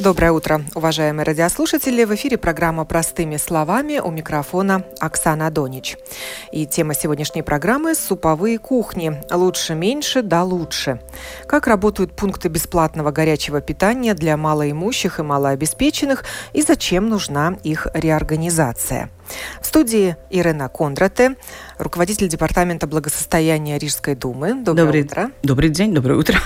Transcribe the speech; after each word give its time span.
Доброе 0.00 0.32
утро, 0.32 0.62
уважаемые 0.74 1.26
радиослушатели. 1.26 2.04
В 2.04 2.14
эфире 2.14 2.38
программа 2.38 2.86
«Простыми 2.86 3.36
словами» 3.36 3.98
у 3.98 4.10
микрофона 4.10 4.82
Оксана 4.98 5.50
Донич. 5.50 5.98
И 6.52 6.64
тема 6.64 6.94
сегодняшней 6.94 7.42
программы– 7.42 7.94
суповые 7.94 8.58
кухни. 8.58 9.20
Лучше 9.30 9.74
меньше, 9.74 10.22
да 10.22 10.42
лучше. 10.42 11.02
Как 11.46 11.66
работают 11.66 12.16
пункты 12.16 12.48
бесплатного 12.48 13.10
горячего 13.10 13.60
питания 13.60 14.14
для 14.14 14.38
малоимущих 14.38 15.18
и 15.18 15.22
малообеспеченных 15.22 16.24
и 16.54 16.62
зачем 16.62 17.10
нужна 17.10 17.58
их 17.62 17.86
реорганизация– 17.92 19.10
в 19.60 19.66
студии 19.66 20.16
Ирена 20.30 20.68
Кондрате, 20.68 21.36
руководитель 21.78 22.28
Департамента 22.28 22.86
благосостояния 22.86 23.78
Рижской 23.78 24.14
думы. 24.14 24.54
Доброе 24.54 24.84
добрый, 24.84 25.02
утро. 25.02 25.30
Добрый 25.42 25.68
день, 25.70 25.94
доброе 25.94 26.18
утро. 26.18 26.38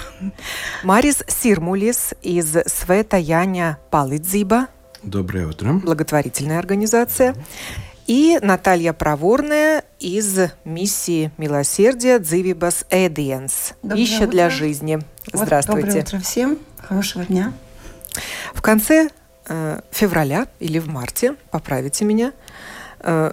Марис 0.82 1.22
Сирмулис 1.26 2.14
из 2.22 2.56
Света 2.66 3.16
Яня 3.16 3.78
Палыдзиба. 3.90 4.68
Доброе 5.02 5.46
утро. 5.46 5.74
Благотворительная 5.74 6.58
организация. 6.58 7.34
И 8.06 8.38
Наталья 8.42 8.92
Проворная 8.92 9.82
из 9.98 10.38
миссии 10.64 11.30
милосердия 11.38 12.18
Дзивибас 12.18 12.84
Эдиенс. 12.90 13.74
Пища 13.82 14.26
для 14.26 14.50
жизни. 14.50 14.98
Здравствуйте. 15.32 15.86
Доброе 15.86 16.02
утро 16.02 16.18
всем. 16.20 16.58
Хорошего 16.78 17.24
дня. 17.24 17.54
В 18.52 18.60
конце 18.60 19.08
э, 19.48 19.80
февраля 19.90 20.48
или 20.60 20.78
в 20.78 20.88
марте, 20.88 21.34
поправите 21.50 22.04
меня, 22.04 22.32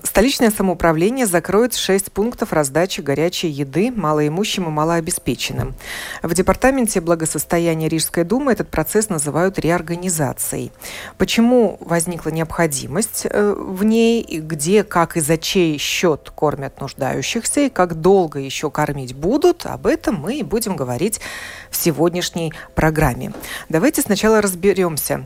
столичное 0.03 0.51
самоуправление 0.51 1.25
закроет 1.25 1.73
6 1.75 2.11
пунктов 2.11 2.53
раздачи 2.53 3.01
горячей 3.01 3.47
еды 3.49 3.91
малоимущим 3.91 4.65
и 4.65 4.69
малообеспеченным. 4.69 5.75
В 6.21 6.33
Департаменте 6.33 7.01
благосостояния 7.01 7.87
Рижской 7.87 8.23
думы 8.23 8.51
этот 8.51 8.69
процесс 8.69 9.09
называют 9.09 9.59
реорганизацией. 9.59 10.71
Почему 11.17 11.77
возникла 11.79 12.29
необходимость 12.29 13.27
э, 13.29 13.55
в 13.57 13.83
ней, 13.83 14.23
где, 14.23 14.83
как 14.83 15.17
и 15.17 15.21
за 15.21 15.37
чей 15.37 15.77
счет 15.77 16.31
кормят 16.35 16.81
нуждающихся, 16.81 17.61
и 17.61 17.69
как 17.69 17.95
долго 17.95 18.39
еще 18.39 18.69
кормить 18.69 19.15
будут, 19.15 19.65
об 19.65 19.87
этом 19.87 20.15
мы 20.15 20.39
и 20.39 20.43
будем 20.43 20.75
говорить 20.75 21.21
в 21.69 21.75
сегодняшней 21.75 22.53
программе. 22.75 23.33
Давайте 23.69 24.01
сначала 24.01 24.41
разберемся, 24.41 25.25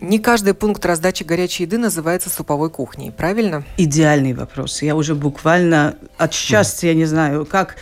не 0.00 0.18
каждый 0.18 0.54
пункт 0.54 0.84
раздачи 0.84 1.22
горячей 1.22 1.64
еды 1.64 1.78
называется 1.78 2.28
суповой 2.28 2.70
кухней, 2.70 3.10
правильно? 3.10 3.64
Идеальный 3.76 4.34
вопрос. 4.34 4.82
Я 4.82 4.94
уже 4.94 5.14
буквально 5.14 5.96
от 6.18 6.34
счастья, 6.34 6.88
я 6.88 6.94
не 6.94 7.06
знаю, 7.06 7.46
как... 7.46 7.76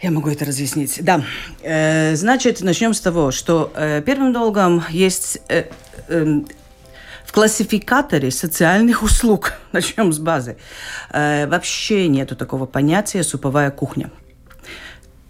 Я 0.00 0.10
могу 0.10 0.28
это 0.28 0.44
разъяснить. 0.44 1.02
Да. 1.02 1.24
Э, 1.62 2.14
значит, 2.16 2.60
начнем 2.60 2.92
с 2.92 3.00
того, 3.00 3.30
что 3.30 3.72
э, 3.74 4.02
первым 4.04 4.32
долгом 4.32 4.84
есть 4.90 5.38
э, 5.48 5.64
э, 6.08 6.40
в 7.24 7.32
классификаторе 7.32 8.30
социальных 8.30 9.02
услуг, 9.02 9.54
начнем 9.72 10.12
с 10.12 10.18
базы, 10.18 10.56
э, 11.10 11.46
вообще 11.46 12.08
нету 12.08 12.36
такого 12.36 12.66
понятия 12.66 13.22
суповая 13.22 13.70
кухня. 13.70 14.10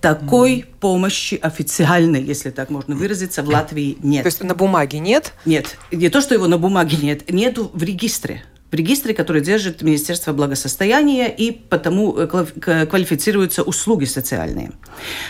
Такой 0.04 0.66
помощи 0.80 1.38
официальной, 1.40 2.22
если 2.22 2.50
так 2.50 2.70
можно 2.70 2.94
выразиться, 2.94 3.42
в 3.42 3.48
Латвии 3.48 3.96
нет. 4.02 4.22
То 4.22 4.28
есть 4.28 4.42
на 4.42 4.54
бумаге 4.54 4.98
нет? 4.98 5.32
Нет. 5.46 5.78
Не 5.90 6.10
то, 6.10 6.20
что 6.20 6.34
его 6.34 6.46
на 6.46 6.58
бумаге 6.58 6.98
нет, 7.00 7.30
нету 7.30 7.70
в 7.72 7.82
регистре 7.82 8.42
в 8.70 8.76
регистре, 8.76 9.14
который 9.14 9.40
держит 9.40 9.82
Министерство 9.82 10.32
благосостояния, 10.32 11.28
и 11.28 11.52
потому 11.52 12.18
э, 12.18 12.86
квалифицируются 12.86 13.62
услуги 13.62 14.04
социальные. 14.04 14.72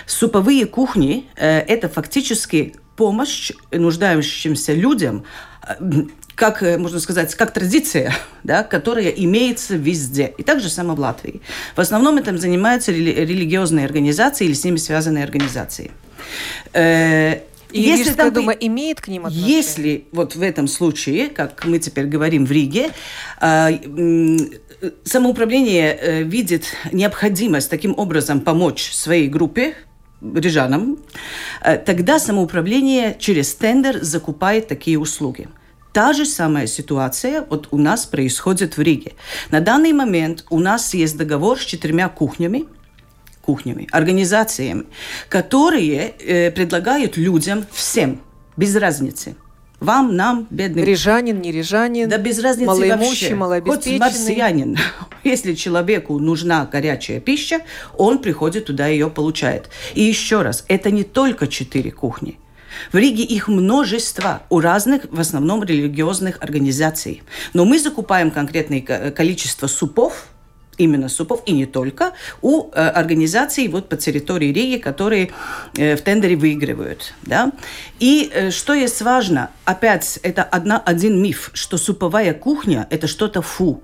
Суповые 0.06 0.64
кухни 0.64 1.26
э,– 1.36 1.58
это 1.68 1.90
фактически 1.90 2.74
помощь 2.96 3.52
нуждающимся 3.70 4.72
людям, 4.72 5.24
э, 5.68 5.74
как, 6.34 6.62
э, 6.62 6.78
можно 6.78 7.00
сказать, 7.00 7.34
как 7.34 7.52
традиция, 7.52 8.14
да, 8.42 8.62
которая 8.62 9.08
имеется 9.08 9.76
везде. 9.76 10.34
И 10.38 10.42
так 10.42 10.60
же 10.60 10.68
само 10.68 10.94
в 10.94 11.00
Латвии. 11.00 11.40
В 11.76 11.80
основном 11.80 12.18
этим 12.18 12.38
занимаются 12.38 12.92
рели- 12.92 13.14
религиозные 13.14 13.86
организации 13.86 14.46
или 14.46 14.54
с 14.54 14.64
ними 14.64 14.76
связанные 14.76 15.24
организации. 15.24 15.90
Э- 16.72 17.40
и 17.70 17.80
если 17.80 18.12
там, 18.12 18.32
дума 18.32 18.52
имеет 18.52 19.00
к 19.00 19.08
ним 19.08 19.26
отношение? 19.26 19.56
Если 19.56 20.04
вот 20.12 20.36
в 20.36 20.42
этом 20.42 20.68
случае, 20.68 21.28
как 21.28 21.64
мы 21.64 21.80
теперь 21.80 22.06
говорим 22.06 22.46
в 22.46 22.52
Риге, 22.52 22.90
э, 23.40 23.78
самоуправление 25.02 25.98
э, 26.00 26.22
видит 26.22 26.66
необходимость 26.92 27.68
таким 27.70 27.94
образом 27.96 28.42
помочь 28.42 28.92
своей 28.92 29.26
группе, 29.26 29.74
рижанам, 30.22 30.98
тогда 31.84 32.18
самоуправление 32.18 33.14
через 33.18 33.52
тендер 33.54 34.02
закупает 34.02 34.68
такие 34.68 34.98
услуги. 34.98 35.48
Та 35.94 36.12
же 36.12 36.26
самая 36.26 36.66
ситуация 36.66 37.46
вот 37.48 37.68
у 37.70 37.78
нас 37.78 38.04
происходит 38.04 38.76
в 38.76 38.82
Риге. 38.82 39.12
На 39.52 39.60
данный 39.60 39.92
момент 39.92 40.44
у 40.50 40.58
нас 40.58 40.92
есть 40.92 41.16
договор 41.16 41.56
с 41.56 41.64
четырьмя 41.64 42.08
кухнями, 42.08 42.64
кухнями, 43.42 43.86
организациями, 43.92 44.86
которые 45.28 46.14
э, 46.18 46.50
предлагают 46.50 47.16
людям 47.16 47.64
всем, 47.70 48.20
без 48.56 48.74
разницы. 48.74 49.36
Вам, 49.78 50.16
нам, 50.16 50.48
бедным. 50.50 50.84
Рижанин, 50.84 51.40
не 51.40 51.52
рижанин. 51.52 52.08
Да 52.08 52.18
без 52.18 52.40
разницы 52.40 52.66
малоимущий, 52.66 53.34
вообще. 53.34 53.70
Хоть 53.70 54.00
марсианин. 54.00 54.76
Если 55.22 55.54
человеку 55.54 56.18
нужна 56.18 56.66
горячая 56.66 57.20
пища, 57.20 57.60
он 57.96 58.18
приходит 58.18 58.64
туда 58.64 58.88
и 58.88 58.94
ее 58.94 59.10
получает. 59.10 59.70
И 59.94 60.02
еще 60.02 60.42
раз, 60.42 60.64
это 60.66 60.90
не 60.90 61.04
только 61.04 61.46
четыре 61.46 61.92
кухни. 61.92 62.40
В 62.92 62.96
Риге 62.96 63.22
их 63.22 63.48
множество 63.48 64.42
у 64.50 64.60
разных, 64.60 65.06
в 65.10 65.20
основном, 65.20 65.64
религиозных 65.64 66.38
организаций. 66.40 67.22
Но 67.52 67.64
мы 67.64 67.78
закупаем 67.78 68.30
конкретное 68.30 68.80
количество 69.10 69.66
супов, 69.66 70.28
именно 70.78 71.08
супов, 71.08 71.42
и 71.46 71.52
не 71.52 71.66
только, 71.66 72.12
у 72.42 72.70
э, 72.70 72.88
организаций 72.88 73.68
вот 73.68 73.88
по 73.88 73.96
территории 73.96 74.52
Риги, 74.52 74.78
которые 74.78 75.30
э, 75.76 75.96
в 75.96 76.02
тендере 76.02 76.36
выигрывают. 76.36 77.14
Да? 77.22 77.52
И 77.98 78.30
э, 78.32 78.50
что 78.50 78.74
есть 78.74 79.02
важно, 79.02 79.50
опять, 79.64 80.18
это 80.22 80.42
одна, 80.42 80.78
один 80.78 81.22
миф, 81.22 81.50
что 81.54 81.76
суповая 81.76 82.34
кухня– 82.34 82.86
это 82.90 83.06
что-то 83.06 83.42
фу. 83.42 83.82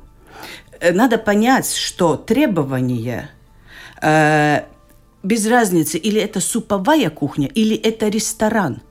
Э, 0.80 0.92
надо 0.92 1.18
понять, 1.18 1.72
что 1.72 2.16
требования 2.16 3.30
э, 4.02 4.62
без 5.22 5.46
разницы, 5.46 5.98
или 5.98 6.20
это 6.20 6.40
суповая 6.40 7.10
кухня, 7.10 7.48
или 7.48 7.76
это 7.76 8.08
ресторан– 8.08 8.82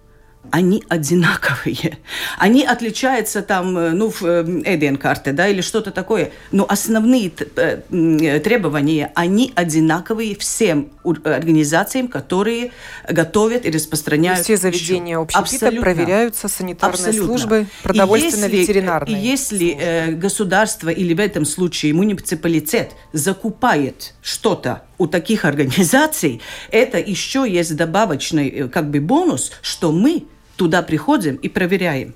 они 0.51 0.83
одинаковые. 0.89 1.97
Они 2.37 2.63
отличаются 2.63 3.41
там, 3.41 3.77
э, 3.77 3.89
ну, 3.91 4.09
в 4.09 4.23
Эден-карте, 4.23 5.31
да, 5.31 5.47
или 5.47 5.61
что-то 5.61 5.91
такое. 5.91 6.31
Но 6.51 6.65
основные 6.67 7.31
э, 7.55 8.39
требования, 8.39 9.11
они 9.15 9.51
одинаковые 9.55 10.35
всем 10.35 10.89
организациям, 11.03 12.07
которые 12.07 12.71
готовят 13.07 13.65
и 13.65 13.71
распространяют. 13.71 14.43
Все 14.43 14.57
заведения 14.57 15.17
общепита 15.17 15.71
проверяются 15.71 16.47
санитарной 16.47 16.95
Абсолютно. 16.95 17.25
службой, 17.27 17.67
продовольственно-ветеринарной. 17.83 19.19
И 19.19 19.21
если 19.21 19.77
э, 19.79 20.11
государство 20.13 20.89
или 20.89 21.13
в 21.13 21.19
этом 21.19 21.45
случае 21.45 21.93
муниципалитет 21.93 22.93
закупает 23.13 24.13
что-то 24.21 24.83
у 24.99 25.07
таких 25.07 25.45
организаций, 25.45 26.41
это 26.69 26.99
еще 26.99 27.45
есть 27.49 27.75
добавочный 27.75 28.49
э, 28.49 28.67
как 28.67 28.91
бы 28.91 28.99
бонус, 28.99 29.51
что 29.63 29.91
мы 29.91 30.25
туда 30.55 30.83
приходим 30.83 31.35
и 31.35 31.49
проверяем. 31.49 32.13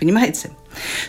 Понимаете? 0.00 0.50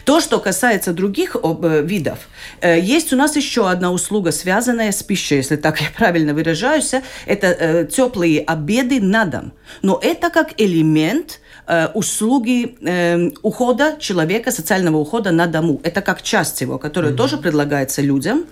То, 0.04 0.20
что 0.20 0.40
касается 0.40 0.94
других 0.94 1.36
э, 1.42 1.82
видов, 1.84 2.20
э, 2.62 2.80
есть 2.80 3.12
у 3.14 3.16
нас 3.16 3.36
еще 3.36 3.68
одна 3.68 3.92
услуга, 3.92 4.32
связанная 4.32 4.92
с 4.92 5.02
пищей, 5.02 5.38
если 5.38 5.56
так 5.56 5.82
я 5.82 5.88
правильно 5.98 6.34
выражаюсь, 6.34 6.92
это 7.26 7.86
теплые 7.86 8.42
обеды 8.42 9.02
на 9.02 9.26
дом. 9.26 9.54
Но 9.82 10.00
это 10.04 10.30
как 10.30 10.54
элемент 10.62 11.40
Э, 11.66 11.88
услуги 11.94 12.76
э, 12.82 13.30
ухода 13.42 13.96
человека, 14.00 14.52
социального 14.52 14.98
ухода 14.98 15.32
на 15.32 15.48
дому. 15.48 15.80
Это 15.84 16.02
как 16.02 16.22
часть 16.22 16.62
его, 16.62 16.78
которая 16.78 17.12
mm-hmm. 17.12 17.16
тоже 17.16 17.38
предлагается 17.38 18.02
людям. 18.02 18.46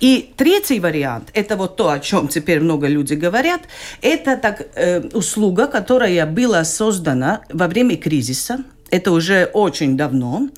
И 0.00 0.32
третий 0.36 0.78
вариант, 0.78 1.30
это 1.32 1.56
вот 1.56 1.76
то, 1.76 1.88
о 1.88 1.98
чем 2.00 2.28
теперь 2.28 2.60
много 2.60 2.86
людей 2.86 3.16
говорят, 3.16 3.62
это 4.02 4.36
так, 4.36 4.66
э, 4.74 5.00
услуга, 5.14 5.68
которая 5.68 6.26
была 6.26 6.64
создана 6.64 7.40
во 7.50 7.66
время 7.66 7.96
кризиса 7.96 8.58
это 8.90 9.12
уже 9.12 9.48
очень 9.52 9.96
давно, 9.96 10.48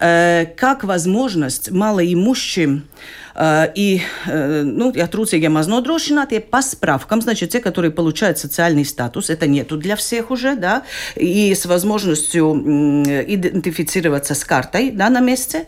э, 0.00 0.46
как 0.56 0.84
возможность 0.84 1.70
малоимущим 1.70 2.78
э, 2.78 3.25
и 3.74 4.00
э, 4.26 4.62
ну, 4.62 4.92
ja 4.96 5.06
trūcīgiem 5.12 5.52
мазнодрошinātie 5.52 6.40
по 6.40 6.62
справкам, 6.62 7.20
значит, 7.20 7.50
те, 7.50 7.60
которые 7.60 7.90
получают 7.90 8.38
социальный 8.38 8.84
статус, 8.84 9.28
это 9.28 9.46
нету 9.46 9.76
для 9.76 9.96
всех 9.96 10.30
уже, 10.30 10.56
да, 10.56 10.84
и 11.16 11.54
с 11.54 11.66
возможностью 11.66 12.54
идентифицироваться 12.54 14.34
с 14.34 14.44
картой, 14.44 14.90
да, 14.90 15.10
на 15.10 15.20
месте. 15.20 15.66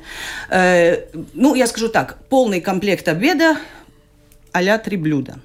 Ну, 0.50 1.54
я 1.54 1.66
скажу 1.66 1.88
так, 1.88 2.18
полный 2.28 2.60
комплект 2.60 3.08
обеда 3.08 3.56
а 4.52 4.78
три 4.78 4.96
блюда 4.96 5.38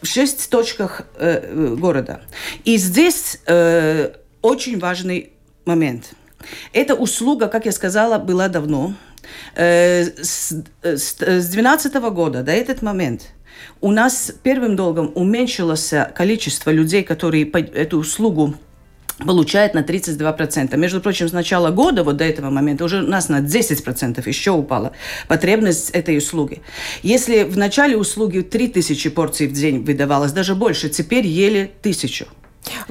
в 0.00 0.06
шесть 0.06 0.48
точках 0.50 1.02
города. 1.18 2.22
И 2.64 2.76
здесь 2.78 3.40
очень 4.42 4.78
важный 4.78 5.32
момент. 5.64 6.12
Эта 6.72 6.94
услуга, 6.94 7.48
как 7.48 7.66
я 7.66 7.72
сказала, 7.72 8.18
была 8.18 8.48
давно. 8.48 8.94
Э, 9.54 10.04
с 10.22 10.52
2012 10.82 11.94
э, 11.94 12.10
года 12.10 12.42
до 12.42 12.52
этот 12.52 12.82
момент 12.82 13.32
у 13.80 13.90
нас 13.90 14.32
первым 14.42 14.76
долгом 14.76 15.12
уменьшилось 15.14 15.92
количество 16.14 16.70
людей, 16.70 17.02
которые 17.02 17.48
эту 17.50 17.98
услугу 17.98 18.54
получает 19.18 19.74
на 19.74 19.80
32%. 19.80 20.76
Между 20.76 21.00
прочим, 21.00 21.28
с 21.28 21.32
начала 21.32 21.70
года, 21.70 22.04
вот 22.04 22.16
до 22.16 22.24
этого 22.24 22.50
момента, 22.50 22.84
уже 22.84 23.02
у 23.02 23.06
нас 23.06 23.28
на 23.28 23.40
10% 23.40 24.28
еще 24.28 24.52
упала 24.52 24.92
потребность 25.26 25.90
этой 25.90 26.16
услуги. 26.18 26.62
Если 27.02 27.42
в 27.42 27.58
начале 27.58 27.96
услуги 27.96 28.40
3000 28.40 29.10
порций 29.10 29.48
в 29.48 29.52
день 29.52 29.82
выдавалось, 29.82 30.32
даже 30.32 30.54
больше, 30.54 30.88
теперь 30.88 31.26
еле 31.26 31.70
1000. 31.80 32.26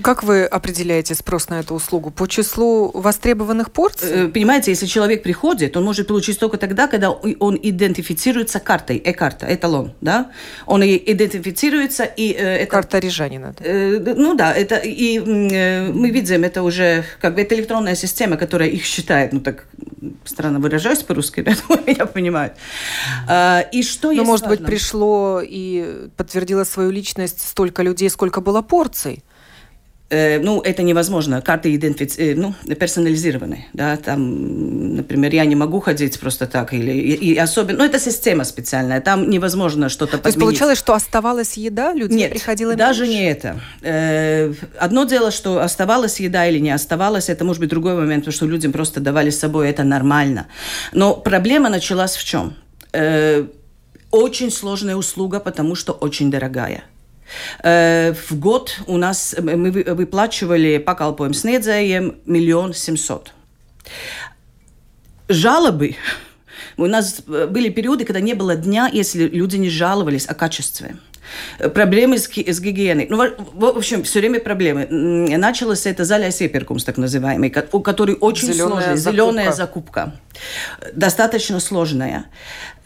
Как 0.01 0.23
вы 0.23 0.45
определяете 0.45 1.15
спрос 1.15 1.49
на 1.49 1.59
эту 1.59 1.73
услугу? 1.73 2.11
По 2.11 2.27
числу 2.27 2.91
востребованных 2.93 3.71
порций? 3.71 4.25
Э, 4.25 4.27
понимаете, 4.27 4.71
если 4.71 4.85
человек 4.85 5.23
приходит, 5.23 5.75
он 5.75 5.83
может 5.83 6.07
получить 6.07 6.39
только 6.39 6.57
тогда, 6.57 6.87
когда 6.87 7.09
он 7.11 7.59
идентифицируется 7.61 8.59
картой, 8.59 9.01
э-карта, 9.03 9.47
эталон, 9.53 9.93
да? 10.01 10.31
Он 10.65 10.83
идентифицируется 10.83 12.03
и... 12.03 12.31
Э, 12.33 12.57
это, 12.57 12.71
Карта 12.71 12.99
рижанина. 12.99 13.55
Да? 13.57 13.65
Э, 13.65 13.99
ну 14.15 14.35
да, 14.35 14.53
это 14.53 14.75
и 14.75 15.17
э, 15.19 15.91
мы 15.91 16.11
видим, 16.11 16.43
это 16.43 16.61
уже 16.61 17.03
как 17.19 17.35
бы 17.35 17.41
это 17.41 17.55
электронная 17.55 17.95
система, 17.95 18.37
которая 18.37 18.69
их 18.69 18.83
считает, 18.83 19.33
ну 19.33 19.39
так 19.39 19.65
странно 20.25 20.59
выражаюсь 20.59 21.01
по-русски, 21.03 21.45
я 21.87 22.05
понимаю. 22.05 22.51
А, 23.27 23.61
и 23.71 23.81
что 23.83 24.11
Ну, 24.11 24.23
может 24.23 24.45
важно? 24.45 24.57
быть, 24.57 24.65
пришло 24.65 25.41
и 25.43 26.09
подтвердило 26.15 26.65
свою 26.65 26.91
личность 26.91 27.41
столько 27.41 27.81
людей, 27.83 28.09
сколько 28.09 28.41
было 28.41 28.61
порций? 28.61 29.23
Э, 30.09 30.39
ну, 30.39 30.61
это 30.61 30.83
невозможно. 30.83 31.41
Карты 31.41 31.75
идентифици... 31.75 32.31
Э, 32.31 32.35
ну, 32.35 32.53
персонализированы. 32.75 33.65
Да? 33.73 33.97
Там, 33.97 34.95
например, 34.95 35.33
я 35.33 35.45
не 35.45 35.55
могу 35.55 35.81
ходить 35.81 36.17
просто 36.19 36.47
так. 36.47 36.73
Или, 36.73 36.91
и, 36.91 37.33
и 37.33 37.37
особенно... 37.37 37.79
Ну, 37.79 37.83
это 37.83 37.99
система 37.99 38.45
специальная. 38.45 39.01
Там 39.01 39.29
невозможно 39.29 39.89
что-то 39.89 40.17
подменить. 40.17 40.23
То 40.23 40.27
есть 40.29 40.39
получалось, 40.39 40.77
что 40.77 40.93
оставалась 40.93 41.57
еда? 41.57 41.93
Люди 41.93 42.13
Нет, 42.13 42.31
приходило 42.31 42.75
даже 42.75 43.03
меньше? 43.03 43.17
не 43.17 43.29
это. 43.29 43.59
Э, 43.81 44.53
одно 44.79 45.03
дело, 45.03 45.31
что 45.31 45.59
оставалась 45.61 46.21
еда 46.21 46.47
или 46.47 46.59
не 46.59 46.71
оставалась, 46.71 47.27
это 47.27 47.43
может 47.43 47.59
быть 47.59 47.69
другой 47.69 47.95
момент, 47.95 48.23
потому 48.23 48.33
что 48.33 48.45
людям 48.45 48.71
просто 48.71 49.01
давали 49.01 49.29
с 49.29 49.39
собой, 49.39 49.69
это 49.69 49.83
нормально. 49.83 50.47
Но 50.93 51.15
проблема 51.15 51.69
началась 51.69 52.15
в 52.15 52.23
чем? 52.23 52.53
Очень 54.11 54.51
сложная 54.51 54.95
услуга, 54.95 55.41
потому 55.41 55.75
что 55.75 55.91
очень 55.91 56.31
дорогая. 56.31 56.83
Э, 57.63 58.13
в 58.13 58.39
год 58.39 58.79
у 58.87 58.97
нас 58.97 59.35
мы 59.39 59.71
выплачивали 59.71 60.77
pakalpojumu 60.77 61.33
sniedzējiem 61.33 62.21
миллион 62.25 62.73
семьсот. 62.73 63.33
Жалобы 65.27 65.95
у 66.77 66.85
нас 66.85 67.21
были 67.25 67.69
периоды, 67.69 68.05
когда 68.05 68.19
не 68.19 68.33
было 68.33 68.55
дня, 68.55 68.89
если 68.91 69.27
люди 69.27 69.57
не 69.57 69.69
жаловались 69.69 70.25
о 70.27 70.35
качестве. 70.35 70.95
Проблемы 71.73 72.17
с, 72.17 72.29
с 72.29 72.59
гигиеной. 72.61 73.07
Ну, 73.09 73.17
в, 73.53 73.65
общем, 73.65 74.03
все 74.03 74.19
время 74.19 74.39
проблемы. 74.39 74.87
Началось 74.87 75.85
это 75.85 76.05
залясь 76.05 76.41
так 76.85 76.97
называемый, 76.97 77.53
у 77.71 77.81
который 77.81 78.15
очень 78.15 78.53
зеленая 78.53 78.67
сложный. 78.67 78.97
Закупка. 78.97 79.11
Зеленая 79.11 79.51
закупка. 79.51 80.13
Достаточно 80.93 81.59
сложная. 81.59 82.25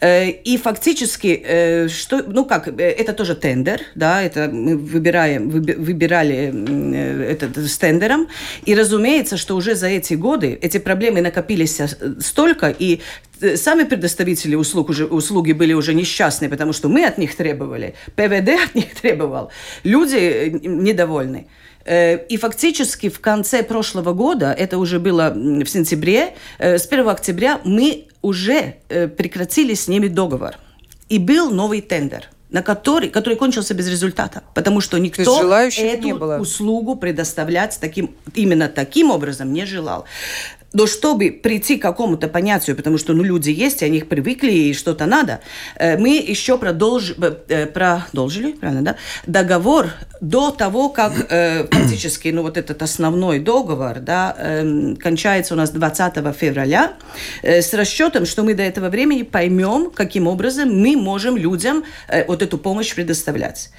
Э, 0.02 0.28
и 0.30 0.56
фактически, 0.56 1.42
э, 1.44 1.88
что, 1.88 2.24
ну 2.26 2.44
как, 2.44 2.66
э, 2.66 2.72
это 2.72 3.12
тоже 3.12 3.36
тендер, 3.36 3.80
да, 3.94 4.20
это 4.20 4.48
мы 4.52 4.76
выбираем, 4.76 5.48
выбирали 5.48 6.52
этот 7.30 7.56
с 7.56 7.78
тендером, 7.78 8.26
и 8.66 8.74
разумеется, 8.74 9.36
что 9.36 9.54
уже 9.54 9.76
за 9.76 9.86
эти 9.86 10.14
годы 10.14 10.58
эти 10.60 10.78
проблемы 10.78 11.20
накопились 11.20 11.80
столько, 12.18 12.74
и 12.76 13.00
сами 13.56 13.84
предоставители 13.84 14.56
услуг 14.56 14.88
уже, 14.88 15.06
услуги 15.06 15.52
были 15.52 15.72
уже 15.72 15.94
несчастны, 15.94 16.48
потому 16.48 16.72
что 16.72 16.88
мы 16.88 17.04
от 17.04 17.18
них 17.18 17.36
требовали, 17.36 17.94
ПВД 18.16 18.48
от 18.64 18.74
них 18.74 18.94
требовал, 19.00 19.50
люди 19.84 20.50
недовольны. 20.64 21.46
И 21.84 22.36
фактически 22.40 23.08
в 23.08 23.20
конце 23.20 23.62
прошлого 23.62 24.12
года, 24.12 24.52
это 24.52 24.78
уже 24.78 25.00
было 25.00 25.30
в 25.30 25.66
сентябре, 25.66 26.34
с 26.58 26.86
1 26.86 27.08
октября 27.08 27.60
мы 27.64 28.06
уже 28.22 28.76
э, 28.88 29.08
прекратили 29.08 29.74
с 29.74 29.88
ними 29.88 30.08
договор. 30.08 30.56
И 31.08 31.18
был 31.18 31.50
новый 31.50 31.80
тендер 31.80 32.28
на 32.52 32.62
который, 32.62 33.08
который 33.08 33.36
кончился 33.36 33.72
без 33.72 33.88
результата, 33.88 34.42
потому 34.54 34.82
что 34.82 34.98
никто 34.98 35.24
эту 35.94 36.06
не 36.06 36.12
было. 36.12 36.38
услугу 36.38 36.96
предоставлять 36.96 37.78
таким, 37.80 38.14
именно 38.34 38.68
таким 38.68 39.10
образом 39.10 39.54
не 39.54 39.64
желал. 39.64 40.04
Но 40.72 40.86
чтобы 40.86 41.30
прийти 41.30 41.76
к 41.76 41.82
какому-то 41.82 42.28
понятию, 42.28 42.76
потому 42.76 42.98
что 42.98 43.12
ну, 43.12 43.22
люди 43.22 43.50
есть, 43.50 43.82
они 43.82 43.98
их 43.98 44.08
привыкли, 44.08 44.52
и 44.52 44.74
что-то 44.74 45.06
надо, 45.06 45.40
э, 45.76 45.98
мы 45.98 46.16
еще 46.16 46.58
продолж... 46.58 47.14
Э, 47.48 47.66
продолжили, 47.66 48.52
правильно, 48.52 48.82
да, 48.82 48.96
договор 49.26 49.90
до 50.20 50.50
того, 50.50 50.88
как 50.88 51.12
э, 51.30 51.66
фактически 51.70 52.28
ну, 52.28 52.42
вот 52.42 52.56
этот 52.56 52.82
основной 52.82 53.38
договор 53.38 54.00
да, 54.00 54.34
эм, 54.38 54.96
кончается 54.96 55.54
у 55.54 55.56
нас 55.56 55.70
20 55.70 56.14
февраля, 56.36 56.92
с 57.42 57.74
расчетом, 57.74 58.26
что 58.26 58.42
мы 58.42 58.54
до 58.54 58.62
этого 58.62 58.88
времени 58.88 59.22
поймем, 59.22 59.90
каким 59.90 60.26
образом 60.26 60.80
мы 60.80 60.96
можем 60.96 61.36
людям 61.36 61.84
вот 62.26 62.42
эту 62.42 62.58
помощь 62.58 62.94
предоставлять. 62.94 63.70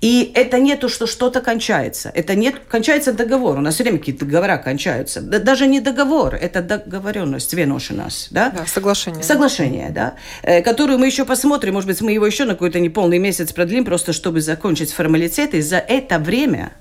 И 0.00 0.32
это 0.34 0.58
не 0.58 0.76
то, 0.76 0.88
что 0.88 1.06
что-то 1.06 1.40
кончается. 1.40 2.10
Это 2.14 2.34
не 2.34 2.50
кончается 2.50 3.12
договор. 3.12 3.58
У 3.58 3.60
нас 3.60 3.74
все 3.74 3.84
время 3.84 3.98
какие-то 3.98 4.24
договора 4.24 4.58
кончаются. 4.58 5.20
Даже 5.20 5.66
не 5.66 5.80
договор, 5.80 6.34
это 6.42 6.60
договоренность, 6.60 7.54
веношинас, 7.54 8.28
да? 8.30 8.50
Да, 8.50 8.66
соглашение. 8.66 9.22
Соглашение, 9.22 9.90
да, 9.90 10.14
э, 10.42 10.60
которую 10.62 10.98
мы 10.98 11.06
еще 11.06 11.24
посмотрим, 11.24 11.74
может 11.74 11.88
быть, 11.88 12.00
мы 12.00 12.12
его 12.12 12.26
еще 12.26 12.44
на 12.44 12.54
какой-то 12.54 12.80
неполный 12.80 13.18
месяц 13.18 13.52
продлим, 13.52 13.84
просто 13.84 14.12
чтобы 14.12 14.40
закончить 14.40 14.92
формалитеты. 14.92 15.62
За 15.62 15.76
это 15.78 16.18
время 16.18 16.72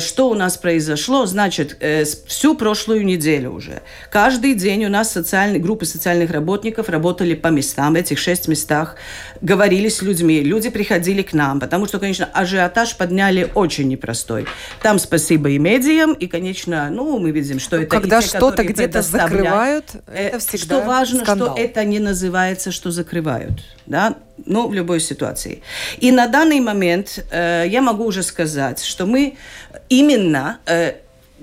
что 0.00 0.30
у 0.30 0.34
нас 0.34 0.56
произошло? 0.56 1.26
Значит, 1.26 1.76
э, 1.80 2.04
всю 2.26 2.54
прошлую 2.54 3.04
неделю 3.04 3.52
уже. 3.52 3.82
Каждый 4.10 4.54
день 4.54 4.84
у 4.84 4.88
нас 4.88 5.10
социальные, 5.10 5.60
группы 5.60 5.84
социальных 5.84 6.30
работников 6.30 6.88
работали 6.88 7.34
по 7.34 7.48
местам, 7.48 7.94
этих 7.94 8.18
шесть 8.18 8.48
местах, 8.48 8.96
говорили 9.40 9.88
с 9.88 10.02
людьми. 10.02 10.40
Люди 10.40 10.70
приходили 10.70 11.22
к 11.22 11.32
нам, 11.32 11.60
потому 11.60 11.86
что, 11.86 11.98
конечно, 11.98 12.28
ажиотаж 12.32 12.96
подняли 12.96 13.50
очень 13.54 13.88
непростой. 13.88 14.46
Там 14.82 14.98
спасибо 14.98 15.50
и 15.50 15.58
медиям, 15.58 16.12
и, 16.12 16.26
конечно, 16.26 16.88
ну, 16.90 17.18
мы 17.18 17.30
видим, 17.30 17.58
что 17.58 17.76
это 17.76 17.86
Когда 17.86 18.22
что-то 18.22 18.64
где-то 18.64 19.02
закрывают, 19.02 19.86
э, 20.06 20.28
это 20.28 20.38
всегда 20.38 20.76
Что 20.78 20.86
важно, 20.86 21.20
скандал. 21.20 21.54
что 21.54 21.62
это 21.62 21.84
не 21.84 21.98
называется, 21.98 22.72
что 22.72 22.90
закрывают. 22.90 23.62
Да? 23.86 24.16
Ну, 24.46 24.68
в 24.68 24.74
любой 24.74 25.00
ситуации. 25.00 25.62
И 25.98 26.10
на 26.10 26.26
данный 26.26 26.60
момент 26.60 27.24
э, 27.30 27.64
я 27.68 27.80
могу 27.82 28.04
уже 28.04 28.22
сказать, 28.22 28.82
что 28.82 29.06
мы 29.06 29.36
именно 29.88 30.58
э, 30.66 30.94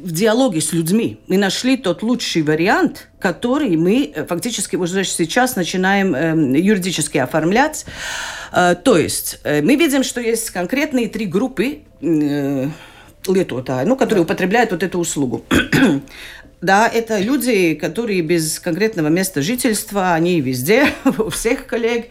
в 0.02 0.12
диалоге 0.12 0.62
с 0.62 0.74
людьми 0.74 1.20
мы 1.28 1.38
нашли 1.38 1.78
тот 1.78 2.04
лучший 2.04 2.42
вариант, 2.42 3.08
который 3.20 3.76
мы 3.76 4.12
э, 4.14 4.26
фактически 4.26 4.76
уже 4.76 5.04
сейчас 5.04 5.56
начинаем 5.56 6.16
э, 6.16 6.60
юридически 6.60 7.18
оформлять. 7.18 7.86
Э, 8.52 8.76
то 8.76 8.98
есть 8.98 9.40
э, 9.44 9.62
мы 9.62 9.76
видим, 9.76 10.04
что 10.04 10.22
есть 10.22 10.50
конкретные 10.52 11.10
три 11.10 11.26
группы 11.26 11.80
э, 12.02 12.68
летота, 13.28 13.84
ну, 13.86 13.96
которые 13.96 14.24
употребляют 14.24 14.72
вот 14.72 14.84
эту 14.84 15.00
услугу. 15.00 15.46
Да, 16.62 16.90
это 16.90 17.20
люди, 17.20 17.74
которые 17.74 18.22
без 18.22 18.60
конкретного 18.60 19.08
места 19.08 19.42
жительства, 19.42 20.14
они 20.14 20.42
везде, 20.42 20.90
у 21.18 21.30
всех 21.30 21.66
коллег, 21.66 22.10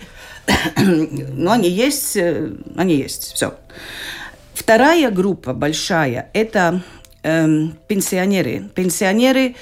но 0.76 1.52
они 1.52 1.68
есть, 1.68 2.16
э, 2.16 2.52
они 2.76 2.96
есть, 2.96 3.34
все. 3.34 3.54
Вторая 4.54 5.10
группа 5.10 5.54
большая– 5.54 6.30
это 6.32 6.82
эм, 7.22 7.76
пенсионеры. 7.86 8.68
Пенсионеры 8.74 9.54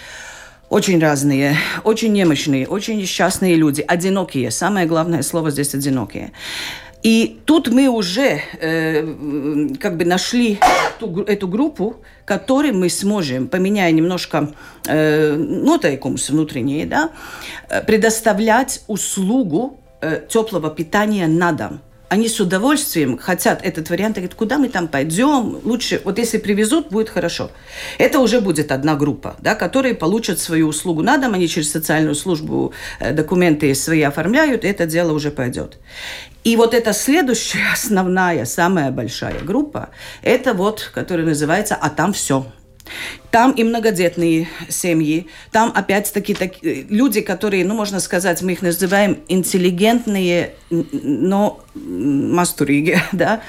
очень 0.69 0.99
разные, 1.01 1.57
очень 1.85 2.13
немощные, 2.13 2.67
очень 2.67 2.99
несчастные 2.99 3.57
люди, 3.57 3.85
одинокие. 3.87 4.51
Самое 4.51 4.87
главное 4.87 5.23
слово 5.23 5.51
здесь– 5.51 5.75
одинокие. 5.75 6.33
И 7.03 7.41
тут 7.45 7.69
мы 7.69 7.89
уже 7.89 8.41
э, 8.61 9.69
как 9.79 9.97
бы 9.97 10.05
нашли 10.05 10.59
ту, 10.99 11.23
эту 11.23 11.47
группу, 11.47 11.99
которой 12.25 12.73
мы 12.73 12.89
сможем, 12.89 13.47
поменяя 13.47 13.93
немножко 13.93 14.53
э, 14.89 15.37
нотайкумс 15.37 16.31
внутренние, 16.31 16.85
да, 16.85 17.11
э, 17.69 17.81
предоставлять 17.83 18.83
услугу 18.89 19.79
э, 20.07 20.27
теплого 20.29 20.71
питания 20.71 21.27
на 21.27 21.53
дом 21.53 21.81
они 22.09 22.29
с 22.29 22.39
удовольствием 22.41 23.19
хотят 23.19 23.65
этот 23.65 23.91
вариант, 23.91 24.17
говорят, 24.17 24.35
куда 24.35 24.59
мы 24.59 24.69
там 24.69 24.87
пойдем, 24.89 25.61
лучше, 25.65 26.01
вот 26.05 26.19
если 26.19 26.39
привезут, 26.39 26.89
будет 26.89 27.09
хорошо. 27.09 27.51
Это 27.99 28.21
уже 28.21 28.41
будет 28.41 28.71
одна 28.71 28.95
группа, 28.95 29.37
да, 29.41 29.55
которые 29.55 29.95
получат 29.95 30.39
свою 30.39 30.69
услугу 30.69 31.03
на 31.03 31.19
дом, 31.19 31.35
они 31.35 31.49
через 31.49 31.71
социальную 31.71 32.15
службу 32.15 32.73
э, 33.01 33.13
документы 33.13 33.75
свои 33.75 34.03
оформляют, 34.03 34.65
и 34.65 34.69
это 34.69 34.87
дело 34.87 35.13
уже 35.13 35.31
пойдет. 35.31 35.79
И 36.45 36.57
вот 36.57 36.75
эта 36.75 36.93
следующая, 36.93 37.73
основная, 37.73 38.45
самая 38.45 38.93
большая 38.93 39.41
группа, 39.41 39.89
это 40.23 40.55
вот, 40.55 40.91
которая 40.95 41.27
называется 41.27 41.75
«А 41.75 41.91
там 41.91 42.13
все». 42.13 42.47
Там 43.31 43.53
и 43.53 43.65
многодетные 43.65 44.49
семьи, 44.69 45.27
там 45.53 45.73
опять-таки 45.75 46.35
так, 46.35 46.53
люди, 46.63 47.21
которые, 47.21 47.65
ну, 47.65 47.75
можно 47.75 48.01
сказать, 48.01 48.43
мы 48.43 48.53
их 48.53 48.63
называем 48.63 49.19
интеллигентные, 49.29 50.55
но 50.71 51.61
мастуриги, 51.75 52.99
да, 53.13 53.43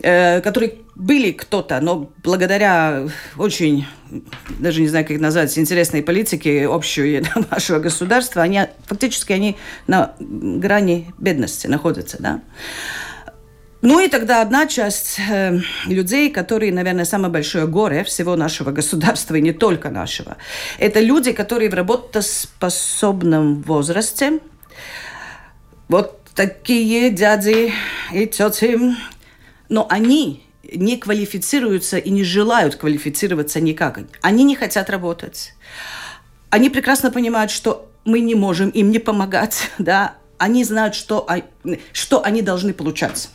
э, 0.00 0.40
которые 0.40 0.74
были 0.94 1.32
кто-то, 1.32 1.80
но 1.80 2.10
благодаря 2.22 3.08
очень, 3.36 3.86
даже 4.58 4.80
не 4.80 4.88
знаю, 4.88 5.06
как 5.06 5.20
назвать, 5.20 5.56
интересной 5.58 6.02
политике 6.02 6.66
общей 6.68 7.22
нашего 7.50 7.78
государства, 7.78 8.42
они 8.42 8.60
фактически 8.86 9.32
они 9.32 9.56
на 9.86 10.14
грани 10.18 11.12
бедности 11.18 11.66
находятся, 11.66 12.16
да. 12.20 12.40
Ну 13.88 14.00
и 14.00 14.08
тогда 14.08 14.42
одна 14.42 14.66
часть 14.66 15.20
э, 15.30 15.60
людей, 15.86 16.28
которые, 16.32 16.72
наверное, 16.72 17.04
самое 17.04 17.32
большое 17.32 17.68
горе 17.68 18.02
всего 18.02 18.34
нашего 18.34 18.72
государства, 18.72 19.36
и 19.36 19.40
не 19.40 19.52
только 19.52 19.90
нашего, 19.90 20.38
это 20.80 20.98
люди, 20.98 21.30
которые 21.30 21.70
в 21.70 21.74
работоспособном 21.74 23.62
возрасте, 23.62 24.40
вот 25.86 26.20
такие 26.34 27.10
дяди 27.10 27.72
и 28.12 28.26
тети, 28.26 28.76
но 29.68 29.86
они 29.88 30.44
не 30.64 30.96
квалифицируются 30.96 31.98
и 31.98 32.10
не 32.10 32.24
желают 32.24 32.74
квалифицироваться 32.74 33.60
никак. 33.60 34.00
Они 34.20 34.42
не 34.42 34.56
хотят 34.56 34.90
работать. 34.90 35.54
Они 36.50 36.70
прекрасно 36.70 37.12
понимают, 37.12 37.52
что 37.52 37.88
мы 38.04 38.18
не 38.18 38.34
можем 38.34 38.70
им 38.70 38.90
не 38.90 38.98
помогать, 38.98 39.70
да, 39.78 40.16
они 40.38 40.64
знают, 40.64 40.96
что, 40.96 41.24
что 41.92 42.24
они 42.24 42.42
должны 42.42 42.74
получать. 42.74 43.28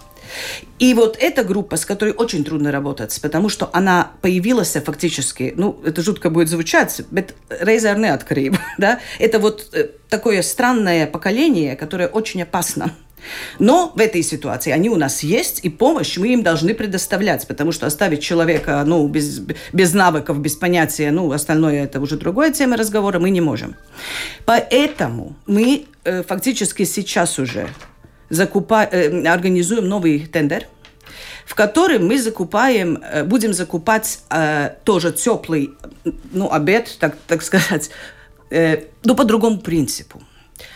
И 0.80 0.94
вот 0.94 1.18
эта 1.20 1.44
группа, 1.44 1.78
с 1.78 1.86
которой 1.86 2.14
очень 2.14 2.44
трудно 2.44 2.72
работать, 2.72 3.20
потому 3.22 3.50
что 3.50 3.70
она 3.74 4.12
появилась 4.22 4.74
фактически, 4.74 5.54
ну, 5.56 5.80
это 5.86 6.02
жутко 6.02 6.30
будет 6.30 6.50
звучать, 6.50 7.02
reizē 7.50 7.96
neatkarība, 7.96 8.58
да, 8.78 9.00
это 9.20 9.40
вот 9.40 9.70
э, 9.74 9.90
такое 10.10 10.42
странное 10.42 11.08
поколение, 11.08 11.76
которое 11.76 12.08
очень 12.08 12.42
опасно. 12.44 12.92
Но 13.60 13.92
в 13.96 14.00
этой 14.00 14.24
ситуации 14.24 14.72
они 14.72 14.90
у 14.90 14.96
нас 14.96 15.24
есть, 15.24 15.60
и 15.64 15.70
помощь 15.70 16.18
мы 16.18 16.34
им 16.34 16.44
должны 16.44 16.74
предоставлять, 16.74 17.48
потому 17.48 17.72
что 17.72 17.86
оставить 17.86 18.22
человека 18.22 18.84
ну, 18.86 19.08
без, 19.08 19.40
без 19.74 19.94
навыков, 19.94 20.40
без 20.40 20.56
понятия, 20.56 21.12
ну, 21.12 21.32
остальное 21.32 21.84
это 21.84 22.00
уже 22.00 22.18
другая 22.18 22.52
тема 22.52 22.78
разговора, 22.78 23.20
мы 23.20 23.30
не 23.30 23.42
можем. 23.42 23.76
Поэтому 24.46 25.36
мы 25.46 25.86
э, 26.04 26.24
фактически 26.24 26.86
сейчас 26.86 27.40
уже 27.40 27.70
закупа... 28.32 28.88
Э, 28.92 29.28
организуем 29.28 29.88
новый 29.88 30.26
тендер, 30.26 30.68
в 31.46 31.56
котором 31.56 32.08
мы 32.08 32.20
закупаем, 32.20 32.98
э, 33.04 33.24
будем 33.24 33.54
закупать 33.54 34.20
э, 34.30 34.72
тоже 34.84 35.12
теплый 35.12 35.72
ну, 36.32 36.52
обед, 36.52 36.98
так, 37.00 37.16
так 37.28 37.42
сказать, 37.42 37.92
э, 38.50 38.86
ну, 39.04 39.16
по 39.16 39.24
другому 39.24 39.60
принципу. 39.60 40.22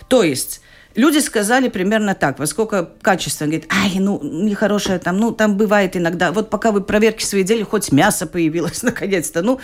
То 0.07 0.23
есть 0.23 0.61
Люди 0.95 1.19
сказали 1.19 1.67
примерно 1.67 2.15
так, 2.15 2.39
во 2.39 2.47
сколько 2.47 2.89
качество. 3.01 3.43
Говорит, 3.43 3.67
ай, 3.69 3.99
ну, 3.99 4.17
нехорошее 4.23 4.97
там, 4.97 5.17
ну, 5.17 5.33
там 5.33 5.57
бывает 5.57 5.97
иногда. 5.97 6.31
Вот 6.31 6.49
пока 6.49 6.71
вы 6.71 6.79
проверки 6.79 7.23
свои 7.23 7.43
делали, 7.43 7.63
хоть 7.63 7.91
мясо 7.91 8.25
появилось 8.25 8.81
наконец-то. 8.83 9.41
Ну, 9.41 9.59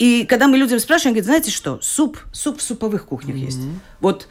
и 0.00 0.26
когда 0.28 0.48
мы 0.48 0.58
людям 0.58 0.80
спрашиваем, 0.80 1.14
говорит, 1.14 1.26
знаете 1.26 1.50
что, 1.52 1.78
суп, 1.82 2.18
суп 2.32 2.58
в 2.58 2.62
суповых 2.62 3.06
кухнях 3.06 3.36
mm-hmm. 3.36 3.44
есть. 3.44 3.60
Вот 4.00 4.26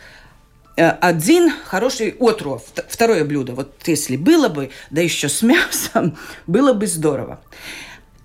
один 0.75 1.51
хороший 1.65 2.15
отров, 2.19 2.63
второе 2.87 3.23
блюдо. 3.23 3.53
Вот 3.53 3.73
если 3.85 4.17
было 4.17 4.49
бы, 4.49 4.71
да 4.89 5.01
еще 5.01 5.29
с 5.29 5.41
мясом, 5.41 6.17
было 6.47 6.73
бы 6.73 6.87
здорово. 6.87 7.41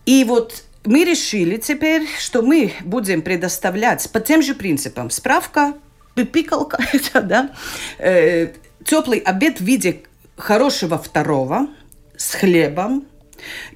И 0.06 0.24
вот 0.24 0.64
мы 0.84 1.04
решили 1.04 1.56
теперь, 1.56 2.06
что 2.18 2.42
мы 2.42 2.72
будем 2.84 3.22
предоставлять 3.22 4.10
по 4.10 4.20
тем 4.20 4.42
же 4.42 4.54
принципам 4.54 5.10
справка, 5.10 5.74
пипикалка, 6.14 6.78
да, 7.14 7.50
э, 7.98 8.52
теплый 8.84 9.18
обед 9.18 9.60
в 9.60 9.64
виде 9.64 10.02
хорошего 10.36 10.98
второго 10.98 11.68
с 12.16 12.34
хлебом, 12.34 13.06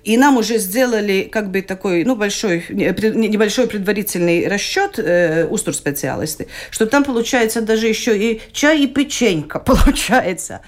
и 0.03 0.17
нам 0.17 0.37
уже 0.37 0.59
сделали 0.59 1.29
как 1.31 1.51
бы 1.51 1.63
такой, 1.63 2.05
ну, 2.05 2.17
большой, 2.17 2.65
небольшой 2.69 3.67
предварительный 3.67 4.49
расчет 4.49 4.99
э, 4.99 5.47
устур 5.47 5.75
специалисты, 5.75 6.49
что 6.71 6.87
там 6.87 7.05
получается 7.05 7.61
даже 7.61 7.87
еще 7.87 8.17
и 8.17 8.41
чай 8.53 8.83
и 8.83 8.87
печенька 8.87 9.59
получается. 9.65 10.61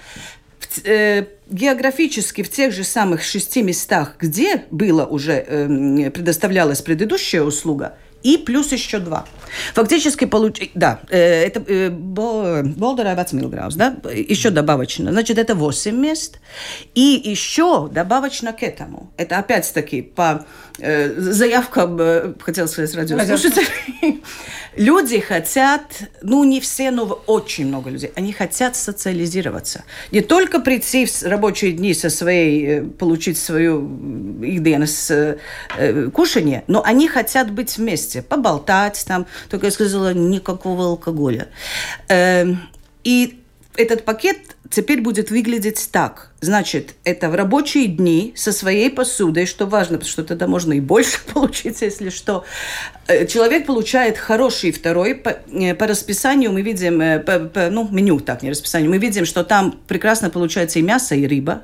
Э, 0.84 1.24
географически 1.48 2.42
в 2.42 2.50
тех 2.50 2.72
же 2.72 2.84
самых 2.84 3.22
шести 3.22 3.62
местах, 3.62 4.16
где 4.18 4.64
было 4.70 5.06
уже 5.06 5.32
э, 5.32 6.10
предоставлялась 6.10 6.82
предыдущая 6.82 7.42
услуга, 7.42 7.96
и 8.26 8.38
плюс 8.38 8.72
еще 8.72 8.98
два. 8.98 9.24
Фактически, 9.74 10.24
получ... 10.24 10.60
да, 10.74 10.98
э, 11.10 11.44
это 11.46 11.62
э, 11.68 11.90
Болдера 11.90 13.14
Вацмилграус, 13.14 13.76
да, 13.76 13.96
еще 14.12 14.50
добавочно. 14.50 15.12
Значит, 15.12 15.38
это 15.38 15.54
8 15.54 15.96
мест. 15.96 16.40
И 16.96 17.22
еще 17.24 17.88
добавочно 17.88 18.52
к 18.52 18.64
этому. 18.64 19.12
Это 19.16 19.38
опять-таки 19.38 20.02
по 20.02 20.44
э, 20.78 21.20
заявкам, 21.20 22.36
хотел 22.40 22.66
сказать, 22.66 22.96
радиослушателей. 22.96 24.22
Люди 24.76 25.20
хотят, 25.20 25.82
ну 26.20 26.44
не 26.44 26.60
все, 26.60 26.90
но 26.90 27.04
очень 27.26 27.66
много 27.66 27.88
людей, 27.88 28.12
они 28.14 28.32
хотят 28.32 28.76
социализироваться. 28.76 29.84
Не 30.12 30.20
только 30.20 30.60
прийти 30.60 31.06
в 31.06 31.22
рабочие 31.22 31.72
дни 31.72 31.94
со 31.94 32.10
своей, 32.10 32.82
получить 32.82 33.38
свою 33.38 33.88
э, 34.42 36.10
кушание, 36.12 36.64
но 36.66 36.82
они 36.84 37.08
хотят 37.08 37.50
быть 37.50 37.78
вместе, 37.78 38.15
поболтать 38.22 39.04
там, 39.06 39.26
только 39.48 39.66
я 39.66 39.72
сказала, 39.72 40.12
никакого 40.14 40.86
алкоголя. 40.86 41.48
Э, 42.08 42.46
и 43.04 43.40
этот 43.76 44.04
пакет 44.04 44.56
теперь 44.70 45.00
будет 45.00 45.30
выглядеть 45.30 45.88
так. 45.92 46.32
Значит, 46.40 46.94
это 47.04 47.28
в 47.30 47.34
рабочие 47.34 47.86
дни 47.86 48.32
со 48.36 48.52
своей 48.52 48.90
посудой, 48.90 49.46
что 49.46 49.66
важно, 49.66 49.98
потому 49.98 50.10
что 50.10 50.24
тогда 50.24 50.46
можно 50.46 50.72
и 50.72 50.80
больше 50.80 51.18
получить, 51.34 51.80
если 51.82 52.10
что. 52.10 52.44
Э, 53.06 53.26
человек 53.26 53.66
получает 53.66 54.18
хороший 54.18 54.72
второй. 54.72 55.14
По, 55.14 55.30
э, 55.30 55.74
по 55.74 55.86
расписанию 55.86 56.52
мы 56.52 56.62
видим, 56.62 57.00
э, 57.00 57.20
по, 57.20 57.38
по, 57.38 57.70
ну, 57.70 57.88
меню 57.90 58.20
так, 58.20 58.42
не 58.42 58.50
расписанию, 58.50 58.90
мы 58.90 58.98
видим, 58.98 59.24
что 59.24 59.44
там 59.44 59.78
прекрасно 59.86 60.30
получается 60.30 60.78
и 60.78 60.82
мясо, 60.82 61.14
и 61.14 61.26
рыба. 61.26 61.62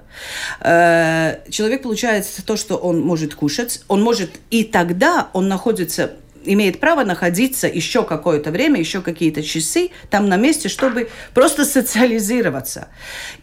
Человек 0.61 1.83
получает 1.83 2.27
то, 2.47 2.57
что 2.57 2.77
он 2.77 3.01
может 3.01 3.35
кушать. 3.35 3.83
Он 3.89 4.03
может, 4.03 4.31
и 4.51 4.65
тогда 4.65 5.29
он 5.33 5.49
находится 5.49 6.13
имеет 6.45 6.81
право 6.81 7.05
находиться 7.05 7.67
еще 7.67 8.05
какое-то 8.05 8.51
время, 8.51 8.81
еще 8.81 9.01
какие-то 9.01 9.43
часы 9.43 9.91
там 10.11 10.29
на 10.29 10.37
месте, 10.37 10.69
чтобы 10.69 11.09
просто 11.35 11.65
социализироваться. 11.65 12.89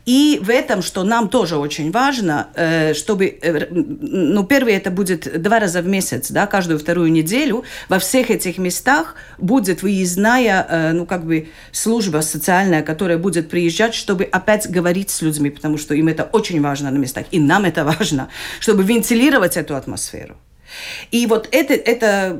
И 0.06 0.40
в 0.42 0.50
этом, 0.50 0.82
что 0.82 1.04
нам 1.04 1.30
тоже 1.30 1.58
очень 1.58 1.92
важно, 1.92 2.48
э, 2.56 2.94
чтобы, 2.94 3.38
э, 3.42 3.68
ну, 3.70 4.44
первый 4.44 4.74
это 4.74 4.92
будет 4.92 5.42
два 5.42 5.60
раза 5.60 5.82
в 5.82 5.88
месяц, 5.88 6.32
да, 6.32 6.48
каждую 6.48 6.80
вторую 6.80 7.12
неделю 7.12 7.64
во 7.90 8.00
всех 8.00 8.30
этих 8.32 8.58
местах 8.58 9.16
будет 9.38 9.84
выездная, 9.84 10.66
э, 10.70 10.92
ну, 10.94 11.06
как 11.06 11.26
бы 11.26 11.50
служба 11.72 12.22
социальная, 12.22 12.82
которая 12.82 13.18
будет 13.18 13.50
приезжать, 13.50 13.94
чтобы 13.94 14.24
опять 14.24 14.70
говорить 14.70 15.10
с 15.10 15.22
людьми, 15.22 15.50
потому 15.50 15.78
что 15.78 15.94
им 15.94 16.08
это 16.08 16.24
очень 16.24 16.62
важно 16.62 16.92
на 16.92 16.98
местах, 16.98 17.26
и 17.32 17.40
нам 17.40 17.66
это 17.66 17.84
важно, 17.86 18.30
чтобы 18.60 18.84
вентилировать 18.84 19.58
эту 19.58 19.76
атмосферу. 19.76 20.38
И 21.12 21.26
вот 21.26 21.48
это, 21.52 21.74
это 21.74 22.40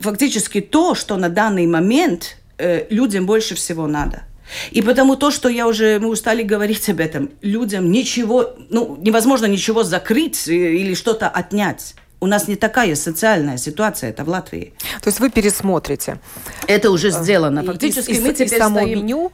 фактически 0.00 0.60
то, 0.60 0.94
что 0.94 1.16
на 1.16 1.28
данный 1.28 1.66
момент 1.66 2.36
э, 2.58 2.86
людям 2.90 3.26
больше 3.26 3.54
всего 3.54 3.86
надо. 3.86 4.22
И 4.70 4.82
потому 4.82 5.16
то, 5.16 5.30
что 5.30 5.48
я 5.48 5.66
уже, 5.66 5.98
мы 5.98 6.08
устали 6.08 6.42
говорить 6.42 6.88
об 6.88 7.00
этом, 7.00 7.30
людям 7.42 7.90
ничего, 7.90 8.56
ну, 8.70 8.98
невозможно 9.00 9.46
ничего 9.46 9.84
закрыть 9.84 10.48
или 10.48 10.94
что-то 10.94 11.28
отнять. 11.28 11.94
У 12.20 12.26
нас 12.26 12.48
не 12.48 12.56
такая 12.56 12.94
социальная 12.96 13.58
ситуация 13.58 14.10
это 14.10 14.24
в 14.24 14.28
Латвии. 14.28 14.72
То 15.02 15.08
есть 15.08 15.20
вы 15.20 15.30
пересмотрите. 15.30 16.18
Это 16.66 16.90
уже 16.90 17.10
сделано. 17.10 17.62
Фактически 17.62 18.12
и, 18.12 18.20
мы 18.20 18.30
и, 18.30 18.34
теперь 18.34 18.54
и 18.54 18.58
само 18.58 18.80
стоим... 18.80 18.98
меню 18.98 19.32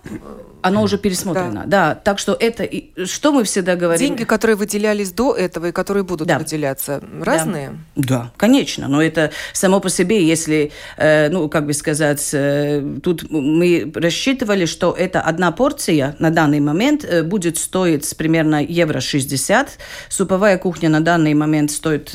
оно 0.64 0.82
уже 0.82 0.96
пересмотрено. 0.96 1.64
Да. 1.66 1.90
да. 1.90 1.94
Так 1.94 2.18
что 2.18 2.34
это 2.40 2.66
что 3.04 3.32
мы 3.32 3.44
всегда 3.44 3.76
говорим. 3.76 4.08
Деньги, 4.08 4.24
которые 4.24 4.56
выделялись 4.56 5.12
до 5.12 5.34
этого 5.34 5.66
и 5.66 5.72
которые 5.72 6.04
будут 6.04 6.26
да. 6.26 6.38
выделяться, 6.38 7.02
разные. 7.20 7.78
Да. 7.96 8.02
да, 8.16 8.32
конечно. 8.38 8.88
Но 8.88 9.02
это 9.02 9.30
само 9.52 9.80
по 9.80 9.90
себе, 9.90 10.26
если, 10.26 10.72
э, 10.96 11.28
ну 11.28 11.50
как 11.50 11.66
бы 11.66 11.74
сказать, 11.74 12.30
э, 12.32 12.82
тут 13.02 13.30
мы 13.30 13.92
рассчитывали, 13.94 14.64
что 14.64 14.92
это 14.92 15.20
одна 15.20 15.52
порция 15.52 16.16
на 16.18 16.30
данный 16.30 16.60
момент 16.60 17.04
э, 17.04 17.22
будет 17.22 17.58
стоить 17.58 18.16
примерно 18.16 18.64
евро 18.64 19.00
60. 19.00 19.68
Суповая 20.08 20.56
кухня 20.56 20.88
на 20.88 21.00
данный 21.00 21.34
момент 21.34 21.72
стоит 21.72 22.14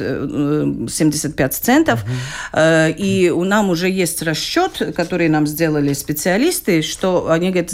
75 0.89 1.53
центов. 1.53 2.03
Угу. 2.03 2.59
И 2.97 3.29
у 3.29 3.43
нам 3.43 3.69
уже 3.69 3.89
есть 3.89 4.21
расчет, 4.21 4.93
который 4.95 5.29
нам 5.29 5.47
сделали 5.47 5.93
специалисты, 5.93 6.81
что 6.81 7.29
они 7.29 7.51
говорят, 7.51 7.73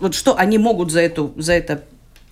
вот 0.00 0.14
что 0.14 0.36
они 0.36 0.58
могут 0.58 0.90
за, 0.90 1.00
эту, 1.00 1.32
за 1.36 1.54
это 1.54 1.82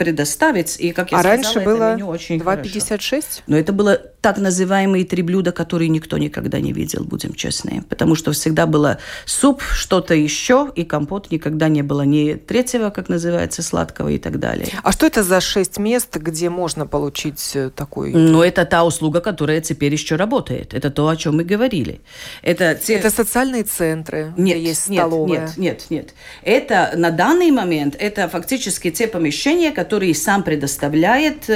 предоставить. 0.00 0.80
И, 0.80 0.92
как 0.92 1.12
я 1.12 1.18
а 1.18 1.20
сказала, 1.20 1.42
раньше 1.42 1.60
было 1.60 1.94
2,56? 1.94 3.42
Но 3.46 3.58
это 3.58 3.74
было 3.74 4.00
так 4.22 4.38
называемые 4.38 5.04
три 5.04 5.22
блюда, 5.22 5.52
которые 5.52 5.88
никто 5.88 6.16
никогда 6.16 6.58
не 6.58 6.72
видел, 6.72 7.04
будем 7.04 7.34
честны. 7.34 7.84
Потому 7.86 8.14
что 8.14 8.32
всегда 8.32 8.64
было 8.64 8.98
суп, 9.26 9.62
что-то 9.62 10.14
еще, 10.14 10.72
и 10.74 10.84
компот 10.84 11.30
никогда 11.30 11.68
не 11.68 11.82
было 11.82 12.02
ни 12.02 12.32
третьего, 12.32 12.88
как 12.88 13.10
называется, 13.10 13.62
сладкого 13.62 14.08
и 14.08 14.18
так 14.18 14.38
далее. 14.38 14.68
А 14.82 14.92
что 14.92 15.06
это 15.06 15.22
за 15.22 15.40
шесть 15.42 15.78
мест, 15.78 16.16
где 16.16 16.48
можно 16.48 16.86
получить 16.86 17.50
э, 17.54 17.68
такой... 17.68 18.12
Ну, 18.12 18.42
это 18.42 18.64
та 18.64 18.84
услуга, 18.84 19.20
которая 19.20 19.60
теперь 19.60 19.92
еще 19.92 20.16
работает. 20.16 20.72
Это 20.72 20.90
то, 20.90 21.08
о 21.08 21.16
чем 21.16 21.36
мы 21.36 21.44
говорили. 21.44 22.00
Это, 22.40 22.74
те... 22.74 22.94
это 22.94 23.10
социальные 23.10 23.64
центры, 23.64 24.32
нет, 24.38 24.56
где 24.56 24.68
есть 24.68 24.88
нет, 24.88 25.00
столовая? 25.00 25.40
Нет, 25.40 25.58
нет, 25.58 25.86
нет. 25.90 26.14
Это 26.42 26.92
на 26.96 27.10
данный 27.10 27.50
момент, 27.50 27.96
это 27.98 28.28
фактически 28.28 28.90
те 28.90 29.06
помещения, 29.06 29.72
которые 29.72 29.89
сам 30.14 30.42
предоставляет, 30.42 31.48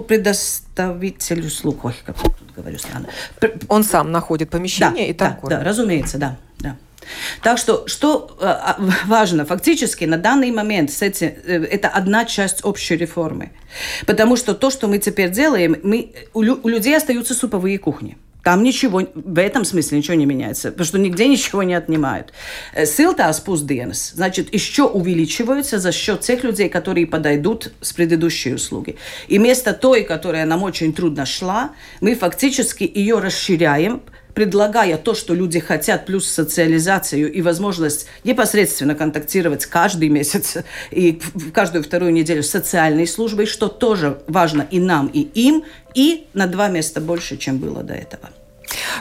предоставить 0.00 1.22
цель 1.22 1.46
услуг, 1.46 1.84
ой, 1.84 1.94
как 2.04 2.16
тут 2.20 2.32
говорю 2.56 2.78
странно. 2.78 3.08
Он 3.68 3.84
сам 3.84 4.12
находит 4.12 4.50
помещение 4.50 5.06
да, 5.06 5.10
и 5.10 5.14
там 5.14 5.28
да, 5.30 5.36
кормит. 5.36 5.58
Да, 5.58 5.64
разумеется, 5.64 6.18
да. 6.18 6.36
да. 6.58 6.76
Так 7.42 7.58
что, 7.58 7.86
что 7.86 8.36
э, 8.40 8.82
важно, 9.06 9.44
фактически 9.44 10.04
на 10.04 10.18
данный 10.18 10.50
момент 10.50 10.90
с 10.90 11.02
эти, 11.02 11.24
э, 11.24 11.64
это 11.64 11.88
одна 11.88 12.24
часть 12.24 12.64
общей 12.64 12.96
реформы. 12.96 13.50
Потому 14.06 14.36
что 14.36 14.54
то, 14.54 14.70
что 14.70 14.88
мы 14.88 14.98
теперь 14.98 15.30
делаем, 15.30 15.76
мы, 15.82 16.12
у, 16.34 16.40
у 16.40 16.68
людей 16.68 16.96
остаются 16.96 17.34
суповые 17.34 17.78
кухни. 17.78 18.16
Там 18.42 18.62
ничего, 18.62 19.02
в 19.14 19.38
этом 19.38 19.64
смысле 19.64 19.98
ничего 19.98 20.14
не 20.14 20.26
меняется, 20.26 20.70
потому 20.70 20.86
что 20.86 20.98
нигде 20.98 21.28
ничего 21.28 21.62
не 21.62 21.74
отнимают. 21.74 22.32
Э, 22.74 22.84
Силтās 22.84 23.40
pusdienas, 23.44 24.12
значит, 24.14 24.52
еще 24.54 24.84
увеличиваются 24.84 25.78
за 25.78 25.92
счет 25.92 26.20
тех 26.20 26.44
людей, 26.44 26.68
которые 26.68 27.06
подойдут 27.06 27.72
с 27.80 27.92
предыдущей 27.92 28.54
услуги. 28.54 28.96
И 29.28 29.38
вместо 29.38 29.72
той, 29.72 30.04
которая 30.04 30.46
нам 30.46 30.62
очень 30.62 30.92
трудно 30.92 31.26
шла, 31.26 31.72
мы 32.00 32.14
фактически 32.14 32.90
ее 32.92 33.18
расширяем, 33.18 34.02
предлагая 34.34 34.96
то, 34.96 35.14
что 35.14 35.34
люди 35.34 35.60
хотят, 35.60 36.06
плюс 36.06 36.28
социализацию 36.28 37.32
и 37.32 37.42
возможность 37.42 38.06
непосредственно 38.24 38.94
контактировать 38.94 39.66
каждый 39.66 40.08
месяц 40.08 40.58
и 40.90 41.20
каждую 41.52 41.84
вторую 41.84 42.12
неделю 42.12 42.42
с 42.42 42.50
социальной 42.50 43.06
службой, 43.06 43.46
что 43.46 43.68
тоже 43.68 44.20
важно 44.26 44.66
и 44.70 44.78
нам, 44.78 45.08
и 45.08 45.20
им, 45.20 45.64
и 45.94 46.26
на 46.34 46.46
два 46.46 46.68
места 46.68 47.00
больше, 47.00 47.36
чем 47.36 47.58
было 47.58 47.82
до 47.82 47.94
этого. 47.94 48.30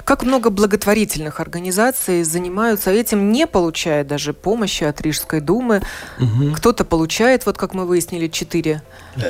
Как 0.04 0.24
много 0.24 0.50
благотворительных 0.50 1.40
организаций 1.40 2.24
занимаются 2.24 2.92
этим, 2.92 3.32
не 3.32 3.48
получая 3.48 4.04
даже 4.04 4.34
помощи 4.34 4.84
от 4.84 5.02
Рижской 5.02 5.42
думы. 5.42 5.82
Угу. 6.20 6.54
Кто-то 6.56 6.86
получает, 6.86 7.46
вот 7.46 7.58
как 7.58 7.74
мы 7.74 7.86
выяснили, 7.86 8.28
четыре 8.28 8.82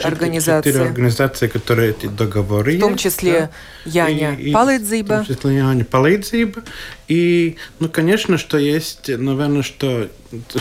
организации. 0.03 0.69
Четыре 0.71 0.85
организации, 0.85 1.47
которые 1.47 1.91
эти 1.91 2.07
договоры. 2.07 2.77
В 2.77 2.81
том 2.81 2.97
числе 2.97 3.49
да? 3.85 4.07
Яня 4.07 4.35
и, 4.35 4.51
Палыдзиба. 4.51 5.23
В 5.23 5.27
том 5.27 5.35
числе 5.35 5.55
Яня 5.57 5.85
Палыдзиба. 5.85 6.63
И, 7.09 7.57
ну, 7.79 7.89
конечно, 7.89 8.37
что 8.37 8.59
есть, 8.59 9.09
наверное, 9.09 9.63
что, 9.63 10.07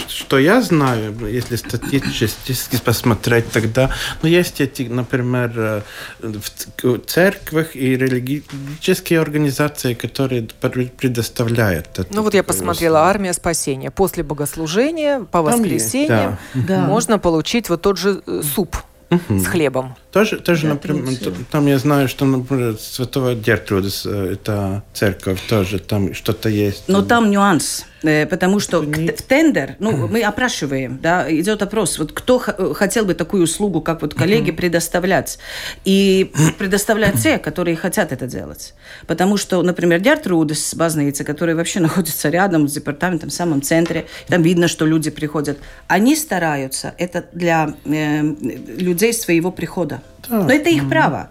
что 0.09 0.38
я 0.38 0.62
знаю, 0.62 1.14
если 1.28 1.57
статистически 1.57 2.81
посмотреть 2.85 3.50
тогда, 3.50 3.90
ну, 4.23 4.31
есть 4.31 4.62
эти, 4.62 4.83
например, 4.83 5.53
э, 5.55 5.83
в 6.23 6.99
церквах 7.01 7.77
и 7.77 7.96
религиозные 7.96 9.20
организации, 9.20 9.92
которые 9.92 10.49
предоставляют 10.96 11.99
это. 11.99 12.07
Ну, 12.11 12.23
вот 12.23 12.33
я 12.33 12.42
посмотрела 12.42 13.01
«Армия 13.01 13.35
спасения». 13.35 13.90
После 13.90 14.23
богослужения 14.23 15.20
по 15.20 15.42
воскресеньям 15.42 16.38
да. 16.55 16.81
можно 16.81 17.18
получить 17.18 17.68
вот 17.68 17.83
тот 17.83 17.99
же 17.99 18.23
э, 18.27 18.40
суп 18.42 18.75
угу. 19.11 19.38
с 19.38 19.46
хлебом. 19.46 19.96
Тоже, 20.12 20.38
тоже 20.38 20.66
например, 20.66 21.05
там 21.51 21.66
я 21.66 21.79
знаю, 21.79 22.09
что, 22.09 22.25
например, 22.25 22.79
Святого 22.79 23.35
Гертрудис, 23.35 24.07
э, 24.07 24.33
это 24.33 24.83
церковь 24.94 25.38
тоже, 25.47 25.79
там 25.79 26.14
что-то 26.14 26.49
есть. 26.49 26.85
Но 26.88 27.03
там 27.03 27.31
нюанс, 27.31 27.85
э, 28.03 28.25
потому 28.25 28.59
что 28.59 28.81
в 28.81 29.23
тендер, 29.23 29.77
ну, 29.79 30.07
мы 30.09 30.23
опрашиваем, 30.23 30.99
да, 31.03 31.31
идет 31.31 31.61
опрос, 31.61 31.99
вот 31.99 32.12
кто 32.12 32.38
хотел 32.38 33.05
бы 33.05 33.12
такую 33.12 33.42
услугу, 33.42 33.83
как 33.83 34.01
вот 34.01 34.14
коллеги, 34.14 34.51
предоставлять, 34.51 35.38
и 35.85 36.33
предоставлять 36.57 37.23
те, 37.23 37.37
которые 37.37 37.77
хотят 37.77 38.11
это 38.11 38.27
делать. 38.27 38.73
Потому 39.07 39.37
что, 39.37 39.61
например, 39.61 40.01
Гертрудис 40.01 40.75
Базнаица, 40.75 41.23
который 41.25 41.55
вообще 41.55 41.81
находится 41.88 42.31
рядом 42.31 42.66
с 42.66 42.73
департаментом, 42.73 43.29
в 43.29 43.35
самом 43.35 43.61
центре, 43.61 44.07
там 44.29 44.40
видно, 44.40 44.68
что 44.68 44.87
люди 44.87 45.11
приходят, 45.11 45.59
они 45.87 46.16
стараются, 46.16 46.94
это 46.97 47.27
для 47.35 47.75
э, 47.85 48.23
людей 48.23 49.12
своего 49.12 49.53
прихода, 49.53 49.98
Но 50.29 50.51
это 50.51 50.71
их 50.71 50.89
право. 50.89 51.31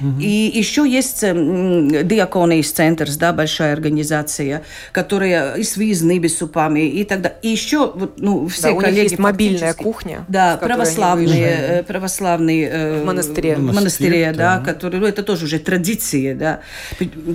Угу. 0.00 0.20
И 0.20 0.50
еще 0.54 0.88
есть 0.88 1.20
Диаконийс 1.20 2.70
центр, 2.72 3.08
да, 3.16 3.32
большая 3.32 3.72
организация, 3.72 4.62
которая 4.92 5.54
и 5.54 5.62
с 5.62 5.76
выездными 5.76 6.26
супами 6.26 6.80
и 6.80 7.04
так 7.04 7.22
далее. 7.22 7.38
И 7.42 7.48
еще 7.48 7.92
вот, 7.94 8.20
ну, 8.20 8.48
все 8.48 8.74
да, 8.74 8.80
коллеги... 8.80 8.98
У 8.98 9.02
них 9.02 9.02
есть 9.10 9.18
мобильная 9.18 9.74
кухня. 9.74 10.24
Да, 10.28 10.56
православные, 10.56 11.46
э, 11.46 11.82
православные 11.84 12.68
э, 12.68 13.02
в 13.02 13.04
монастыре, 13.04 13.56
в 13.56 13.62
монастыре 13.62 14.32
да, 14.32 14.58
да, 14.58 14.64
которые, 14.64 15.00
ну, 15.00 15.06
это 15.06 15.22
тоже 15.22 15.44
уже 15.44 15.58
традиции, 15.58 16.32
да. 16.34 16.60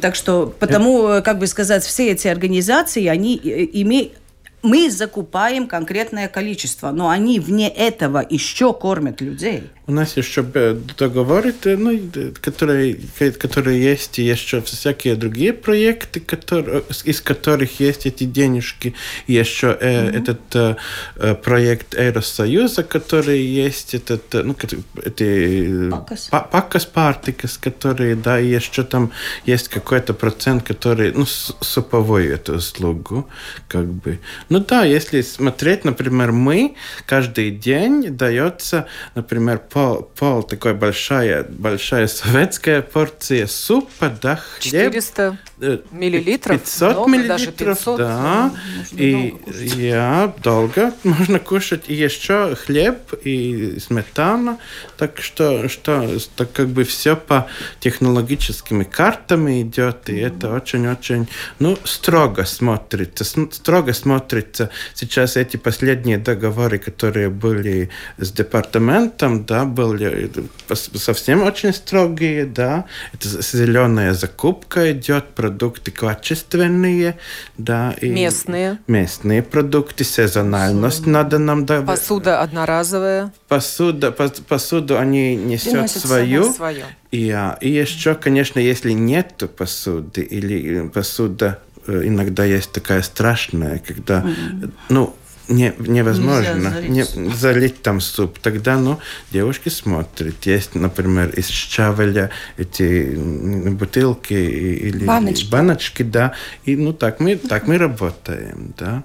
Так 0.02 0.16
что, 0.16 0.54
потому, 0.60 1.08
это... 1.08 1.22
как 1.22 1.40
бы 1.40 1.48
сказать, 1.48 1.84
все 1.84 2.12
эти 2.12 2.28
организации, 2.28 3.06
они 3.08 3.40
э, 3.44 3.68
имеют 3.74 4.14
мы 4.62 4.90
закупаем 4.90 5.68
конкретное 5.68 6.28
количество, 6.28 6.92
но 6.92 7.10
они 7.10 7.40
вне 7.40 7.70
этого 7.70 8.26
еще 8.30 8.74
кормят 8.74 9.22
людей. 9.22 9.64
У 9.90 9.92
нас 9.92 10.16
еще 10.18 10.44
договоры, 10.44 11.52
ну, 11.66 12.00
которые, 12.42 13.00
которые 13.40 13.82
есть, 13.82 14.20
и 14.20 14.22
еще 14.22 14.62
всякие 14.62 15.16
другие 15.16 15.52
проекты, 15.52 16.20
которые, 16.20 16.84
из 17.06 17.22
которых 17.22 17.80
есть 17.80 18.06
эти 18.06 18.26
денежки. 18.26 18.94
И 19.26 19.34
еще 19.34 19.76
э, 19.82 20.10
mm-hmm. 20.10 20.18
этот 20.20 20.78
э, 21.16 21.36
проект 21.44 21.96
Евросоюза, 21.96 22.84
который 22.84 23.42
есть, 23.42 23.96
этот, 23.96 24.32
ну, 24.32 24.56
эти 25.04 25.90
Пакас 26.30 26.86
Партикас, 26.86 27.58
которые, 27.58 28.16
да, 28.16 28.40
и 28.40 28.46
еще 28.46 28.84
там 28.84 29.12
есть 29.48 29.70
какой-то 29.70 30.14
процент, 30.14 30.62
который, 30.62 31.14
ну, 31.14 31.26
суповой 31.26 32.28
эту 32.28 32.58
услугу, 32.58 33.28
как 33.68 33.88
бы. 33.88 34.20
Ну 34.50 34.60
да, 34.60 34.84
если 34.84 35.22
смотреть, 35.22 35.84
например, 35.84 36.32
мы 36.32 36.76
каждый 37.08 37.50
день 37.50 38.16
дается, 38.16 38.86
например, 39.16 39.58
по 39.58 39.79
пол, 39.80 40.12
пол 40.16 40.44
такой 40.44 40.74
большая, 40.74 41.44
большая 41.44 42.08
советская 42.08 42.82
порция 42.82 43.48
супа, 43.48 44.14
да, 44.22 44.36
хлеб. 44.36 44.92
400 44.92 45.38
э, 45.62 45.80
миллилитров? 45.92 46.62
500 46.62 46.92
много, 46.92 47.12
миллилитров, 47.12 47.38
даже 47.38 47.52
500, 47.52 47.98
да. 47.98 48.52
И 48.92 49.36
я 49.76 50.34
долго 50.44 50.94
можно 51.04 51.40
кушать. 51.40 51.86
И 51.88 51.94
еще 51.94 52.56
хлеб 52.56 53.14
и 53.24 53.80
сметана. 53.80 54.58
Так 54.98 55.20
что, 55.22 55.70
что 55.70 56.18
так 56.36 56.52
как 56.52 56.68
бы 56.68 56.84
все 56.84 57.16
по 57.16 57.48
технологическими 57.80 58.84
картами 58.84 59.62
идет. 59.62 60.10
И 60.10 60.18
это 60.18 60.54
очень-очень, 60.54 61.28
ну, 61.60 61.78
строго 61.86 62.46
смотрится. 62.46 63.24
Строго 63.24 63.94
смотрится 63.94 64.72
сейчас 64.94 65.38
эти 65.38 65.58
последние 65.58 66.18
договоры, 66.18 66.80
которые 66.80 67.30
были 67.30 67.90
с 68.18 68.32
департаментом, 68.32 69.46
да, 69.46 69.69
были 69.70 70.32
совсем 70.74 71.44
очень 71.44 71.74
строгие, 71.74 72.46
да. 72.46 72.86
Это 73.14 73.42
зеленая 73.42 74.14
закупка 74.14 74.92
идет, 74.92 75.30
продукты 75.30 75.92
качественные, 75.92 77.18
да. 77.58 77.96
И 78.02 78.10
местные. 78.10 78.80
Местные 78.88 79.44
продукты, 79.44 80.04
сезональность 80.04 81.02
Все. 81.02 81.10
надо 81.10 81.40
нам 81.40 81.66
давать. 81.66 82.00
Посуда 82.00 82.42
одноразовая. 82.42 83.32
Посуда, 83.48 84.12
посуду 84.12 84.98
они 84.98 85.36
несут 85.36 85.90
свою. 85.90 86.54
свою. 86.54 86.86
И, 87.12 87.36
и 87.62 87.70
еще, 87.70 88.16
конечно, 88.16 88.60
если 88.60 88.92
нет 88.92 89.44
посуды 89.58 90.22
или 90.22 90.88
посуда 90.88 91.60
э, 91.88 92.04
иногда 92.06 92.46
есть 92.46 92.72
такая 92.72 93.02
страшная, 93.02 93.80
когда, 93.80 94.22
mm-hmm. 94.22 94.72
ну, 94.90 95.16
не, 95.50 95.74
невозможно 95.80 96.72
залить. 96.72 96.90
Не, 96.90 97.04
залить 97.34 97.82
там 97.82 98.00
суп. 98.00 98.40
Тогда, 98.40 98.78
ну, 98.78 99.00
девушки 99.32 99.70
смотрят. 99.70 100.46
Есть, 100.46 100.76
например, 100.76 101.30
из 101.30 101.48
щавеля 101.48 102.30
эти 102.58 103.16
бутылки 103.16 104.34
или 104.34 105.06
баночки, 105.06 105.50
баночки 105.50 106.04
да. 106.04 106.34
И, 106.66 106.76
ну, 106.76 106.94
так 106.94 107.20
мы, 107.20 107.36
так 107.36 107.68
мы 107.68 107.78
работаем, 107.78 108.74
да. 108.78 109.04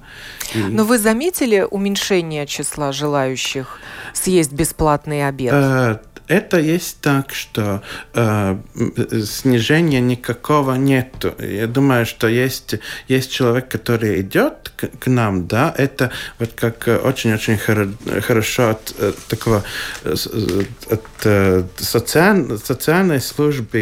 И... 0.54 0.58
Но 0.58 0.84
вы 0.84 0.98
заметили 0.98 1.66
уменьшение 1.68 2.46
числа 2.46 2.92
желающих 2.92 3.80
съесть 4.12 4.52
бесплатный 4.52 5.26
обед? 5.26 5.52
А, 5.52 6.00
это 6.26 6.58
есть 6.58 7.00
так, 7.00 7.34
что 7.34 7.82
э, 8.14 8.56
снижения 9.24 10.00
никакого 10.00 10.74
нету. 10.74 11.34
Я 11.38 11.66
думаю, 11.66 12.06
что 12.06 12.28
есть, 12.28 12.76
есть 13.08 13.30
человек, 13.30 13.68
который 13.68 14.20
идет 14.22 14.72
к, 14.76 14.88
к 14.88 15.06
нам, 15.06 15.46
да, 15.46 15.74
это 15.76 16.10
вот 16.38 16.52
как 16.54 16.86
очень-очень 16.86 17.54
хоро- 17.54 18.20
хорошо 18.20 18.70
от, 18.70 18.94
от 18.98 19.18
такого 19.26 19.64
от, 20.04 21.26
от 21.26 21.70
социаль, 21.76 22.58
социальной 22.58 23.20
службы 23.20 23.80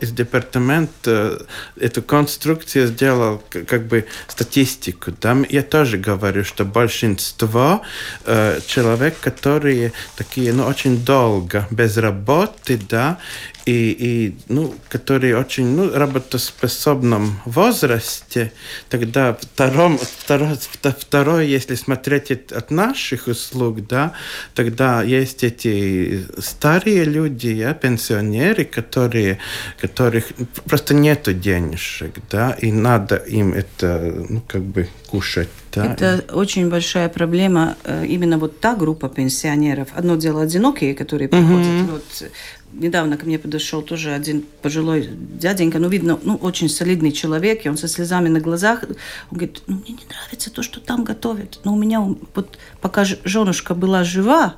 из, 0.00 0.12
департамента 0.12 1.44
эту 1.76 2.02
конструкцию 2.02 2.86
сделал 2.86 3.42
как 3.50 3.86
бы 3.86 4.06
статистику. 4.28 5.12
Да? 5.20 5.36
Я 5.48 5.62
тоже 5.62 5.98
говорю, 5.98 6.44
что 6.44 6.64
большинство 6.64 7.82
э, 8.24 8.60
человек, 8.66 9.18
которые 9.20 9.92
такие, 10.16 10.52
ну, 10.52 10.64
очень 10.66 11.04
долго 11.04 11.66
без 11.72 11.96
работы, 11.96 12.78
да, 12.88 13.18
и, 13.64 13.96
и 13.98 14.34
ну, 14.48 14.74
которые 14.88 15.36
очень 15.36 15.66
ну, 15.76 15.90
работоспособном 15.94 17.40
возрасте, 17.44 18.52
тогда 18.88 19.34
втором, 19.40 19.98
второй, 19.98 20.56
второй, 20.98 21.46
если 21.46 21.76
смотреть 21.76 22.30
от 22.30 22.70
наших 22.70 23.28
услуг, 23.28 23.86
да, 23.86 24.12
тогда 24.54 25.02
есть 25.02 25.44
эти 25.44 26.26
старые 26.38 27.04
люди, 27.04 27.48
ja, 27.48 27.74
пенсионеры, 27.74 28.64
которые, 28.64 29.38
которых 29.80 30.32
просто 30.64 30.94
нету 30.94 31.32
денежек, 31.32 32.14
да, 32.30 32.52
и 32.52 32.72
надо 32.72 33.16
им 33.16 33.54
это, 33.54 34.24
ну, 34.28 34.42
как 34.46 34.62
бы 34.62 34.88
кушать. 35.06 35.48
Да. 35.74 35.92
Это 35.92 36.24
очень 36.34 36.68
большая 36.68 37.08
проблема, 37.08 37.76
э, 37.84 38.04
именно 38.06 38.38
вот 38.38 38.60
та 38.60 38.74
группа 38.74 39.08
пенсионеров. 39.08 39.88
Одно 39.94 40.16
дело 40.16 40.42
одинокие, 40.42 40.94
которые 40.94 41.28
приходят, 41.28 41.66
mm-hmm. 41.66 41.90
вот 41.90 42.30
недавно 42.72 43.16
ко 43.16 43.26
мне 43.26 43.38
подошел 43.38 43.82
тоже 43.82 44.12
один 44.12 44.44
пожилой 44.62 45.08
дяденька, 45.12 45.78
ну, 45.78 45.88
видно, 45.88 46.18
ну, 46.22 46.36
очень 46.36 46.68
солидный 46.68 47.12
человек, 47.12 47.64
и 47.64 47.68
он 47.68 47.76
со 47.76 47.88
слезами 47.88 48.28
на 48.28 48.40
глазах, 48.40 48.84
он 48.84 48.96
говорит, 49.30 49.62
ну, 49.66 49.76
мне 49.76 49.94
не 49.94 50.04
нравится 50.08 50.50
то, 50.50 50.62
что 50.62 50.80
там 50.80 51.04
готовят, 51.04 51.60
но 51.64 51.72
у 51.72 51.76
меня 51.76 52.00
вот 52.00 52.58
пока 52.80 53.04
женушка 53.04 53.74
была 53.74 54.04
жива, 54.04 54.56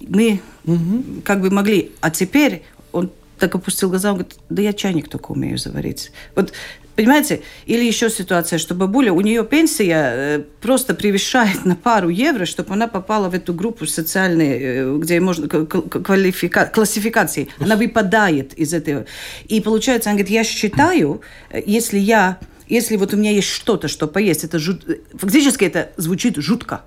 мы 0.00 0.40
угу. 0.64 1.04
как 1.24 1.40
бы 1.40 1.50
могли, 1.50 1.92
а 2.00 2.10
теперь 2.10 2.62
он 2.92 3.10
так 3.38 3.54
опустил 3.54 3.88
глаза, 3.88 4.10
он 4.10 4.18
говорит, 4.18 4.38
да 4.48 4.62
я 4.62 4.72
чайник 4.72 5.08
только 5.08 5.32
умею 5.32 5.58
заварить. 5.58 6.12
Вот 6.34 6.52
Понимаете? 6.98 7.42
Или 7.66 7.84
еще 7.84 8.10
ситуация, 8.10 8.58
что 8.58 8.74
бабуля, 8.74 9.12
у 9.12 9.20
нее 9.20 9.44
пенсия 9.44 10.12
э, 10.14 10.42
просто 10.60 10.94
превышает 10.94 11.64
на 11.64 11.76
пару 11.76 12.08
евро, 12.08 12.44
чтобы 12.44 12.74
она 12.74 12.88
попала 12.88 13.28
в 13.28 13.34
эту 13.34 13.54
группу 13.54 13.86
социальной, 13.86 14.58
э, 14.58 14.96
где 14.98 15.20
можно 15.20 15.46
квалифика, 15.46 16.66
классификации. 16.66 17.50
Она 17.60 17.76
выпадает 17.76 18.52
из 18.54 18.74
этого. 18.74 19.06
И 19.46 19.60
получается, 19.60 20.10
она 20.10 20.16
говорит, 20.16 20.32
я 20.32 20.42
считаю, 20.42 21.20
э, 21.50 21.62
если 21.64 21.98
я 21.98 22.40
если 22.66 22.96
вот 22.96 23.14
у 23.14 23.16
меня 23.16 23.30
есть 23.30 23.48
что-то, 23.48 23.86
что 23.86 24.08
поесть, 24.08 24.42
это 24.42 24.58
жут... 24.58 24.84
фактически 25.14 25.66
это 25.66 25.92
звучит 25.98 26.36
жутко. 26.38 26.82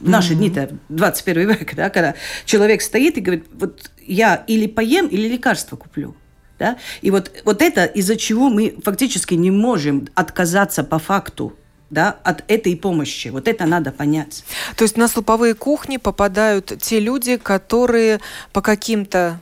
В 0.00 0.08
наши 0.08 0.32
mm-hmm. 0.32 0.36
дни-то, 0.36 0.78
21 0.88 1.48
век, 1.50 1.74
да, 1.76 1.90
когда 1.90 2.14
человек 2.46 2.80
стоит 2.80 3.18
и 3.18 3.20
говорит, 3.20 3.44
вот 3.52 3.90
я 4.00 4.44
или 4.46 4.66
поем, 4.66 5.08
или 5.08 5.28
лекарство 5.28 5.76
куплю. 5.76 6.16
Да? 6.62 6.76
И 7.00 7.10
вот, 7.10 7.32
вот 7.44 7.60
это 7.60 7.86
из-за 7.86 8.14
чего 8.14 8.48
мы 8.48 8.76
фактически 8.84 9.34
не 9.34 9.50
можем 9.50 10.06
отказаться 10.14 10.84
по 10.84 11.00
факту 11.00 11.54
да, 11.90 12.18
от 12.22 12.44
этой 12.46 12.76
помощи. 12.76 13.28
Вот 13.28 13.48
это 13.48 13.66
надо 13.66 13.90
понять. 13.90 14.44
То 14.76 14.84
есть 14.84 14.96
на 14.96 15.08
слоповые 15.08 15.54
кухни 15.54 15.96
попадают 15.96 16.72
те 16.80 17.00
люди, 17.00 17.36
которые 17.36 18.20
по 18.52 18.62
каким-то 18.62 19.40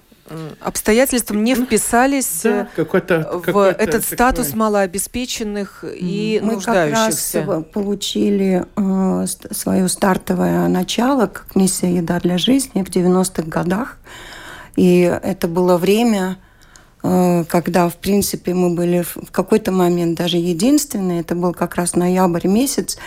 обстоятельствам 0.62 1.44
не 1.44 1.54
вписались 1.54 2.40
да, 2.44 2.68
какой-то, 2.74 3.28
в 3.34 3.42
какой 3.42 3.72
этот 3.72 4.02
статус 4.02 4.46
такой... 4.46 4.60
малообеспеченных 4.60 5.84
и 5.84 6.40
Мы 6.42 6.54
нуждающихся. 6.54 7.40
Мы 7.40 7.46
как 7.46 7.56
раз 7.56 7.64
получили 7.74 8.64
э, 8.76 9.26
свое 9.50 9.88
стартовое 9.90 10.68
начало 10.68 11.26
как 11.26 11.54
миссия 11.54 11.94
«Еда 11.96 12.18
для 12.20 12.38
жизни» 12.38 12.82
в 12.82 12.88
90-х 12.88 13.42
годах. 13.42 13.98
И 14.76 15.00
это 15.00 15.48
было 15.48 15.76
время, 15.76 16.38
Э, 16.38 16.48
когда, 17.02 17.88
в 17.88 17.96
принципе, 17.96 18.54
мы 18.54 18.74
были 18.74 19.02
в 19.02 19.30
какой-то 19.30 19.72
момент 19.72 20.18
даже 20.18 20.36
единственные, 20.36 21.20
это 21.20 21.34
был 21.34 21.52
как 21.52 21.76
раз 21.76 21.96
ноябрь 21.96 22.46
месяц, 22.46 22.98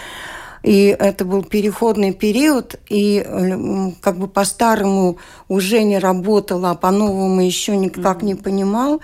и 0.63 0.95
это 0.97 1.25
был 1.25 1.43
переходный 1.43 2.13
период, 2.13 2.79
и 2.89 3.23
э, 3.25 3.91
как 4.01 4.17
бы 4.17 4.27
по-старому 4.27 5.17
уже 5.49 5.83
не 5.83 5.99
работало, 5.99 6.71
а 6.71 6.75
по-новому 6.75 7.41
еще 7.41 7.75
никак 7.75 8.23
не 8.23 8.35
понимал. 8.35 9.01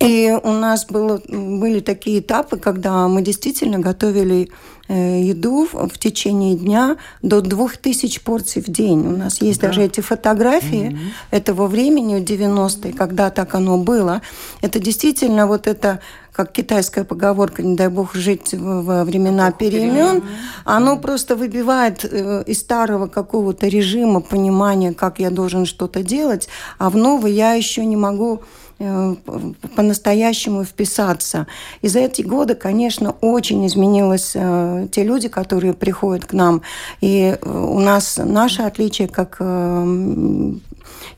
И 0.00 0.34
у 0.42 0.52
нас 0.52 0.86
было, 0.86 1.20
были 1.28 1.80
такие 1.80 2.20
этапы, 2.20 2.58
когда 2.58 3.08
мы 3.08 3.22
действительно 3.22 3.78
готовили 3.78 4.44
э, 4.44 4.48
еду 4.88 5.66
в 5.72 5.98
течение 5.98 6.54
дня 6.56 6.96
до 7.22 7.40
2000 7.40 8.20
порций 8.20 8.62
в 8.62 8.66
день. 8.68 9.06
У 9.06 9.16
нас 9.16 9.40
есть 9.42 9.60
да. 9.60 9.68
даже 9.68 9.82
эти 9.82 10.00
фотографии 10.00 10.90
mm-hmm. 10.90 10.98
этого 11.30 11.66
времени, 11.66 12.22
90-е, 12.22 12.92
когда 12.92 13.30
так 13.30 13.54
оно 13.54 13.78
было. 13.78 14.22
Это 14.62 14.78
действительно 14.78 15.46
вот 15.46 15.66
это 15.66 16.00
как 16.36 16.52
китайская 16.52 17.04
поговорка, 17.04 17.62
не 17.62 17.76
дай 17.76 17.88
бог 17.88 18.14
жить 18.14 18.52
во 18.52 19.04
времена 19.04 19.50
перемен, 19.52 20.22
оно 20.66 20.98
просто 20.98 21.34
выбивает 21.34 22.04
э, 22.04 22.44
из 22.46 22.60
старого 22.60 23.06
какого-то 23.06 23.68
режима 23.68 24.20
понимания, 24.20 24.92
как 24.92 25.18
я 25.18 25.30
должен 25.30 25.64
что-то 25.64 26.02
делать, 26.02 26.48
а 26.76 26.90
в 26.90 26.96
новый 26.96 27.32
я 27.32 27.54
еще 27.54 27.86
не 27.86 27.96
могу 27.96 28.42
Э, 28.42 28.65
по-настоящему 28.78 30.64
вписаться. 30.64 31.46
И 31.80 31.88
за 31.88 32.00
эти 32.00 32.22
годы, 32.22 32.54
конечно, 32.54 33.14
очень 33.22 33.66
изменилось 33.66 34.32
э, 34.34 34.88
те 34.92 35.02
люди, 35.02 35.28
которые 35.28 35.72
приходят 35.72 36.26
к 36.26 36.34
нам. 36.34 36.62
И 37.00 37.38
э, 37.40 37.48
у 37.48 37.80
нас 37.80 38.20
наше 38.22 38.62
отличие 38.62 39.08
как 39.08 39.40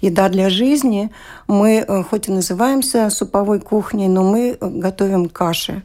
еда 0.01 0.29
для 0.29 0.51
жизни. 0.51 1.11
Мы 1.47 1.85
хоть 2.09 2.29
и 2.29 2.33
называемся 2.33 3.11
суповой 3.11 3.61
кухней, 3.61 4.09
но 4.09 4.23
мы 4.23 4.57
готовим 4.61 5.29
каши. 5.29 5.83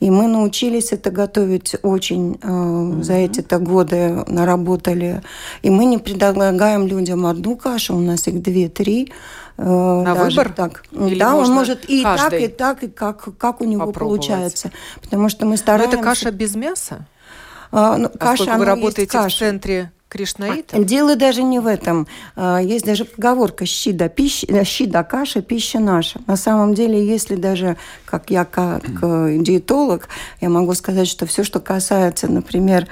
И 0.00 0.10
мы 0.10 0.26
научились 0.26 0.92
это 0.92 1.10
готовить 1.10 1.74
очень 1.82 2.38
э, 2.42 3.02
за 3.02 3.14
эти-то 3.14 3.58
годы, 3.58 4.24
наработали. 4.26 5.22
И 5.62 5.70
мы 5.70 5.86
не 5.86 5.98
предлагаем 5.98 6.86
людям 6.86 7.26
одну 7.26 7.56
кашу, 7.56 7.96
у 7.96 8.00
нас 8.00 8.28
их 8.28 8.42
две-три. 8.42 9.12
Э, 9.58 10.02
На 10.04 10.14
выбор? 10.14 10.52
Так. 10.52 10.84
Или 10.92 11.18
да, 11.18 11.34
он 11.34 11.50
может 11.50 11.88
и 11.88 12.02
так, 12.02 12.32
и 12.34 12.48
так, 12.48 12.82
и 12.82 12.88
как, 12.88 13.36
как 13.38 13.60
у 13.60 13.64
него 13.64 13.92
получается. 13.92 14.70
Потому 15.02 15.28
что 15.28 15.46
мы 15.46 15.56
стараемся... 15.56 15.96
Но 15.96 16.02
это 16.02 16.08
каша 16.08 16.30
без 16.30 16.54
мяса? 16.54 17.06
А, 17.72 17.96
ну, 17.96 18.08
каша, 18.08 18.56
вы 18.56 18.64
работаете 18.64 19.10
каша. 19.10 19.36
в 19.36 19.38
центре 19.38 19.92
Кришнаита? 20.08 20.82
Дело 20.84 21.16
даже 21.16 21.42
не 21.42 21.58
в 21.58 21.66
этом. 21.66 22.06
А, 22.36 22.58
есть 22.58 22.84
даже 22.84 23.04
поговорка 23.04 23.66
«щи 23.66 23.92
да, 23.92 24.08
пища, 24.08 24.46
э, 24.48 24.64
щи 24.64 24.86
да 24.86 25.02
каша, 25.02 25.42
пища 25.42 25.80
наша». 25.80 26.20
На 26.26 26.36
самом 26.36 26.74
деле, 26.74 27.04
если 27.04 27.34
даже, 27.34 27.76
как 28.04 28.30
я 28.30 28.44
как 28.44 28.84
диетолог, 28.84 30.08
я 30.40 30.48
могу 30.48 30.74
сказать, 30.74 31.08
что 31.08 31.26
все, 31.26 31.42
что 31.44 31.60
касается, 31.60 32.28
например, 32.28 32.86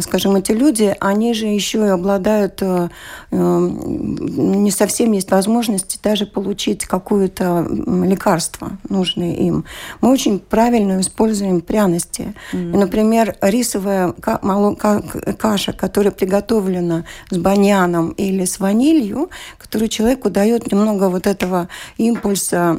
скажем, 0.00 0.36
эти 0.36 0.52
люди, 0.52 0.96
они 1.00 1.34
же 1.34 1.46
еще 1.46 1.84
и 1.84 1.88
обладают, 1.90 2.62
э, 2.62 2.88
не 3.30 4.70
совсем 4.70 5.12
есть 5.12 5.30
возможности 5.30 5.98
даже 6.02 6.24
получить 6.24 6.86
какое-то 6.86 7.66
лекарство, 7.68 8.78
нужное 8.88 9.34
им. 9.34 9.66
Мы 10.00 10.10
очень 10.10 10.38
правильно 10.38 11.00
используем 11.00 11.60
пряности. 11.60 12.34
Mm-hmm. 12.52 12.78
Например, 12.78 13.36
рисовая 13.42 14.12
каша, 14.12 15.72
которая 15.74 16.12
приготовлена 16.12 17.04
с 17.28 17.36
баньяном 17.36 18.10
или 18.12 18.46
с 18.46 18.60
ванилью, 18.60 19.28
которую 19.58 19.88
человеку 19.88 20.30
дает 20.30 20.72
немного 20.72 21.10
вот 21.10 21.26
этого 21.26 21.68
импульса 21.98 22.78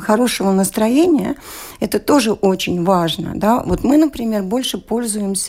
хорошего 0.00 0.50
настроения, 0.50 1.36
это 1.78 2.00
тоже 2.00 2.32
очень 2.32 2.82
важно. 2.84 3.32
Да? 3.36 3.62
Вот 3.64 3.84
мы, 3.84 3.98
например, 3.98 4.42
больше 4.42 4.78
пользуемся 4.78 5.43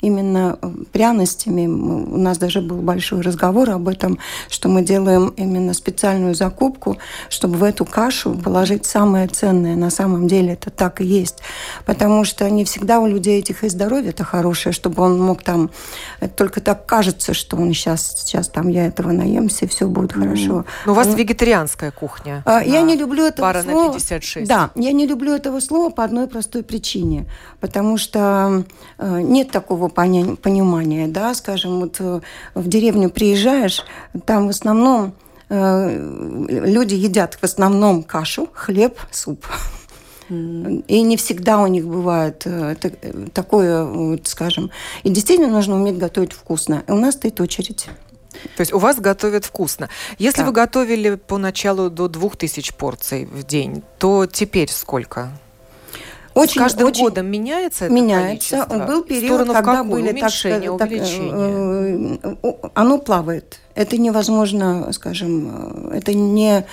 именно 0.00 0.58
э, 0.60 0.70
пряностями. 0.92 1.66
У 1.66 2.16
нас 2.16 2.38
даже 2.38 2.60
был 2.60 2.76
большой 2.76 3.20
разговор 3.20 3.70
об 3.70 3.88
этом, 3.88 4.18
что 4.48 4.68
мы 4.68 4.82
делаем 4.82 5.32
именно 5.36 5.74
специальную 5.74 6.34
закупку, 6.34 6.98
чтобы 7.28 7.56
в 7.56 7.64
эту 7.64 7.84
кашу 7.84 8.34
положить 8.34 8.86
самое 8.86 9.26
ценное. 9.28 9.76
На 9.76 9.90
самом 9.90 10.28
деле 10.28 10.52
это 10.52 10.70
так 10.70 11.00
и 11.00 11.04
есть. 11.04 11.38
Потому 11.84 12.24
что 12.24 12.48
не 12.50 12.64
всегда 12.64 13.00
у 13.00 13.06
людей 13.06 13.40
этих 13.40 13.64
и 13.64 13.68
здоровье-то 13.68 14.24
хорошее, 14.24 14.72
чтобы 14.72 15.02
он 15.02 15.20
мог 15.20 15.42
там... 15.42 15.70
Это 16.20 16.34
только 16.34 16.60
так 16.60 16.86
кажется, 16.86 17.34
что 17.34 17.56
он 17.56 17.72
сейчас, 17.72 18.14
сейчас 18.16 18.48
там 18.48 18.68
я 18.68 18.86
этого 18.86 19.12
наемся, 19.12 19.64
и 19.64 19.68
все 19.68 19.86
будет 19.86 20.12
хорошо. 20.12 20.64
Но 20.86 20.92
у 20.92 20.94
вас 20.94 21.06
ну, 21.06 21.16
вегетарианская 21.16 21.90
кухня. 21.90 22.42
А, 22.46 22.62
я 22.62 22.82
не 22.82 22.96
люблю 22.96 23.24
этого 23.24 23.46
пара 23.46 23.62
слова. 23.62 23.86
на 23.86 23.92
56. 23.92 24.48
Да, 24.48 24.70
я 24.74 24.92
не 24.92 25.06
люблю 25.06 25.34
этого 25.34 25.60
слова 25.60 25.90
по 25.90 26.04
одной 26.04 26.26
простой 26.26 26.62
причине. 26.62 27.26
Потому 27.60 27.98
что 27.98 28.64
э, 28.98 29.20
нет 29.40 29.50
такого 29.50 29.88
понимания, 29.88 31.08
да, 31.08 31.34
скажем, 31.34 31.80
вот 31.80 31.96
э, 31.98 32.20
в 32.54 32.68
деревню 32.68 33.10
приезжаешь, 33.10 33.84
там 34.26 34.46
в 34.46 34.50
основном 34.50 35.14
э, 35.48 36.46
люди 36.48 36.94
едят 36.94 37.38
в 37.40 37.44
основном 37.44 38.02
кашу, 38.02 38.48
хлеб, 38.52 38.98
суп. 39.10 39.46
И 40.28 41.02
не 41.02 41.16
всегда 41.16 41.58
у 41.58 41.66
них 41.66 41.84
бывает 41.86 42.46
такое, 43.32 43.84
вот, 43.84 44.28
скажем. 44.28 44.70
И 45.02 45.10
действительно 45.10 45.50
нужно 45.50 45.74
уметь 45.74 45.98
готовить 45.98 46.32
вкусно. 46.32 46.84
И 46.86 46.92
у 46.92 46.96
нас 46.96 47.14
стоит 47.14 47.40
очередь. 47.40 47.88
То 48.56 48.60
есть 48.60 48.72
у 48.72 48.78
вас 48.78 49.00
готовят 49.00 49.44
вкусно. 49.44 49.88
Если 50.18 50.38
так. 50.38 50.46
вы 50.46 50.52
готовили 50.52 51.16
поначалу 51.16 51.90
до 51.90 52.06
2000 52.06 52.74
порций 52.74 53.24
в 53.24 53.42
день, 53.42 53.82
то 53.98 54.26
теперь 54.26 54.70
сколько? 54.70 55.32
Очень, 56.40 56.60
С 56.60 56.64
каждым 56.64 56.88
очень 56.88 57.04
годом 57.04 57.26
меняется 57.26 57.84
это 57.84 57.94
Меняется. 57.94 58.64
Количество? 58.64 58.86
Был 58.86 59.02
период, 59.02 59.52
когда 59.52 59.84
были 59.84 60.12
так, 60.18 60.32
так, 60.78 60.90
э, 60.90 62.18
э, 62.22 62.52
оно 62.74 62.98
плавает. 62.98 63.58
Это 63.74 63.96
невозможно, 63.98 64.92
скажем, 64.92 65.90
это 65.92 66.12
не 66.12 66.66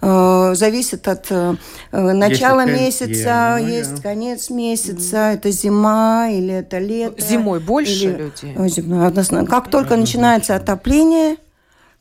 э, 0.00 0.54
зависит 0.54 1.08
от 1.08 1.26
э, 1.30 1.54
начала 1.90 2.64
есть 2.64 3.00
месяца, 3.00 3.58
ну, 3.60 3.66
есть 3.66 3.96
да. 3.96 4.02
конец 4.02 4.50
месяца, 4.50 5.16
mm. 5.16 5.34
это 5.34 5.50
зима 5.50 6.28
или 6.30 6.54
это 6.54 6.78
лето. 6.78 7.20
Зимой 7.20 7.60
больше 7.60 8.04
или, 8.04 8.30
люди? 8.46 8.68
Зимой, 8.68 9.46
как 9.46 9.70
только 9.70 9.96
начинается 9.96 10.54
отопление, 10.54 11.36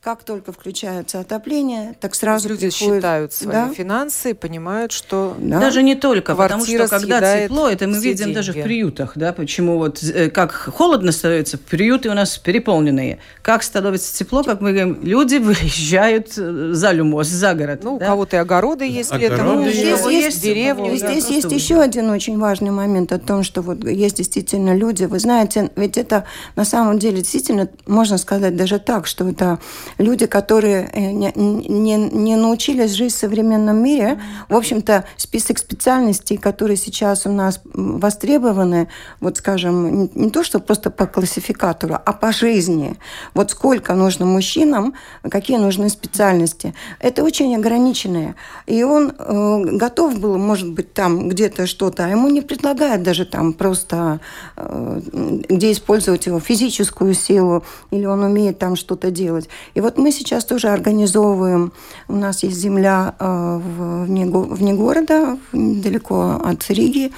как 0.04 0.24
только 0.24 0.52
включается 0.52 1.22
отопление, 1.22 1.96
так 1.98 2.14
сразу 2.14 2.50
люди 2.50 2.68
приходит... 2.70 2.96
считают 2.96 3.34
свои 3.34 3.54
да? 3.54 3.74
финансы 3.74 4.32
и 4.32 4.34
понимают, 4.34 4.92
что 4.92 5.34
да. 5.40 5.62
даже 5.62 5.82
не 5.82 5.96
только, 5.96 6.36
потому 6.36 6.66
что 6.66 6.90
когда 6.90 7.44
тепло, 7.46 7.70
это 7.70 7.88
мы 7.88 8.00
видим 8.00 8.26
деньги. 8.26 8.36
даже 8.36 8.52
в 8.52 8.62
приютах, 8.62 9.14
да, 9.16 9.32
почему 9.32 9.78
вот 9.78 10.04
э, 10.04 10.30
как 10.30 10.52
холодно 10.52 11.14
становится, 11.14 11.58
приюты 11.58 12.10
у 12.10 12.14
нас 12.16 12.38
переполненные, 12.38 13.20
как 13.42 13.64
становится 13.64 14.14
тепло, 14.14 14.44
как 14.44 14.60
мы 14.60 14.74
говорим, 14.74 15.00
люди 15.04 15.38
выезжают 15.38 16.34
э, 16.38 16.72
за 16.74 16.92
Люмос, 16.92 17.28
за 17.28 17.54
город. 17.54 17.80
Ну, 17.84 17.98
да? 17.98 18.06
у 18.06 18.10
кого-то 18.10 18.36
и 18.36 18.40
огороды 18.40 18.86
есть 18.86 19.10
огороды 19.10 19.36
летом, 19.36 19.56
ну, 19.56 19.70
здесь 19.70 19.86
есть, 19.86 20.06
есть 20.06 20.42
деревни. 20.42 20.98
Здесь 20.98 21.26
да, 21.26 21.34
есть 21.34 21.52
еще 21.52 21.80
один 21.80 22.10
очень 22.10 22.38
важный 22.38 22.72
момент 22.72 23.14
о 23.14 23.20
том, 23.20 23.44
что 23.44 23.62
вот 23.62 23.86
есть 23.86 24.18
действительно 24.18 24.76
люди, 24.76 25.06
вы 25.06 25.20
знаете, 25.20 25.72
ведь 25.78 25.98
это 25.98 26.26
на 26.58 26.66
самом 26.66 27.00
деле 27.00 27.20
действительно 27.20 27.70
можно 27.88 28.18
сказать 28.18 28.58
даже 28.58 28.80
так, 28.80 29.08
что 29.08 29.30
это 29.30 29.60
люди, 29.98 30.26
которые 30.26 30.90
э, 30.92 31.12
не, 31.12 31.32
не, 31.36 31.96
не 31.96 32.36
научились 32.36 32.92
жить 32.92 33.14
в 33.14 33.18
современном 33.18 33.78
мире, 33.78 34.20
в 34.50 34.56
общем-то, 34.56 35.06
список 35.18 35.58
специальностей, 35.60 36.38
которые 36.38 36.78
сейчас 36.78 37.26
у 37.26 37.32
нас 37.32 37.62
востребованы, 37.74 38.88
вот 39.20 39.38
скажем, 39.38 40.10
не, 40.16 40.30
то, 40.30 40.44
что 40.44 40.60
просто 40.60 40.90
по 40.90 41.06
классификатору, 41.06 41.98
а 42.04 42.14
по 42.14 42.32
жизни. 42.32 42.98
Вот 43.34 43.52
сколько 43.52 43.94
нужно 43.94 44.26
мужчинам, 44.26 44.94
какие 45.30 45.58
нужны 45.58 45.90
специальности. 45.90 46.74
Это 47.00 47.24
очень 47.24 47.56
ограниченные. 47.56 48.36
И 48.66 48.84
он 48.84 49.14
э, 49.18 49.64
готов 49.78 50.20
был, 50.20 50.38
может 50.38 50.72
быть, 50.72 50.94
там 50.94 51.30
где-то 51.30 51.68
что-то, 51.68 52.06
а 52.06 52.10
ему 52.10 52.30
не 52.30 52.42
предлагают 52.42 53.04
даже 53.04 53.26
там 53.26 53.54
просто, 53.54 54.20
э, 54.56 55.02
где 55.50 55.72
использовать 55.72 56.26
его 56.26 56.40
физическую 56.40 57.14
силу, 57.14 57.64
или 57.92 58.06
он 58.06 58.24
умеет 58.24 58.60
там 58.60 58.76
что-то 58.76 59.12
делать. 59.12 59.50
И 59.74 59.82
вот 59.84 59.98
мы 59.98 60.12
сейчас 60.12 60.46
тоже 60.46 60.70
организовываем, 60.70 61.74
у 62.08 62.16
нас 62.16 62.44
есть 62.44 62.58
земля 62.58 63.16
э, 63.20 63.60
вне, 63.62 64.26
вне 64.26 64.74
города, 64.74 65.38
недалеко 65.52 66.42
от 66.44 66.70
Риги, 66.70 67.12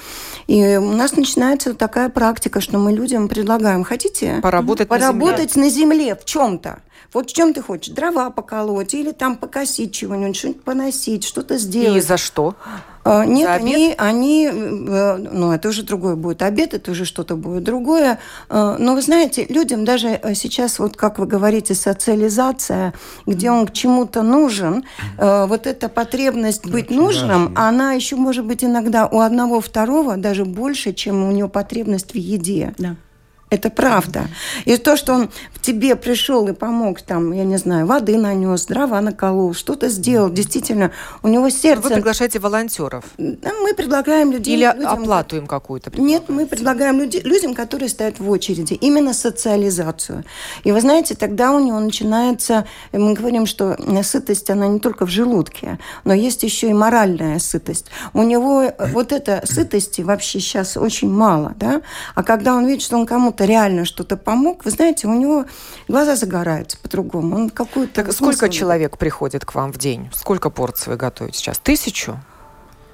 и 0.48 0.76
у 0.76 0.92
нас 0.92 1.16
начинается 1.16 1.74
такая 1.74 2.08
практика, 2.08 2.60
что 2.60 2.78
мы 2.78 2.92
людям 2.92 3.28
предлагаем, 3.28 3.84
хотите 3.84 4.40
поработать, 4.42 4.88
поработать 4.88 5.54
на 5.56 5.70
земле, 5.70 5.96
на 5.96 5.96
земле 5.96 6.16
в 6.16 6.24
чем-то. 6.24 6.80
Вот 7.12 7.30
в 7.30 7.32
чем 7.32 7.54
ты 7.54 7.62
хочешь? 7.62 7.94
Дрова 7.94 8.30
поколоть 8.30 8.92
или 8.94 9.12
там 9.12 9.36
покосить 9.36 9.92
чего-нибудь, 9.92 10.36
что-нибудь 10.36 10.62
поносить, 10.62 11.24
что-то 11.24 11.58
сделать. 11.58 11.96
И 11.96 12.06
за 12.06 12.16
что? 12.16 12.56
А, 13.08 13.24
нет, 13.24 13.48
они, 13.48 13.94
они, 13.96 14.50
э, 14.52 15.16
ну, 15.32 15.52
это 15.52 15.68
уже 15.68 15.84
другое 15.84 16.16
будет 16.16 16.42
обед, 16.42 16.74
это 16.74 16.90
уже 16.90 17.04
что-то 17.04 17.36
будет 17.36 17.62
другое. 17.62 18.18
А, 18.48 18.76
но 18.78 18.94
вы 18.94 19.02
знаете, 19.02 19.46
людям 19.48 19.84
даже 19.84 20.08
э, 20.08 20.34
сейчас, 20.34 20.80
вот 20.80 20.96
как 20.96 21.20
вы 21.20 21.26
говорите, 21.26 21.74
социализация, 21.74 22.94
где 23.24 23.52
он 23.52 23.68
к 23.68 23.72
чему-то 23.72 24.22
нужен, 24.22 24.82
э, 25.18 25.46
вот 25.46 25.68
эта 25.68 25.88
потребность 25.88 26.66
быть 26.66 26.86
Очень 26.86 26.96
нужным, 26.96 27.46
важно. 27.54 27.68
она 27.68 27.92
еще 27.92 28.16
может 28.16 28.44
быть 28.44 28.64
иногда 28.64 29.06
у 29.06 29.20
одного 29.20 29.60
второго 29.60 30.16
даже 30.16 30.44
больше, 30.44 30.92
чем 30.92 31.28
у 31.28 31.30
него 31.30 31.48
потребность 31.48 32.12
в 32.12 32.16
еде. 32.16 32.74
Да. 32.76 32.96
Это 33.48 33.70
правда. 33.70 34.26
И 34.64 34.76
то, 34.76 34.96
что 34.96 35.14
он 35.14 35.30
в 35.52 35.60
тебе 35.60 35.94
пришел 35.94 36.48
и 36.48 36.52
помог, 36.52 37.00
там, 37.00 37.30
я 37.32 37.44
не 37.44 37.58
знаю, 37.58 37.86
воды 37.86 38.16
нанес, 38.16 38.66
дрова 38.66 39.00
наколол, 39.00 39.54
что-то 39.54 39.88
сделал, 39.88 40.30
действительно, 40.30 40.90
у 41.22 41.28
него 41.28 41.48
сердце... 41.48 41.88
Вы 41.88 41.94
приглашаете 41.94 42.40
волонтеров? 42.40 43.04
Мы 43.16 43.72
предлагаем 43.76 44.32
людей... 44.32 44.56
Или 44.56 44.64
людям, 44.74 45.02
оплату 45.02 45.36
им 45.36 45.46
какую-то 45.46 45.92
Нет, 46.00 46.24
мы 46.28 46.46
предлагаем 46.46 46.98
люди, 46.98 47.18
людям, 47.18 47.54
которые 47.54 47.88
стоят 47.88 48.18
в 48.18 48.28
очереди, 48.28 48.74
именно 48.74 49.14
социализацию. 49.14 50.24
И 50.64 50.72
вы 50.72 50.80
знаете, 50.80 51.14
тогда 51.14 51.52
у 51.52 51.60
него 51.60 51.78
начинается... 51.78 52.66
Мы 52.92 53.14
говорим, 53.14 53.46
что 53.46 53.76
сытость, 54.02 54.50
она 54.50 54.66
не 54.66 54.80
только 54.80 55.06
в 55.06 55.10
желудке, 55.10 55.78
но 56.02 56.12
есть 56.12 56.42
еще 56.42 56.68
и 56.68 56.72
моральная 56.72 57.38
сытость. 57.38 57.86
У 58.12 58.22
него 58.24 58.72
вот 58.92 59.12
этой 59.12 59.46
сытости 59.46 60.00
вообще 60.00 60.40
сейчас 60.40 60.76
очень 60.76 61.10
мало, 61.10 61.54
да? 61.56 61.82
А 62.16 62.24
когда 62.24 62.54
он 62.54 62.66
видит, 62.66 62.82
что 62.82 62.96
он 62.96 63.06
кому 63.06 63.35
кому-то 63.36 63.44
реально 63.44 63.84
что-то 63.84 64.16
помог, 64.16 64.64
вы 64.64 64.70
знаете, 64.70 65.06
у 65.06 65.14
него 65.14 65.44
глаза 65.88 66.16
загораются 66.16 66.78
по-другому. 66.78 67.36
Он 67.36 67.50
какую-то... 67.50 68.02
Так 68.02 68.12
сколько 68.12 68.48
человек 68.48 68.96
приходит 68.98 69.44
к 69.44 69.54
вам 69.54 69.72
в 69.72 69.78
день? 69.78 70.08
Сколько 70.14 70.50
порций 70.50 70.92
вы 70.92 70.96
готовите 70.96 71.38
сейчас? 71.38 71.58
Тысячу? 71.58 72.18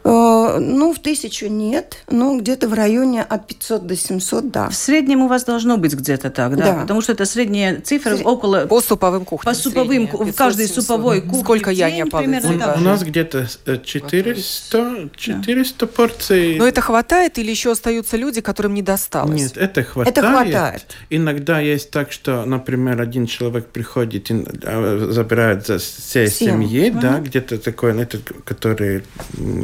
Э, 0.05 0.59
ну, 0.59 0.93
в 0.93 0.99
тысячу 0.99 1.47
нет, 1.47 1.97
но 2.11 2.37
где-то 2.37 2.69
в 2.69 2.75
районе 2.75 3.23
от 3.23 3.47
500 3.47 3.87
до 3.87 3.97
700, 3.97 4.51
да. 4.51 4.69
В 4.69 4.75
среднем 4.75 5.23
у 5.23 5.29
вас 5.29 5.45
должно 5.45 5.77
быть 5.77 5.95
где-то 5.95 6.31
так, 6.31 6.57
да? 6.57 6.65
да. 6.65 6.81
Потому 6.83 7.03
что 7.03 7.13
это 7.13 7.25
средняя 7.25 7.81
цифра 7.81 8.17
Сред... 8.17 8.27
около... 8.27 8.67
По 8.67 8.81
суповым 8.81 9.25
кухням. 9.25 9.55
По 9.55 9.59
суповым, 9.59 10.07
в 10.07 10.33
каждой 10.33 10.67
суповой 10.67 11.21
кухне 11.21 11.43
Сколько 11.43 11.71
я 11.71 11.91
не 11.91 12.05
у, 12.05 12.09
у 12.09 12.81
нас 12.81 13.03
где-то 13.03 13.47
400, 13.83 15.11
400 15.17 15.79
да. 15.79 15.87
порций. 15.87 16.57
Но 16.57 16.67
это 16.67 16.81
хватает 16.81 17.39
или 17.39 17.51
еще 17.51 17.73
остаются 17.73 18.17
люди, 18.17 18.41
которым 18.41 18.75
не 18.75 18.83
досталось? 18.83 19.41
Нет, 19.41 19.57
это 19.57 19.83
хватает. 19.83 20.19
Это 20.19 20.29
хватает. 20.29 20.85
Иногда 21.11 21.61
есть 21.61 21.91
так, 21.91 22.13
что, 22.13 22.45
например, 22.45 23.01
один 23.01 23.27
человек 23.27 23.67
приходит 23.69 24.31
и 24.31 24.45
а, 24.65 25.09
забирает 25.11 25.67
за 25.67 25.79
всей 25.79 26.29
семьи, 26.29 26.91
да, 26.91 27.19
где-то 27.21 27.59
такой, 27.59 28.01
это, 28.01 28.19
который 28.45 29.05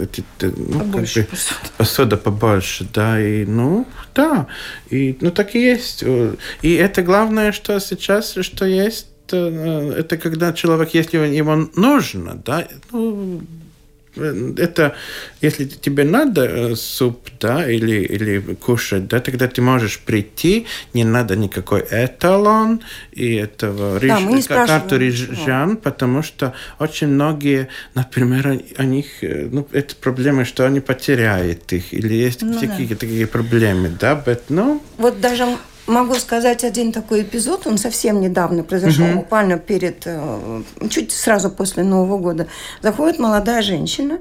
эти 0.00 0.24
ну, 0.40 0.78
побольше 0.78 1.24
как 1.24 1.32
бы, 1.32 1.38
посуда 1.76 2.16
побольше, 2.16 2.86
да, 2.92 3.20
и, 3.20 3.44
ну, 3.44 3.86
да, 4.14 4.46
и, 4.90 5.16
ну, 5.20 5.30
так 5.30 5.54
и 5.54 5.60
есть. 5.60 6.04
И 6.62 6.74
это 6.74 7.02
главное, 7.02 7.52
что 7.52 7.78
сейчас, 7.80 8.34
что 8.40 8.64
есть, 8.64 9.08
э, 9.32 9.94
это 9.98 10.16
когда 10.16 10.52
человек, 10.52 10.94
если 10.94 11.18
ему 11.18 11.70
нужно, 11.74 12.34
да, 12.44 12.66
ну, 12.92 13.42
это, 14.20 14.94
если 15.40 15.64
тебе 15.64 16.04
надо 16.04 16.44
э, 16.44 16.76
суп, 16.76 17.28
да, 17.40 17.70
или, 17.70 18.02
или 18.02 18.54
кушать, 18.54 19.08
да, 19.08 19.20
тогда 19.20 19.48
ты 19.48 19.62
можешь 19.62 19.98
прийти, 20.00 20.66
не 20.94 21.04
надо 21.04 21.36
никакой 21.36 21.84
эталон 21.90 22.80
и 23.12 23.34
этого 23.34 24.00
да, 24.00 24.18
риж, 24.18 24.46
карту 24.46 24.96
рижан, 24.96 25.76
потому 25.76 26.22
что 26.22 26.54
очень 26.78 27.08
многие, 27.08 27.68
например, 27.94 28.60
у 28.78 28.82
них, 28.82 29.06
э, 29.22 29.48
ну, 29.50 29.66
это 29.72 29.94
проблема, 29.96 30.44
что 30.44 30.66
они 30.66 30.80
потеряют 30.80 31.72
их, 31.72 31.92
или 31.92 32.14
есть 32.14 32.42
ну, 32.42 32.56
всякие 32.56 32.88
да. 32.88 32.96
такие 32.96 33.26
проблемы, 33.26 33.90
да, 34.00 34.22
but, 34.24 34.42
ну... 34.48 34.82
Вот 34.96 35.20
даже 35.20 35.46
Могу 35.88 36.14
сказать 36.16 36.64
один 36.64 36.92
такой 36.92 37.22
эпизод, 37.22 37.66
он 37.66 37.78
совсем 37.78 38.20
недавно 38.20 38.62
произошел, 38.62 39.06
угу. 39.06 39.20
буквально 39.20 39.58
перед, 39.58 40.02
э, 40.04 40.62
чуть 40.90 41.12
сразу 41.12 41.50
после 41.50 41.82
Нового 41.82 42.18
года. 42.18 42.46
Заходит 42.82 43.18
молодая 43.18 43.62
женщина 43.62 44.18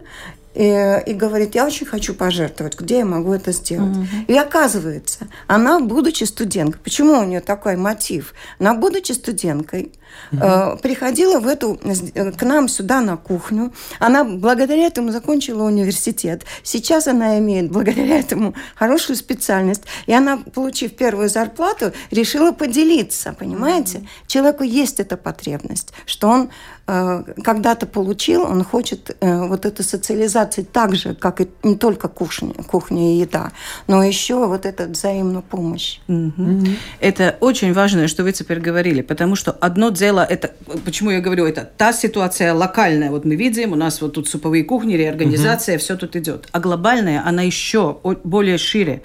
и, 0.55 1.03
и 1.05 1.13
говорит, 1.13 1.55
я 1.55 1.65
очень 1.65 1.85
хочу 1.85 2.13
пожертвовать, 2.13 2.79
где 2.79 2.99
я 2.99 3.05
могу 3.05 3.33
это 3.33 3.51
сделать? 3.51 3.97
Угу. 3.97 4.05
И 4.27 4.37
оказывается, 4.37 5.27
она, 5.47 5.81
будучи 5.81 6.23
студенткой, 6.23 6.79
почему 6.81 7.19
у 7.19 7.23
нее 7.25 7.41
такой 7.41 7.75
мотив? 7.75 8.33
Она, 8.59 8.73
будучи 8.73 9.11
студенткой, 9.11 9.91
угу. 10.31 10.77
приходила 10.81 11.39
в 11.39 11.47
эту, 11.47 11.79
э, 11.83 12.31
к 12.31 12.43
нам 12.43 12.67
сюда 12.67 13.01
на 13.01 13.17
кухню. 13.17 13.73
Она 13.99 14.23
благодаря 14.23 14.87
этому 14.87 15.11
закончила 15.11 15.63
университет. 15.63 16.43
Сейчас 16.63 17.07
она 17.07 17.39
имеет 17.39 17.71
благодаря 17.71 18.19
этому 18.19 18.53
хорошую 18.75 19.15
специальность. 19.15 19.83
И 20.05 20.13
она, 20.13 20.37
получив 20.37 20.95
первую 20.95 21.29
зарплату, 21.29 21.93
решила 22.11 22.51
поделиться, 22.51 23.33
понимаете? 23.37 23.99
Угу. 23.99 24.07
Человеку 24.27 24.63
есть 24.63 24.99
эта 24.99 25.17
потребность, 25.17 25.93
что 26.05 26.27
он 26.29 26.49
когда-то 26.87 27.85
получил, 27.85 28.43
он 28.43 28.63
хочет 28.63 29.17
э, 29.19 29.47
вот 29.47 29.65
эту 29.65 29.83
социализацию 29.83 30.65
так 30.65 30.95
же, 30.95 31.15
как 31.15 31.41
и 31.41 31.49
не 31.63 31.75
только 31.75 32.07
кухня, 32.07 32.53
кухня 32.53 33.13
и 33.13 33.19
еда, 33.19 33.51
но 33.87 34.01
еще 34.01 34.47
вот 34.47 34.65
эту 34.65 34.89
взаимную 34.89 35.41
помощь. 35.41 35.99
Угу. 36.07 36.31
Угу. 36.37 36.67
Это 37.01 37.35
очень 37.41 37.73
важно, 37.73 38.07
что 38.07 38.23
вы 38.23 38.31
теперь 38.31 38.61
говорили, 38.61 39.01
потому 39.01 39.35
что 39.35 39.51
одно 39.51 39.89
дело, 39.89 40.25
это, 40.29 40.51
почему 40.85 41.11
я 41.11 41.19
говорю, 41.19 41.45
это 41.45 41.69
та 41.77 41.91
ситуация 41.91 42.53
локальная, 42.53 43.11
вот 43.11 43.25
мы 43.25 43.35
видим, 43.35 43.73
у 43.73 43.75
нас 43.75 44.01
вот 44.01 44.13
тут 44.13 44.29
суповые 44.29 44.63
кухни, 44.63 44.93
реорганизация, 44.93 45.75
угу. 45.75 45.81
все 45.81 45.97
тут 45.97 46.15
идет. 46.15 46.47
А 46.53 46.59
глобальная, 46.61 47.21
она 47.25 47.41
еще 47.41 47.97
более 48.23 48.57
шире. 48.57 49.01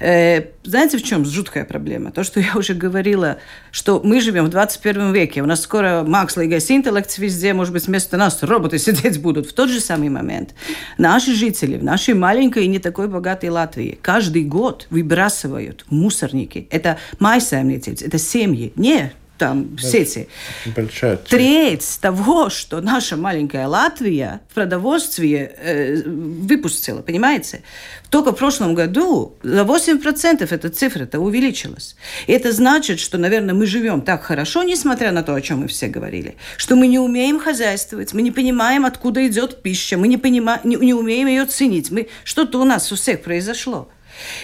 Э, 0.00 0.40
знаете, 0.64 0.96
в 0.96 1.02
чем 1.02 1.26
жуткая 1.26 1.66
проблема? 1.66 2.12
То, 2.12 2.24
что 2.24 2.40
я 2.40 2.56
уже 2.56 2.72
говорила, 2.72 3.36
что 3.76 4.00
мы 4.02 4.22
живем 4.22 4.46
в 4.46 4.48
21 4.48 5.12
веке, 5.12 5.42
у 5.42 5.46
нас 5.46 5.60
скоро 5.60 6.02
Лейгас 6.34 6.70
интеллект 6.70 7.18
везде, 7.18 7.52
может 7.52 7.74
быть, 7.74 7.86
вместо 7.86 8.16
нас 8.16 8.42
роботы 8.42 8.78
сидеть 8.86 9.20
будут. 9.20 9.46
В 9.46 9.52
тот 9.52 9.68
же 9.68 9.80
самый 9.80 10.08
момент 10.08 10.54
наши 10.96 11.34
жители 11.34 11.76
в 11.76 11.84
нашей 11.84 12.14
маленькой 12.14 12.64
и 12.64 12.68
не 12.68 12.78
такой 12.78 13.06
богатой 13.06 13.50
Латвии 13.50 13.98
каждый 14.00 14.44
год 14.44 14.86
выбрасывают 14.88 15.84
мусорники. 15.90 16.66
Это 16.70 16.96
майсаймнитец, 17.18 18.00
это 18.00 18.16
семьи, 18.16 18.72
не 18.76 19.12
там 19.38 19.78
сети. 19.78 20.28
Большая 20.74 21.16
Треть 21.16 21.98
того, 22.00 22.50
что 22.50 22.80
наша 22.80 23.16
маленькая 23.16 23.66
Латвия 23.66 24.40
в 24.50 24.54
продовольствии 24.54 25.50
э, 25.56 26.02
выпустила, 26.04 27.02
понимаете? 27.02 27.62
Только 28.10 28.32
в 28.32 28.36
прошлом 28.36 28.74
году 28.74 29.34
за 29.42 29.62
8% 29.62 30.46
эта 30.48 30.70
цифра-то 30.70 31.20
увеличилась. 31.20 31.96
И 32.26 32.32
это 32.32 32.52
значит, 32.52 33.00
что, 33.00 33.18
наверное, 33.18 33.54
мы 33.54 33.66
живем 33.66 34.00
так 34.00 34.22
хорошо, 34.22 34.62
несмотря 34.62 35.12
на 35.12 35.22
то, 35.22 35.34
о 35.34 35.40
чем 35.40 35.60
мы 35.60 35.68
все 35.68 35.88
говорили, 35.88 36.36
что 36.56 36.76
мы 36.76 36.86
не 36.86 36.98
умеем 36.98 37.38
хозяйствовать, 37.40 38.12
мы 38.12 38.22
не 38.22 38.30
понимаем, 38.30 38.86
откуда 38.86 39.26
идет 39.26 39.62
пища, 39.62 39.96
мы 39.96 40.08
не, 40.08 40.16
понимаем, 40.16 40.60
не, 40.64 40.76
не 40.76 40.94
умеем 40.94 41.26
ее 41.26 41.46
ценить. 41.46 41.90
Мы, 41.90 42.08
что-то 42.24 42.60
у 42.60 42.64
нас 42.64 42.90
у 42.92 42.96
всех 42.96 43.22
произошло. 43.22 43.88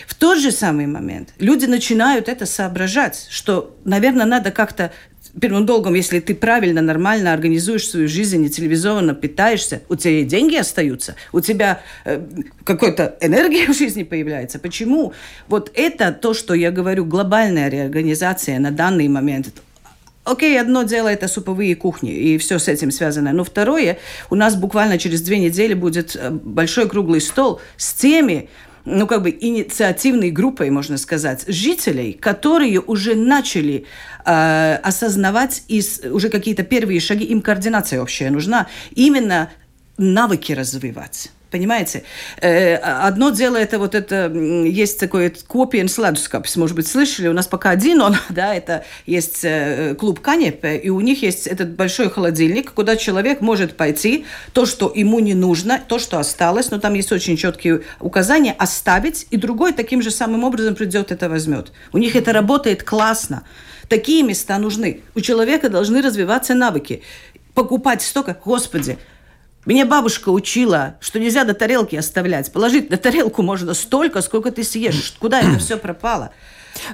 В 0.07 0.15
тот 0.15 0.39
же 0.39 0.51
самый 0.53 0.87
момент 0.87 1.31
люди 1.39 1.67
начинают 1.67 2.29
это 2.29 2.47
соображать, 2.47 3.27
что, 3.31 3.77
наверное, 3.85 4.27
надо 4.27 4.51
как-то 4.51 4.93
первым 5.41 5.67
долгом, 5.67 5.95
если 5.95 6.21
ты 6.21 6.35
правильно, 6.35 6.83
нормально 6.83 7.33
организуешь 7.33 7.89
свою 7.89 8.09
жизнь 8.09 8.45
и 8.45 8.51
телевизионно 8.51 9.15
питаешься, 9.15 9.83
у 9.89 9.97
тебя 9.97 10.21
и 10.21 10.25
деньги 10.25 10.57
остаются, 10.57 11.17
у 11.33 11.41
тебя 11.41 11.81
э, 12.05 12.21
какая-то 12.65 13.17
энергия 13.21 13.67
в 13.73 13.77
жизни 13.77 14.03
появляется. 14.03 14.59
Почему? 14.59 15.13
Вот 15.49 15.71
это 15.75 16.13
то, 16.13 16.35
что 16.35 16.55
я 16.55 16.71
говорю, 16.71 17.05
глобальная 17.05 17.69
реорганизация 17.69 18.59
на 18.59 18.71
данный 18.71 19.09
момент. 19.09 19.49
Окей, 20.25 20.61
одно 20.61 20.85
дело 20.85 21.09
это 21.09 21.27
суповые 21.27 21.75
кухни, 21.75 22.13
и 22.13 22.39
все 22.39 22.61
с 22.61 22.69
этим 22.69 22.93
связано. 22.93 23.33
Но 23.33 23.43
второе, 23.43 23.99
у 24.31 24.37
нас 24.37 24.55
буквально 24.55 24.97
через 24.97 25.21
две 25.23 25.39
недели 25.39 25.75
будет 25.75 26.15
э, 26.15 26.31
большой 26.31 26.89
круглый 26.89 27.21
стол 27.21 27.61
с 27.77 27.93
теми 27.95 28.49
ну, 28.85 29.07
как 29.07 29.23
бы 29.23 29.31
инициативной 29.31 30.31
группой, 30.31 30.71
можно 30.71 30.99
сказать, 30.99 31.45
жителей, 31.47 32.13
которые 32.13 32.81
уже 32.81 33.15
начали 33.15 33.87
э, 34.25 34.75
осознавать 34.83 35.65
и 35.69 35.83
уже 36.11 36.29
какие-то 36.29 36.63
первые 36.63 37.01
шаги, 37.01 37.25
им 37.25 37.43
координация 37.43 38.01
общая 38.01 38.31
нужна, 38.31 38.69
именно 38.95 39.51
навыки 39.99 40.53
развивать. 40.53 41.31
Понимаете? 41.53 42.05
Э, 42.41 42.77
одно 42.77 43.29
дело 43.29 43.59
это 43.59 43.79
вот 43.79 43.95
это, 43.95 44.33
есть 44.33 44.99
такой 44.99 45.29
копия 45.47 45.87
сладускапс, 45.87 46.57
может 46.57 46.75
быть, 46.75 46.89
слышали, 46.89 47.29
у 47.29 47.35
нас 47.35 47.47
пока 47.47 47.69
один 47.71 48.01
он, 48.01 48.17
да, 48.31 48.55
это 48.55 48.85
есть 49.05 49.41
э, 49.43 49.95
клуб 49.99 50.21
Канепе, 50.21 50.79
и 50.79 50.89
у 50.89 51.01
них 51.01 51.23
есть 51.23 51.47
этот 51.47 51.75
большой 51.77 52.09
холодильник, 52.09 52.73
куда 52.73 52.97
человек 52.97 53.43
может 53.43 53.77
пойти, 53.77 54.25
то, 54.55 54.65
что 54.65 54.91
ему 54.95 55.19
не 55.19 55.35
нужно, 55.35 55.79
то, 55.87 55.99
что 55.99 56.19
осталось, 56.19 56.71
но 56.71 56.79
там 56.79 56.95
есть 56.95 57.13
очень 57.13 57.37
четкие 57.37 57.83
указания, 58.01 58.55
оставить, 58.59 59.27
и 59.31 59.37
другой 59.37 59.75
таким 59.75 60.01
же 60.01 60.11
самым 60.11 60.45
образом 60.45 60.75
придет, 60.75 61.13
это 61.13 61.29
возьмет. 61.29 61.71
У 61.93 61.99
них 61.99 62.17
это 62.17 62.33
работает 62.33 62.83
классно. 62.83 63.43
Такие 63.91 64.23
места 64.23 64.57
нужны. 64.57 65.03
У 65.15 65.21
человека 65.21 65.69
должны 65.69 66.01
развиваться 66.01 66.55
навыки 66.55 67.03
покупать 67.53 68.01
столько, 68.01 68.35
господи, 68.43 68.97
меня 69.67 69.87
бабушка 69.87 70.31
учила, 70.31 70.97
что 71.01 71.21
нельзя 71.21 71.45
до 71.45 71.55
тарелки 71.55 71.95
оставлять. 71.97 72.53
Положить 72.53 72.91
на 72.91 72.97
тарелку 72.97 73.43
можно 73.43 73.75
столько, 73.75 74.21
сколько 74.23 74.51
ты 74.51 74.65
съешь. 74.65 75.15
Куда 75.19 75.41
это 75.41 75.59
все 75.59 75.77
пропало? 75.77 76.33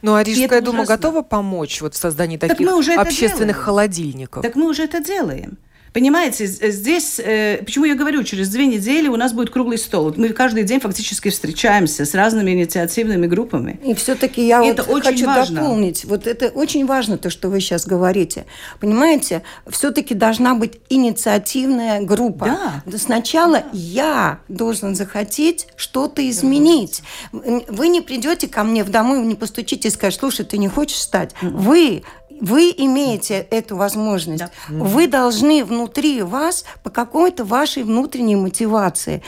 Ну, 0.03 0.15
а 0.15 0.23
Рижская 0.23 0.61
дума 0.61 0.85
готова 0.85 1.23
помочь 1.23 1.81
вот 1.81 1.95
в 1.95 1.97
создании 1.97 2.37
таких 2.37 2.67
так 2.69 2.99
общественных 2.99 3.57
холодильников? 3.57 4.43
Так 4.43 4.57
мы 4.57 4.69
уже 4.69 4.85
это 4.85 5.01
делаем. 5.01 5.59
Понимаете, 5.99 6.47
здесь, 6.47 7.19
э, 7.19 7.57
почему 7.65 7.85
я 7.85 7.97
говорю, 7.97 8.23
через 8.23 8.51
две 8.51 8.67
недели 8.67 9.09
у 9.09 9.17
нас 9.17 9.33
будет 9.33 9.51
круглый 9.51 9.79
стол. 9.79 10.15
Мы 10.17 10.29
каждый 10.29 10.63
день 10.63 10.79
фактически 10.79 11.29
встречаемся 11.29 12.05
с 12.05 12.15
разными 12.15 12.53
инициативными 12.53 13.27
группами. 13.27 13.81
И 13.85 13.95
все-таки 13.95 14.47
я 14.47 14.63
вот 14.63 14.79
очень 14.89 15.03
хочу 15.03 15.27
важно. 15.27 15.57
дополнить. 15.57 16.05
Вот 16.05 16.29
это 16.29 16.51
очень 16.51 16.87
важно, 16.87 17.19
то, 17.19 17.31
что 17.31 17.49
вы 17.49 17.59
сейчас 17.59 17.85
говорите. 17.85 18.47
Понимаете, 18.79 19.43
все-таки 19.69 20.15
должна 20.15 20.55
быть 20.55 20.79
инициативная 20.89 22.01
группа. 22.01 22.45
Да. 22.87 22.97
Сначала 22.97 23.59
да. 23.59 23.65
я 23.73 24.39
должен 24.47 24.95
захотеть 24.95 25.67
что-то 25.75 26.23
изменить. 26.31 27.03
Вы 27.33 27.89
не 27.89 28.03
придете 28.03 28.47
ко 28.47 28.63
мне 28.63 28.85
в 28.85 28.91
домой, 28.91 29.27
не 29.27 29.35
постучите 29.35 29.89
и 29.89 29.91
скажете, 29.91 30.21
слушай, 30.21 30.47
ты 30.47 30.59
не 30.59 30.69
хочешь 30.69 30.99
стать? 30.99 31.35
Вы 31.43 32.05
вы 32.41 32.75
имеете 32.77 33.47
эту 33.51 33.77
возможность. 33.77 34.45
Да. 34.45 34.51
Вы 34.69 35.07
должны 35.07 35.65
внутри 35.65 36.23
вас 36.23 36.65
по 36.83 36.91
какой-то 36.91 37.45
вашей 37.45 37.83
внутренней 37.83 38.37
мотивации 38.37 39.23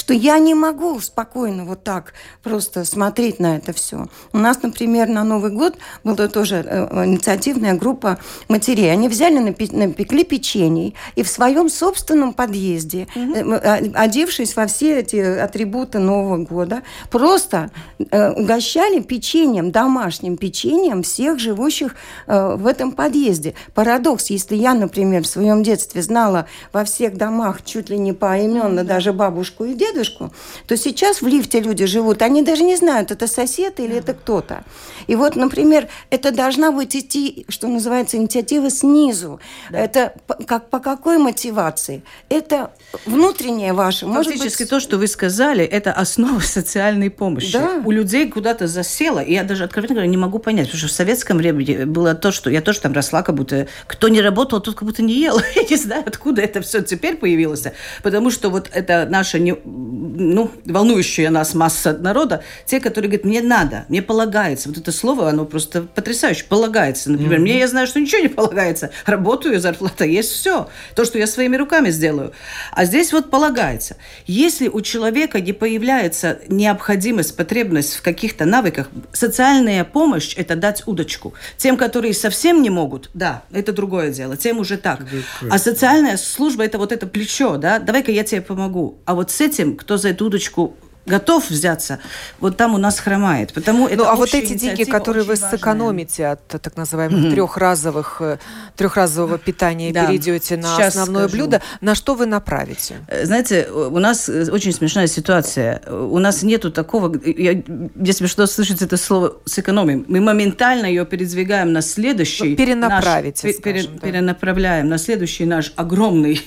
что 0.00 0.14
я 0.14 0.38
не 0.38 0.54
могу 0.54 0.98
спокойно 1.00 1.66
вот 1.66 1.84
так 1.84 2.14
просто 2.42 2.86
смотреть 2.86 3.38
на 3.38 3.58
это 3.58 3.74
все. 3.74 4.06
У 4.32 4.38
нас, 4.38 4.62
например, 4.62 5.08
на 5.08 5.24
Новый 5.24 5.50
год 5.52 5.76
была 6.04 6.26
тоже 6.28 6.64
э, 6.66 7.04
инициативная 7.04 7.74
группа 7.74 8.18
матерей. 8.48 8.90
Они 8.90 9.08
взяли, 9.10 9.38
напекли 9.38 10.24
печенье 10.24 10.94
и 11.16 11.22
в 11.22 11.28
своем 11.28 11.68
собственном 11.68 12.32
подъезде, 12.32 13.08
угу. 13.14 13.56
одевшись 13.94 14.56
во 14.56 14.66
все 14.66 15.00
эти 15.00 15.16
атрибуты 15.16 15.98
Нового 15.98 16.38
года, 16.38 16.80
просто 17.10 17.70
угощали 17.98 19.00
печеньем, 19.00 19.70
домашним 19.70 20.38
печеньем 20.38 21.02
всех 21.02 21.38
живущих 21.38 21.94
в 22.26 22.66
этом 22.66 22.92
подъезде. 22.92 23.52
Парадокс, 23.74 24.30
если 24.30 24.56
я, 24.56 24.72
например, 24.72 25.24
в 25.24 25.26
своем 25.26 25.62
детстве 25.62 26.00
знала 26.00 26.46
во 26.72 26.84
всех 26.84 27.18
домах 27.18 27.62
чуть 27.62 27.90
ли 27.90 27.98
не 27.98 28.14
поименно 28.14 28.82
даже 28.82 29.12
бабушку 29.12 29.64
и 29.64 29.74
дедушку, 29.74 29.89
дедушку, 29.90 30.32
то 30.66 30.76
сейчас 30.76 31.22
в 31.22 31.26
лифте 31.26 31.60
люди 31.60 31.86
живут, 31.86 32.22
они 32.22 32.42
даже 32.42 32.62
не 32.62 32.76
знают, 32.76 33.10
это 33.10 33.26
сосед 33.26 33.80
или 33.80 33.96
это 33.96 34.14
кто-то. 34.14 34.64
И 35.06 35.14
вот, 35.14 35.36
например, 35.36 35.88
это 36.10 36.30
должна 36.30 36.72
быть 36.72 36.96
идти, 36.96 37.46
что 37.48 37.68
называется, 37.68 38.16
инициатива 38.16 38.70
снизу. 38.70 39.40
Да. 39.70 39.78
Это 39.78 40.14
как, 40.46 40.70
по 40.70 40.78
какой 40.78 41.18
мотивации? 41.18 42.02
Это 42.28 42.72
внутреннее 43.06 43.72
ваше. 43.72 44.06
Фактически 44.06 44.62
быть... 44.62 44.70
то, 44.70 44.80
что 44.80 44.98
вы 44.98 45.06
сказали, 45.06 45.64
это 45.64 45.92
основа 45.92 46.40
социальной 46.40 47.10
помощи. 47.10 47.52
Да. 47.52 47.82
У 47.84 47.90
людей 47.90 48.28
куда-то 48.28 48.66
засело, 48.66 49.20
и 49.20 49.32
я 49.32 49.44
даже 49.44 49.64
откровенно 49.64 49.94
говоря 49.94 50.10
не 50.10 50.16
могу 50.16 50.38
понять, 50.38 50.66
потому 50.66 50.78
что 50.78 50.88
в 50.88 50.92
советском 50.92 51.38
времени 51.38 51.84
было 51.84 52.14
то, 52.14 52.32
что 52.32 52.50
я 52.50 52.60
тоже 52.60 52.80
там 52.80 52.92
росла, 52.92 53.22
как 53.22 53.34
будто 53.34 53.68
кто 53.86 54.08
не 54.08 54.20
работал, 54.20 54.60
тот 54.60 54.74
как 54.74 54.86
будто 54.86 55.02
не 55.02 55.14
ел. 55.14 55.40
Я 55.56 55.62
не 55.62 55.76
знаю, 55.76 56.04
откуда 56.06 56.42
это 56.42 56.60
все 56.60 56.82
теперь 56.82 57.16
появилось. 57.16 57.64
Потому 58.02 58.30
что 58.30 58.50
вот 58.50 58.68
это 58.72 59.06
наша, 59.08 59.38
не, 59.38 59.54
ну, 59.70 60.50
волнующая 60.64 61.30
нас 61.30 61.54
масса 61.54 61.96
народа, 61.96 62.42
те, 62.66 62.80
которые 62.80 63.08
говорят, 63.10 63.24
мне 63.24 63.40
надо, 63.40 63.84
мне 63.88 64.02
полагается. 64.02 64.68
Вот 64.68 64.78
это 64.78 64.92
слово, 64.92 65.28
оно 65.28 65.44
просто 65.44 65.82
потрясающе, 65.82 66.44
полагается. 66.48 67.10
Например, 67.10 67.38
mm-hmm. 67.38 67.42
мне 67.42 67.58
я 67.58 67.68
знаю, 67.68 67.86
что 67.86 68.00
ничего 68.00 68.22
не 68.22 68.28
полагается. 68.28 68.90
Работаю, 69.06 69.60
зарплата 69.60 70.04
есть, 70.04 70.30
все. 70.30 70.68
То, 70.94 71.04
что 71.04 71.18
я 71.18 71.26
своими 71.26 71.56
руками 71.56 71.90
сделаю. 71.90 72.32
А 72.72 72.84
здесь 72.84 73.12
вот 73.12 73.30
полагается. 73.30 73.96
Если 74.26 74.68
у 74.68 74.80
человека 74.80 75.40
не 75.40 75.52
появляется 75.52 76.40
необходимость, 76.48 77.36
потребность 77.36 77.94
в 77.94 78.02
каких-то 78.02 78.44
навыках, 78.44 78.90
социальная 79.12 79.84
помощь– 79.84 80.34
это 80.36 80.56
дать 80.56 80.86
удочку. 80.86 81.34
Тем, 81.56 81.76
которые 81.76 82.14
совсем 82.14 82.62
не 82.62 82.70
могут, 82.70 83.10
да, 83.14 83.42
это 83.52 83.72
другое 83.72 84.10
дело, 84.10 84.36
тем 84.36 84.58
уже 84.58 84.76
так. 84.76 85.00
А 85.48 85.58
социальная 85.58 86.16
служба– 86.16 86.64
это 86.64 86.78
вот 86.78 86.92
это 86.92 87.06
плечо, 87.06 87.56
да, 87.56 87.78
давай-ка 87.78 88.10
я 88.10 88.24
тебе 88.24 88.40
помогу. 88.40 88.98
А 89.04 89.14
вот 89.14 89.30
с 89.30 89.40
этим, 89.40 89.59
кто 89.76 89.96
за 89.96 90.10
эту 90.10 90.26
удочку 90.26 90.76
готов 91.10 91.50
взяться, 91.50 91.98
вот 92.38 92.56
там 92.56 92.74
у 92.74 92.78
нас 92.78 92.98
хромает. 93.00 93.52
Потому 93.52 93.88
ну, 93.88 94.04
а 94.04 94.14
вот 94.14 94.32
эти 94.34 94.54
деньги, 94.54 94.84
которые 94.84 95.24
вы 95.24 95.34
важная. 95.34 95.50
сэкономите 95.50 96.26
от 96.26 96.46
так 96.46 96.76
называемых 96.76 97.24
mm-hmm. 97.24 97.30
трехразовых, 97.32 98.16
э, 98.20 98.38
трехразового 98.76 99.38
питания 99.38 99.92
да. 99.92 100.06
перейдете 100.06 100.56
на 100.56 100.76
Сейчас 100.76 100.96
основное 100.96 101.28
скажу. 101.28 101.36
блюдо, 101.36 101.62
на 101.80 101.94
что 101.94 102.14
вы 102.14 102.26
направите? 102.26 102.98
Э, 103.08 103.26
знаете, 103.26 103.68
у 103.70 103.98
нас 103.98 104.28
э, 104.28 104.50
очень 104.50 104.72
смешная 104.72 105.08
ситуация. 105.08 105.82
У 105.90 106.18
нас 106.18 106.42
нету 106.42 106.70
такого, 106.70 107.12
я, 107.24 107.60
если 107.96 108.26
что 108.26 108.46
слышите 108.46 108.84
это 108.84 108.96
слово 108.96 109.36
сэкономим, 109.44 110.04
мы 110.08 110.20
моментально 110.20 110.86
ее 110.86 111.04
передвигаем 111.04 111.72
на 111.72 111.82
следующий. 111.82 112.54
Перенаправите, 112.54 113.48
наш, 113.48 113.56
скажем, 113.56 113.80
пере, 113.82 113.88
да. 114.00 114.06
Перенаправляем 114.06 114.88
на 114.88 114.98
следующий 114.98 115.44
наш 115.44 115.72
огромный, 115.76 116.40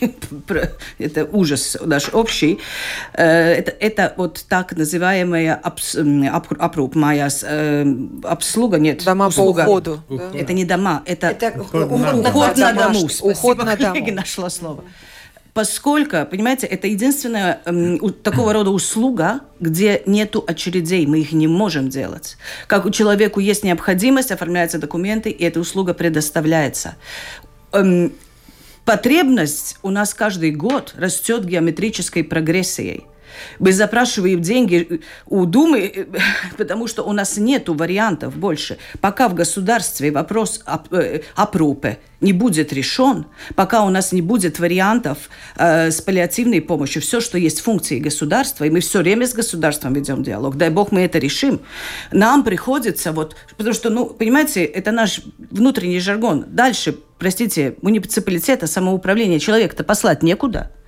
это 1.00 1.26
ужас 1.26 1.78
наш 1.84 2.10
общий. 2.14 2.60
Это, 3.14 3.72
это 3.80 4.14
вот 4.18 4.46
так 4.54 4.78
называемая 4.78 5.56
обс, 5.56 5.96
опруб, 6.60 6.96
mājās, 6.96 7.44
э, 7.44 7.86
обслуга, 8.24 8.78
нет. 8.78 9.04
Дома 9.04 9.28
услуга. 9.30 9.64
по 9.64 9.70
уходу. 9.70 10.04
Да? 10.10 10.30
Это 10.36 10.54
не 10.54 10.64
дома, 10.64 11.02
это, 11.08 11.30
это 11.30 11.60
уход, 11.60 11.90
на, 11.90 12.30
уход 12.30 12.58
на 12.58 12.74
дому. 12.74 13.10
Уход 13.22 13.58
на 13.66 13.76
дому. 13.76 14.12
нашла 14.12 14.52
слово. 14.52 14.84
Поскольку, 15.56 16.18
понимаете, 16.30 16.68
это 16.68 16.86
единственная 16.86 17.62
э, 17.66 17.98
такого 18.22 18.54
рода 18.54 18.70
услуга, 18.70 19.40
где 19.60 20.04
нету 20.06 20.44
очередей, 20.46 21.08
мы 21.08 21.22
их 21.22 21.32
не 21.32 21.48
можем 21.48 21.90
делать. 21.90 22.38
Как 22.68 22.86
у 22.86 22.92
человека 22.92 23.40
есть 23.40 23.64
необходимость, 23.64 24.32
оформляются 24.32 24.78
документы, 24.78 25.32
и 25.32 25.44
эта 25.44 25.60
услуга 25.60 25.96
предоставляется. 25.96 26.94
Эм, 27.72 28.14
потребность 28.86 29.80
у 29.82 29.90
нас 29.90 30.14
каждый 30.14 30.52
год 30.52 30.94
растет 30.96 31.44
геометрической 31.44 32.24
прогрессией. 32.24 33.06
Мы 33.60 33.74
запрашиваем 33.74 34.42
деньги 34.42 35.02
у 35.26 35.46
Думы, 35.46 36.08
потому 36.58 36.88
что 36.88 37.04
у 37.04 37.14
нас 37.14 37.38
нет 37.38 37.70
вариантов 37.70 38.36
больше. 38.36 38.78
Пока 39.02 39.30
в 39.30 39.34
государстве 39.34 40.12
вопрос 40.12 40.64
опрупы 41.36 41.88
э, 41.88 41.98
не 42.24 42.34
будет 42.34 42.74
решен, 42.74 43.26
пока 43.56 43.84
у 43.84 43.90
нас 43.90 44.12
не 44.12 44.22
будет 44.22 44.60
вариантов 44.60 45.30
э, 45.56 45.92
с 45.92 46.02
паллиативной 46.02 46.62
помощью, 46.62 47.02
все, 47.02 47.20
что 47.20 47.38
есть 47.38 47.62
функции 47.62 48.00
государства, 48.00 48.64
и 48.64 48.70
мы 48.70 48.80
все 48.80 49.00
время 49.00 49.28
с 49.28 49.34
государством 49.34 49.94
ведем 49.94 50.24
диалог, 50.24 50.56
дай 50.56 50.70
бог 50.70 50.92
мы 50.92 51.02
это 51.02 51.20
решим, 51.20 51.62
нам 52.12 52.44
приходится 52.44 53.12
вот, 53.12 53.36
потому 53.58 53.74
что, 53.74 53.90
ну, 53.90 54.06
понимаете, 54.06 54.64
это 54.64 54.92
наш 54.92 55.22
внутренний 55.38 56.00
жаргон. 56.00 56.46
Дальше, 56.48 56.96
простите, 57.20 57.76
муниципалитета, 57.82 58.68
самоуправление, 58.68 59.40
человека-то 59.40 59.84
послать 59.84 60.24
некуда– 60.24 60.72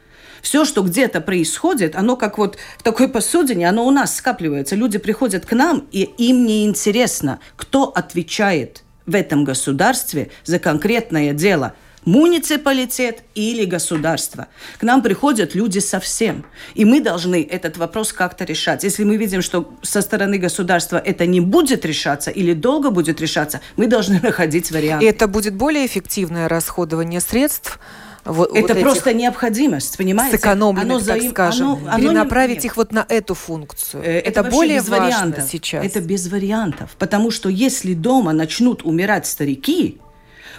все, 0.46 0.64
что 0.64 0.84
где-то 0.84 1.22
происходит, 1.22 1.96
оно 1.96 2.16
как 2.16 2.38
вот 2.38 2.60
в 2.78 2.84
такой 2.84 3.08
посудине, 3.08 3.68
оно 3.68 3.84
у 3.84 3.90
нас 3.90 4.16
скапливается. 4.16 4.76
Люди 4.76 5.00
приходят 5.00 5.44
к 5.44 5.54
нам, 5.54 5.88
и 5.92 6.02
им 6.02 6.46
не 6.46 6.68
интересно, 6.68 7.40
кто 7.56 7.86
отвечает 7.86 8.84
в 9.08 9.16
этом 9.16 9.44
государстве 9.44 10.30
за 10.44 10.60
конкретное 10.60 11.34
дело– 11.34 11.74
муниципалитет 12.06 13.24
или 13.34 13.66
государство. 13.66 14.46
К 14.78 14.84
нам 14.84 15.02
приходят 15.02 15.56
люди 15.56 15.80
совсем. 15.80 16.46
И 16.76 16.86
мы 16.86 17.02
должны 17.02 17.42
этот 17.42 17.78
вопрос 17.78 18.14
как-то 18.14 18.44
решать. 18.44 18.84
Если 18.84 19.04
мы 19.04 19.18
видим, 19.18 19.42
что 19.42 19.74
со 19.82 20.02
стороны 20.02 20.38
государства 20.38 20.98
это 20.98 21.26
не 21.26 21.42
будет 21.42 21.88
решаться 21.88 22.30
или 22.30 22.54
долго 22.54 22.92
будет 22.92 23.20
решаться, 23.20 23.62
мы 23.78 23.88
должны 23.88 24.20
находить 24.24 24.70
варианты. 24.70 25.06
И 25.06 25.10
это 25.10 25.28
будет 25.28 25.56
более 25.56 25.88
эффективное 25.88 26.48
расходование 26.48 27.20
средств– 27.20 27.80
вот, 28.26 28.56
это 28.56 28.74
вот 28.74 28.82
просто 28.82 29.14
необходимость, 29.14 29.98
понимаете? 29.98 30.38
Сэкономленных, 30.38 30.84
оно 30.84 31.00
так 31.00 31.22
скажем. 31.30 31.68
Оно, 31.68 31.90
оно 31.90 31.98
Перенаправить 32.00 32.64
не... 32.64 32.66
их 32.66 32.78
вот 32.78 32.92
на 32.92 33.06
эту 33.08 33.36
функцию. 33.36 34.04
Э, 34.04 34.20
это, 34.20 34.42
это 34.42 34.52
более 34.52 34.82
важно 34.82 35.06
вариантов. 35.06 35.44
сейчас. 35.50 35.86
Это 35.86 36.02
без 36.02 36.28
вариантов. 36.28 36.96
Потому 36.98 37.30
что 37.30 37.50
если 37.50 37.94
дома 37.94 38.34
начнут 38.34 38.84
умирать 38.84 39.28
старики, 39.28 40.00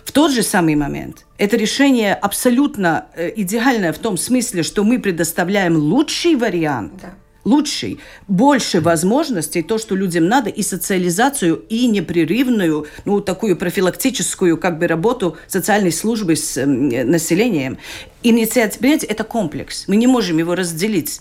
в 0.04 0.12
тот 0.12 0.30
же 0.30 0.44
самый 0.44 0.76
момент 0.76 1.26
это 1.38 1.56
решение 1.56 2.14
абсолютно 2.14 3.06
э, 3.16 3.32
идеальное 3.34 3.92
в 3.92 3.98
том 3.98 4.16
смысле, 4.16 4.62
что 4.62 4.84
мы 4.84 5.00
предоставляем 5.00 5.76
лучший 5.76 6.36
вариант. 6.36 6.92
Да 7.02 7.14
лучший, 7.46 8.00
больше 8.28 8.80
возможностей, 8.80 9.62
то, 9.62 9.78
что 9.78 9.94
людям 9.94 10.28
надо, 10.28 10.50
и 10.50 10.62
социализацию, 10.62 11.64
и 11.68 11.86
непрерывную, 11.86 12.86
ну, 13.06 13.20
такую 13.20 13.56
профилактическую 13.56 14.58
как 14.58 14.78
бы 14.78 14.86
работу 14.86 15.36
социальной 15.46 15.92
службы 15.92 16.36
с 16.36 16.58
э, 16.58 16.66
населением. 16.66 17.78
Инициатива, 18.22 18.80
понимаете, 18.80 19.06
это 19.06 19.24
комплекс. 19.24 19.84
Мы 19.86 19.96
не 19.96 20.08
можем 20.08 20.38
его 20.38 20.54
разделить. 20.54 21.20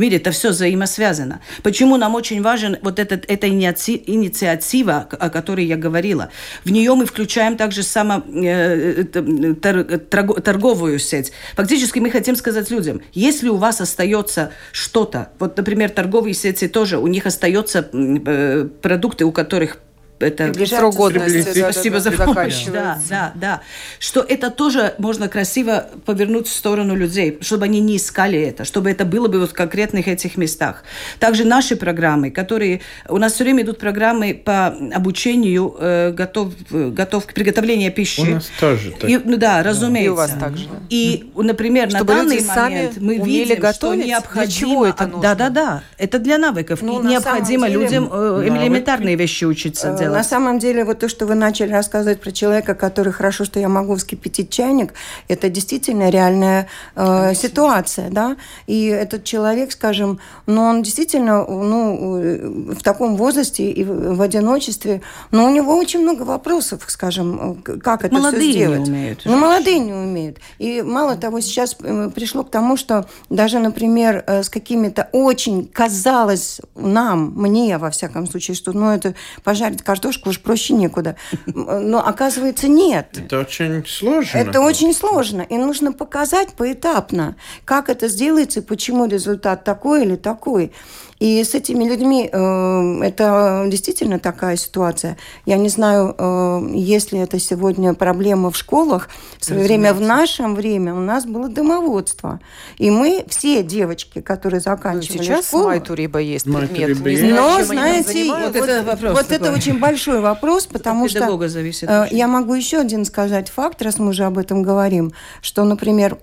В 0.00 0.02
мире 0.02 0.16
это 0.16 0.30
все 0.30 0.48
взаимосвязано. 0.48 1.42
Почему 1.62 1.98
нам 1.98 2.14
очень 2.14 2.40
важен 2.40 2.78
вот 2.80 2.98
этот, 2.98 3.26
эта 3.28 3.50
инициатива, 3.50 5.06
о 5.10 5.28
которой 5.28 5.66
я 5.66 5.76
говорила? 5.76 6.30
В 6.64 6.70
нее 6.70 6.94
мы 6.94 7.04
включаем 7.04 7.58
также 7.58 7.82
само, 7.82 8.22
э, 8.24 9.04
торговую 9.04 10.98
сеть. 10.98 11.32
Фактически 11.54 11.98
мы 11.98 12.10
хотим 12.10 12.34
сказать 12.34 12.70
людям, 12.70 13.02
если 13.12 13.50
у 13.50 13.56
вас 13.56 13.82
остается 13.82 14.52
что-то, 14.72 15.32
вот, 15.38 15.58
например, 15.58 15.90
торговые 15.90 16.32
сети 16.32 16.66
тоже, 16.66 16.96
у 16.96 17.06
них 17.06 17.26
остается 17.26 17.86
э, 17.92 18.68
продукты, 18.80 19.26
у 19.26 19.32
которых 19.32 19.76
это 20.20 20.66
срок 20.66 20.94
годности. 20.94 21.60
Спасибо 21.60 22.00
за 22.00 22.12
помощь. 22.12 22.66
Да, 22.66 22.98
да, 23.08 23.32
да. 23.34 23.60
Что 23.98 24.20
это 24.20 24.50
тоже 24.50 24.94
можно 24.98 25.28
красиво 25.28 25.88
повернуть 26.04 26.46
в 26.46 26.52
сторону 26.52 26.94
людей, 26.94 27.38
чтобы 27.40 27.64
они 27.64 27.80
не 27.80 27.96
искали 27.96 28.40
это, 28.40 28.64
чтобы 28.64 28.90
это 28.90 29.04
было 29.04 29.28
бы 29.28 29.40
вот 29.40 29.50
в 29.50 29.54
конкретных 29.54 30.08
этих 30.08 30.36
местах. 30.36 30.84
Также 31.18 31.44
наши 31.44 31.76
программы, 31.76 32.30
которые... 32.30 32.80
У 33.08 33.18
нас 33.18 33.32
все 33.34 33.44
время 33.44 33.62
идут 33.62 33.78
программы 33.78 34.34
по 34.34 34.68
обучению 34.94 35.74
э, 35.78 36.12
готов, 36.12 36.52
готов 36.70 37.26
к 37.26 37.32
приготовлению 37.32 37.92
пищи. 37.92 38.20
У 38.20 38.34
нас 38.34 38.50
тоже 38.60 38.92
так. 38.92 39.08
И, 39.08 39.18
ну 39.18 39.36
да, 39.36 39.62
разумеется. 39.62 40.06
И 40.06 40.08
у 40.08 40.14
вас 40.14 40.32
также. 40.38 40.68
И, 40.90 41.30
например, 41.34 41.90
чтобы 41.90 42.12
на 42.12 42.18
данный 42.20 42.44
момент 42.44 42.96
мы 42.98 43.18
видим, 43.18 43.60
готовить, 43.60 43.76
что 43.76 43.94
необходимо... 43.94 44.46
Для 44.46 44.54
чего 44.54 44.86
это 44.86 45.06
нужно? 45.06 45.22
Да, 45.22 45.34
да, 45.34 45.48
да. 45.48 45.82
Это 45.98 46.18
для 46.18 46.38
навыков. 46.38 46.80
Ну, 46.82 47.02
и 47.02 47.06
необходимо 47.06 47.68
деле, 47.68 47.82
людям 47.82 48.08
э, 48.12 48.44
элементарные 48.46 49.16
вещи 49.16 49.44
учиться 49.44 49.96
делать. 49.98 50.09
На 50.10 50.24
самом 50.24 50.58
деле, 50.58 50.84
вот 50.84 50.98
то, 50.98 51.08
что 51.08 51.26
вы 51.26 51.34
начали 51.34 51.72
рассказывать 51.72 52.20
про 52.20 52.32
человека, 52.32 52.74
который 52.74 53.12
хорошо, 53.12 53.44
что 53.44 53.60
я 53.60 53.68
могу 53.68 53.96
вскипятить 53.96 54.50
чайник, 54.50 54.92
это 55.28 55.48
действительно 55.48 56.10
реальная 56.10 56.68
э, 56.96 57.34
ситуация, 57.34 58.10
да. 58.10 58.36
И 58.66 58.86
этот 58.86 59.24
человек, 59.24 59.72
скажем, 59.72 60.20
ну, 60.46 60.62
он 60.62 60.82
действительно, 60.82 61.46
ну, 61.46 62.18
э, 62.18 62.74
в 62.74 62.82
таком 62.82 63.16
возрасте 63.16 63.70
и 63.70 63.84
в 63.84 64.20
одиночестве, 64.20 65.02
но 65.30 65.46
у 65.46 65.50
него 65.50 65.76
очень 65.76 66.00
много 66.00 66.22
вопросов, 66.22 66.82
скажем, 66.88 67.62
как 67.62 68.04
это 68.04 68.14
молодые 68.14 68.50
все 68.50 68.52
сделать. 68.52 68.80
Не 68.80 68.90
умеют. 68.90 69.22
Ну, 69.24 69.36
молодые 69.36 69.78
не 69.78 69.92
умеют. 69.92 70.38
И 70.58 70.82
мало 70.82 71.16
того, 71.16 71.40
сейчас 71.40 71.76
э, 71.80 72.10
пришло 72.14 72.42
к 72.42 72.50
тому, 72.50 72.76
что 72.76 73.06
даже, 73.28 73.58
например, 73.58 74.24
э, 74.26 74.42
с 74.42 74.48
какими-то 74.48 75.08
очень 75.12 75.66
казалось 75.66 76.60
нам, 76.74 77.32
мне, 77.36 77.78
во 77.78 77.90
всяком 77.90 78.26
случае, 78.26 78.54
что, 78.54 78.72
ну, 78.72 78.90
это 78.90 79.14
пожарить 79.44 79.82
картошку 79.82 79.99
картошку, 80.00 80.30
уж 80.30 80.40
проще 80.40 80.72
некуда. 80.72 81.16
Но 81.46 81.98
оказывается, 82.06 82.68
нет. 82.68 83.08
Это 83.16 83.40
очень 83.40 83.84
сложно. 83.86 84.38
Это 84.38 84.60
очень 84.60 84.94
сложно. 84.94 85.42
И 85.42 85.56
нужно 85.56 85.92
показать 85.92 86.54
поэтапно, 86.56 87.36
как 87.64 87.90
это 87.90 88.08
сделается 88.08 88.60
и 88.60 88.62
почему 88.62 89.06
результат 89.06 89.64
такой 89.64 90.04
или 90.04 90.16
такой. 90.16 90.72
И 91.20 91.44
с 91.44 91.54
этими 91.54 91.84
людьми 91.84 92.30
э, 92.32 93.02
это 93.02 93.66
действительно 93.68 94.18
такая 94.18 94.56
ситуация. 94.56 95.18
Я 95.44 95.58
не 95.58 95.68
знаю, 95.68 96.14
э, 96.16 96.70
есть 96.72 97.12
ли 97.12 97.18
это 97.18 97.38
сегодня 97.38 97.92
проблема 97.92 98.50
в 98.50 98.56
школах. 98.56 99.10
В 99.38 99.44
свое 99.44 99.62
время, 99.64 99.92
в 99.92 100.00
нашем 100.00 100.54
время 100.54 100.94
у 100.94 101.00
нас 101.00 101.26
было 101.26 101.50
домоводство. 101.50 102.40
И 102.78 102.90
мы, 102.90 103.26
все 103.28 103.62
девочки, 103.62 104.22
которые 104.22 104.60
заканчивали 104.60 105.18
ну, 105.18 105.24
сейчас 105.24 105.48
школу... 105.48 105.64
Майтуриба 105.64 106.20
есть 106.20 106.46
предмет. 106.46 107.04
Не 107.04 107.16
знаю, 107.16 107.58
Но, 107.58 107.64
знаете, 107.64 108.24
вот, 108.24 108.54
вот, 108.54 108.56
это, 108.56 108.82
вопрос 108.82 109.12
вот 109.12 109.30
это 109.30 109.52
очень 109.52 109.78
большой 109.78 110.20
вопрос, 110.20 110.66
потому 110.66 111.06
что... 111.06 111.48
зависит. 111.48 111.90
Э, 111.90 112.06
я 112.10 112.28
могу 112.28 112.54
еще 112.54 112.78
один 112.78 113.04
сказать 113.04 113.50
факт, 113.50 113.82
раз 113.82 113.98
мы 113.98 114.08
уже 114.08 114.24
об 114.24 114.38
этом 114.38 114.62
говорим, 114.62 115.12
что, 115.42 115.64
например, 115.64 116.16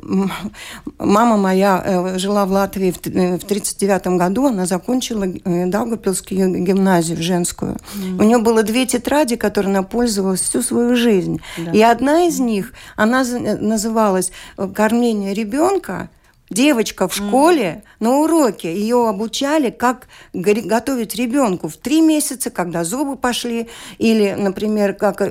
мама 0.98 1.38
моя 1.38 1.84
э, 1.86 2.18
жила 2.18 2.48
в 2.48 2.52
Латвии 2.52 2.89
в 2.89 2.98
1939 2.98 4.08
году, 4.18 4.48
она 4.48 4.66
закончила 4.66 4.87
закончила 4.88 5.26
э, 5.26 5.66
Даугапилскую 5.66 6.64
гимназию 6.64 7.22
женскую. 7.22 7.78
Mm. 7.96 8.20
У 8.20 8.24
нее 8.24 8.38
было 8.38 8.64
две 8.64 8.86
тетради, 8.86 9.36
которыми 9.36 9.76
она 9.76 9.84
пользовалась 9.84 10.42
всю 10.42 10.62
свою 10.62 10.96
жизнь. 10.96 11.42
Да. 11.58 11.72
И 11.72 11.82
одна 11.82 12.24
из 12.24 12.40
них, 12.40 12.74
она 12.96 13.24
э, 13.24 13.58
называлась 13.58 14.32
«Кормление 14.74 15.34
ребенка», 15.34 16.10
Девочка 16.50 17.10
в 17.10 17.14
школе 17.14 17.84
mm. 17.84 17.88
на 18.00 18.18
уроке 18.20 18.74
ее 18.74 19.10
обучали, 19.10 19.70
как 19.70 20.08
готовить 20.34 21.14
ребенку 21.16 21.68
в 21.68 21.76
три 21.76 22.00
месяца, 22.00 22.50
когда 22.50 22.86
зубы 22.86 23.18
пошли, 23.18 23.68
или, 23.98 24.34
например, 24.38 24.93
как 24.93 25.22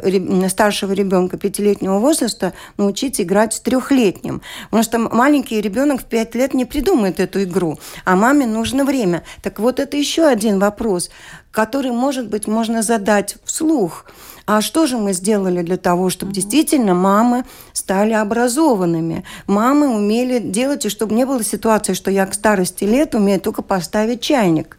старшего 0.51 0.93
ребенка 0.93 1.39
пятилетнего 1.39 1.99
возраста 1.99 2.53
научить 2.77 3.19
играть 3.19 3.55
с 3.55 3.61
трехлетним. 3.61 4.43
Потому 4.65 4.83
что 4.83 4.99
маленький 4.99 5.61
ребенок 5.61 6.03
в 6.03 6.05
пять 6.05 6.35
лет 6.35 6.53
не 6.53 6.67
придумает 6.67 7.19
эту 7.19 7.43
игру, 7.45 7.79
а 8.05 8.15
маме 8.15 8.47
нужно 8.47 8.85
время. 8.85 9.23
Так 9.43 9.59
вот 9.59 9.81
это 9.81 9.97
еще 9.97 10.27
один 10.27 10.59
вопрос, 10.59 11.11
который, 11.51 11.93
может 11.93 12.29
быть, 12.29 12.47
можно 12.47 12.83
задать 12.83 13.37
вслух. 13.45 14.05
А 14.47 14.61
что 14.61 14.87
же 14.87 14.97
мы 14.97 15.13
сделали 15.13 15.63
для 15.63 15.77
того, 15.77 16.09
чтобы 16.09 16.33
действительно 16.33 16.95
мамы 16.95 17.45
стали 17.73 18.13
образованными? 18.13 19.25
Мамы 19.49 19.89
умели 19.89 20.39
делать, 20.39 20.87
и 20.87 20.89
чтобы 20.89 21.15
не 21.15 21.27
было 21.27 21.43
ситуации, 21.43 21.95
что 21.95 22.13
я 22.13 22.27
к 22.27 22.35
старости 22.35 22.85
лет 22.85 23.15
умею 23.17 23.41
только 23.41 23.63
поставить 23.63 24.21
чайник 24.21 24.79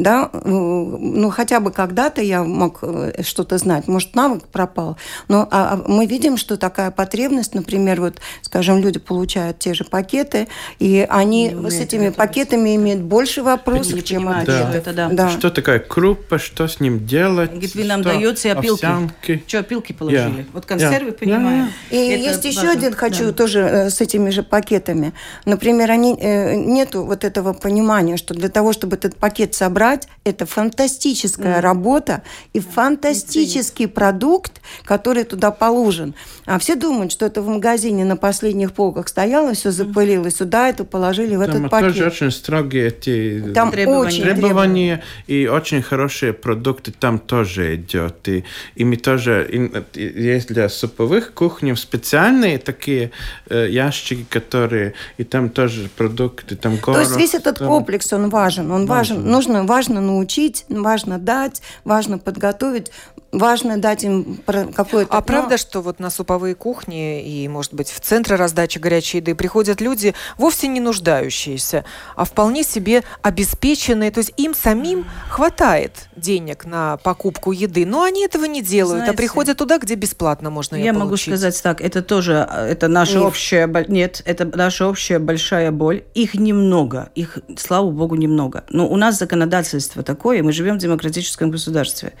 да, 0.00 0.30
ну 0.32 1.30
хотя 1.30 1.60
бы 1.60 1.70
когда-то 1.70 2.22
я 2.22 2.42
мог 2.42 2.78
э, 2.82 3.22
что-то 3.22 3.58
знать, 3.58 3.86
может 3.86 4.14
навык 4.14 4.44
пропал, 4.48 4.96
но 5.28 5.46
а, 5.50 5.74
а 5.74 5.84
мы 5.86 6.06
видим, 6.06 6.36
что 6.36 6.56
такая 6.56 6.90
потребность, 6.90 7.54
например, 7.54 8.00
вот, 8.00 8.16
скажем, 8.42 8.78
люди 8.78 8.98
получают 8.98 9.58
те 9.58 9.74
же 9.74 9.84
пакеты, 9.84 10.48
и 10.78 11.06
они 11.08 11.54
с 11.68 11.74
этими 11.74 12.08
пакетами 12.10 12.76
имеют 12.76 13.02
больше 13.02 13.42
вопросов, 13.42 14.02
чем 14.04 14.24
да. 14.24 14.72
Это, 14.74 14.92
да. 14.92 15.08
да. 15.10 15.28
Что 15.30 15.50
такая 15.50 15.78
крупа, 15.78 16.38
что 16.38 16.66
с 16.66 16.80
ним 16.80 17.06
делать? 17.06 17.50
Говорит, 17.50 17.74
вы 17.74 17.84
нам 17.84 18.02
даете 18.02 18.52
опилки. 18.52 18.86
Овсянки. 19.04 19.42
Что, 19.46 19.58
опилки 19.60 19.92
положили? 19.92 20.40
Yeah. 20.40 20.46
Вот 20.52 20.66
консервы, 20.66 21.10
yeah. 21.10 21.18
понимаю. 21.18 21.68
Yeah. 21.90 21.96
И 21.96 22.08
это 22.10 22.22
есть 22.30 22.44
еще 22.44 22.68
один, 22.68 22.94
хочу 22.94 23.26
да. 23.26 23.32
тоже 23.32 23.60
э, 23.60 23.90
с 23.90 24.00
этими 24.00 24.30
же 24.30 24.42
пакетами. 24.42 25.12
Например, 25.44 25.90
они, 25.90 26.16
э, 26.20 26.54
нету 26.56 27.04
вот 27.04 27.24
этого 27.24 27.52
понимания, 27.52 28.16
что 28.16 28.34
для 28.34 28.48
того, 28.48 28.72
чтобы 28.72 28.96
этот 28.96 29.16
пакет 29.16 29.54
собрать. 29.54 30.08
Это 30.24 30.46
фантастическая 30.46 31.58
mm. 31.58 31.60
работа 31.60 32.22
и 32.52 32.60
фантастический 32.60 33.88
продукт, 33.88 34.60
который 34.84 35.24
туда 35.24 35.50
положен. 35.50 36.14
А 36.46 36.58
все 36.58 36.76
думают, 36.76 37.12
что 37.12 37.26
это 37.26 37.42
в 37.42 37.48
магазине 37.48 38.04
на 38.04 38.16
последних 38.16 38.72
полках 38.72 39.08
стояло, 39.08 39.54
все 39.54 39.70
запылилось, 39.70 40.36
сюда 40.36 40.68
это 40.68 40.84
положили 40.84 41.36
в 41.36 41.46
Там 41.46 41.56
этот 41.56 41.70
пакет. 41.70 41.88
тоже 41.94 42.06
очень 42.06 42.30
строгие 42.30 42.88
эти 42.88 43.52
там 43.54 43.70
требования. 43.70 44.06
Очень 44.06 44.22
требования, 44.22 45.02
и 45.26 45.46
очень 45.46 45.82
хорошие 45.82 46.32
продукты 46.32 46.92
там 46.92 47.18
тоже 47.18 47.76
идет. 47.76 48.28
И, 48.28 48.44
и 48.74 48.84
мы 48.90 48.96
тоже, 48.96 49.48
и, 49.48 50.22
есть 50.22 50.48
для 50.48 50.68
суповых 50.68 51.32
кухней 51.32 51.76
специальные 51.76 52.58
такие 52.58 53.10
э, 53.48 53.68
ящики, 53.70 54.26
которые, 54.28 54.94
и 55.18 55.24
там 55.24 55.48
тоже 55.48 55.88
продукты, 55.96 56.56
там 56.56 56.76
горох. 56.76 56.96
То 56.96 57.00
есть 57.00 57.16
весь 57.16 57.34
этот 57.34 57.58
там... 57.58 57.68
комплекс, 57.68 58.12
он 58.12 58.28
важен, 58.30 58.70
он 58.72 58.86
важен, 58.86 59.16
важен. 59.16 59.30
нужно, 59.30 59.64
важно 59.64 60.00
научить, 60.00 60.64
важно 60.68 61.18
дать, 61.18 61.62
важно 61.84 62.18
подготовить, 62.18 62.90
важно 63.32 63.78
дать 63.78 64.04
им 64.04 64.38
какое-то... 64.74 65.16
А 65.16 65.20
правда, 65.20 65.56
что 65.56 65.80
вот 65.82 66.00
на 66.00 66.10
суповые 66.10 66.54
кухни 66.54 67.22
и, 67.22 67.48
может 67.48 67.74
быть, 67.74 67.90
в 67.90 68.00
центры 68.00 68.36
раздачи 68.36 68.78
горячей 68.78 69.18
еды 69.18 69.34
приходят 69.34 69.80
люди 69.80 70.14
вовсе 70.36 70.68
не 70.68 70.80
нуждающиеся, 70.80 71.84
а 72.16 72.24
вполне 72.24 72.62
себе 72.62 73.04
обеспеченные, 73.22 74.10
то 74.10 74.18
есть 74.18 74.32
им 74.36 74.54
самим 74.54 75.06
хватает 75.28 76.08
денег 76.16 76.64
на 76.64 76.96
покупку 76.98 77.52
еды, 77.52 77.86
но 77.86 78.02
они 78.02 78.24
этого 78.24 78.44
не 78.44 78.62
делают, 78.62 79.02
а 79.02 79.04
Знаете, 79.04 79.14
а 79.14 79.16
приходят 79.16 79.58
туда, 79.58 79.78
где 79.78 79.94
бесплатно 79.94 80.50
можно 80.50 80.76
ее 80.76 80.86
Я 80.86 80.92
получить. 80.92 81.04
могу 81.04 81.16
сказать 81.16 81.62
так, 81.62 81.80
это 81.80 82.02
тоже, 82.02 82.48
это 82.52 82.88
наша 82.88 83.18
Миф. 83.18 83.26
общая... 83.28 83.66
Нет, 83.88 84.22
это 84.24 84.44
наша 84.44 84.86
общая 84.88 85.18
большая 85.18 85.70
боль. 85.70 86.04
Их 86.14 86.34
немного, 86.34 87.10
их, 87.14 87.38
слава 87.56 87.90
богу, 87.90 88.16
немного. 88.16 88.64
Но 88.70 88.88
у 88.88 88.96
нас 88.96 89.18
законодательство 89.18 90.02
такое, 90.02 90.42
мы 90.42 90.52
живем 90.52 90.76
в 90.76 90.78
демократическом 90.78 91.50
государстве. 91.50 92.12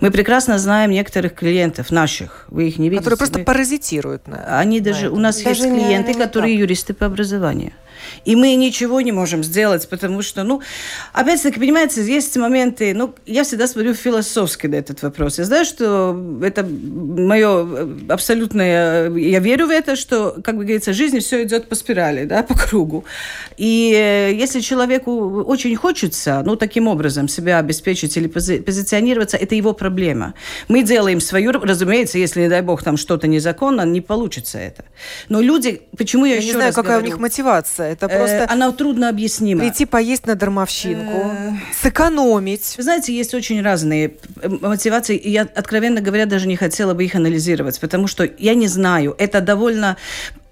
Мы 0.00 0.10
прекрасно 0.10 0.45
прекрасно 0.46 0.58
знаем 0.58 0.90
некоторых 0.90 1.34
клиентов 1.34 1.90
наших. 1.90 2.46
Вы 2.48 2.68
их 2.68 2.78
не 2.78 2.88
видите. 2.88 3.04
Которые 3.04 3.18
просто 3.18 3.40
паразитируют 3.40 4.28
на 4.28 4.58
Они 4.58 4.80
даже... 4.80 5.08
На 5.10 5.16
у 5.16 5.18
нас 5.18 5.42
даже 5.42 5.64
есть 5.64 5.74
клиенты, 5.74 6.14
которые 6.14 6.54
так. 6.54 6.60
юристы 6.60 6.94
по 6.94 7.06
образованию. 7.06 7.72
И 8.24 8.36
мы 8.36 8.54
ничего 8.54 9.00
не 9.00 9.12
можем 9.12 9.44
сделать, 9.44 9.88
потому 9.88 10.22
что, 10.22 10.42
ну, 10.42 10.62
опять-таки, 11.12 11.58
понимаете, 11.58 12.02
есть 12.04 12.36
моменты, 12.36 12.94
ну, 12.94 13.14
я 13.26 13.44
всегда 13.44 13.66
смотрю 13.66 13.94
философски 13.94 14.66
на 14.66 14.76
этот 14.76 15.02
вопрос. 15.02 15.38
Я 15.38 15.44
знаю, 15.44 15.64
что 15.64 16.16
это 16.42 16.64
мое 16.64 17.88
абсолютное, 18.08 19.10
я 19.10 19.38
верю 19.40 19.66
в 19.66 19.70
это, 19.70 19.96
что, 19.96 20.36
как 20.42 20.56
бы 20.56 20.64
говорится, 20.64 20.92
жизнь 20.92 21.20
все 21.20 21.44
идет 21.44 21.68
по 21.68 21.74
спирали, 21.74 22.24
да, 22.24 22.42
по 22.42 22.54
кругу. 22.54 23.04
И 23.56 23.92
э, 23.94 24.34
если 24.34 24.60
человеку 24.60 25.42
очень 25.42 25.74
хочется, 25.76 26.42
ну, 26.44 26.56
таким 26.56 26.88
образом 26.88 27.28
себя 27.28 27.58
обеспечить 27.58 28.16
или 28.16 28.28
позиционироваться, 28.28 29.36
это 29.36 29.54
его 29.54 29.72
проблема. 29.72 30.34
Мы 30.68 30.82
делаем 30.82 31.20
свою, 31.20 31.52
разумеется, 31.52 32.18
если, 32.18 32.42
не 32.42 32.48
дай 32.48 32.62
бог, 32.62 32.82
там 32.82 32.96
что-то 32.96 33.26
незаконно, 33.26 33.82
не 33.82 34.00
получится 34.00 34.58
это. 34.58 34.84
Но 35.28 35.40
люди, 35.40 35.82
почему 35.96 36.24
я, 36.24 36.32
я 36.32 36.38
еще 36.38 36.46
не 36.46 36.52
знаю, 36.52 36.72
какая 36.72 36.98
говорю, 36.98 37.04
у 37.04 37.06
них 37.06 37.18
мотивация. 37.18 37.92
Это 37.92 38.05
э, 38.10 38.18
просто... 38.18 38.46
Она 38.48 38.72
трудно 38.72 39.08
объяснима. 39.08 39.60
Прийти 39.60 39.86
поесть 39.86 40.26
на 40.26 40.34
дармовщинку, 40.34 41.12
э, 41.12 41.52
сэкономить. 41.80 42.74
Вы 42.76 42.82
знаете, 42.82 43.14
есть 43.14 43.34
очень 43.34 43.62
разные 43.62 44.14
э, 44.42 44.48
мотивации. 44.48 45.16
И 45.16 45.30
я, 45.30 45.42
откровенно 45.42 46.00
говоря, 46.00 46.26
даже 46.26 46.46
не 46.48 46.56
хотела 46.56 46.94
бы 46.94 47.04
их 47.04 47.14
анализировать, 47.14 47.80
потому 47.80 48.06
что 48.06 48.28
я 48.38 48.54
не 48.54 48.68
знаю. 48.68 49.14
Это 49.18 49.40
довольно... 49.40 49.96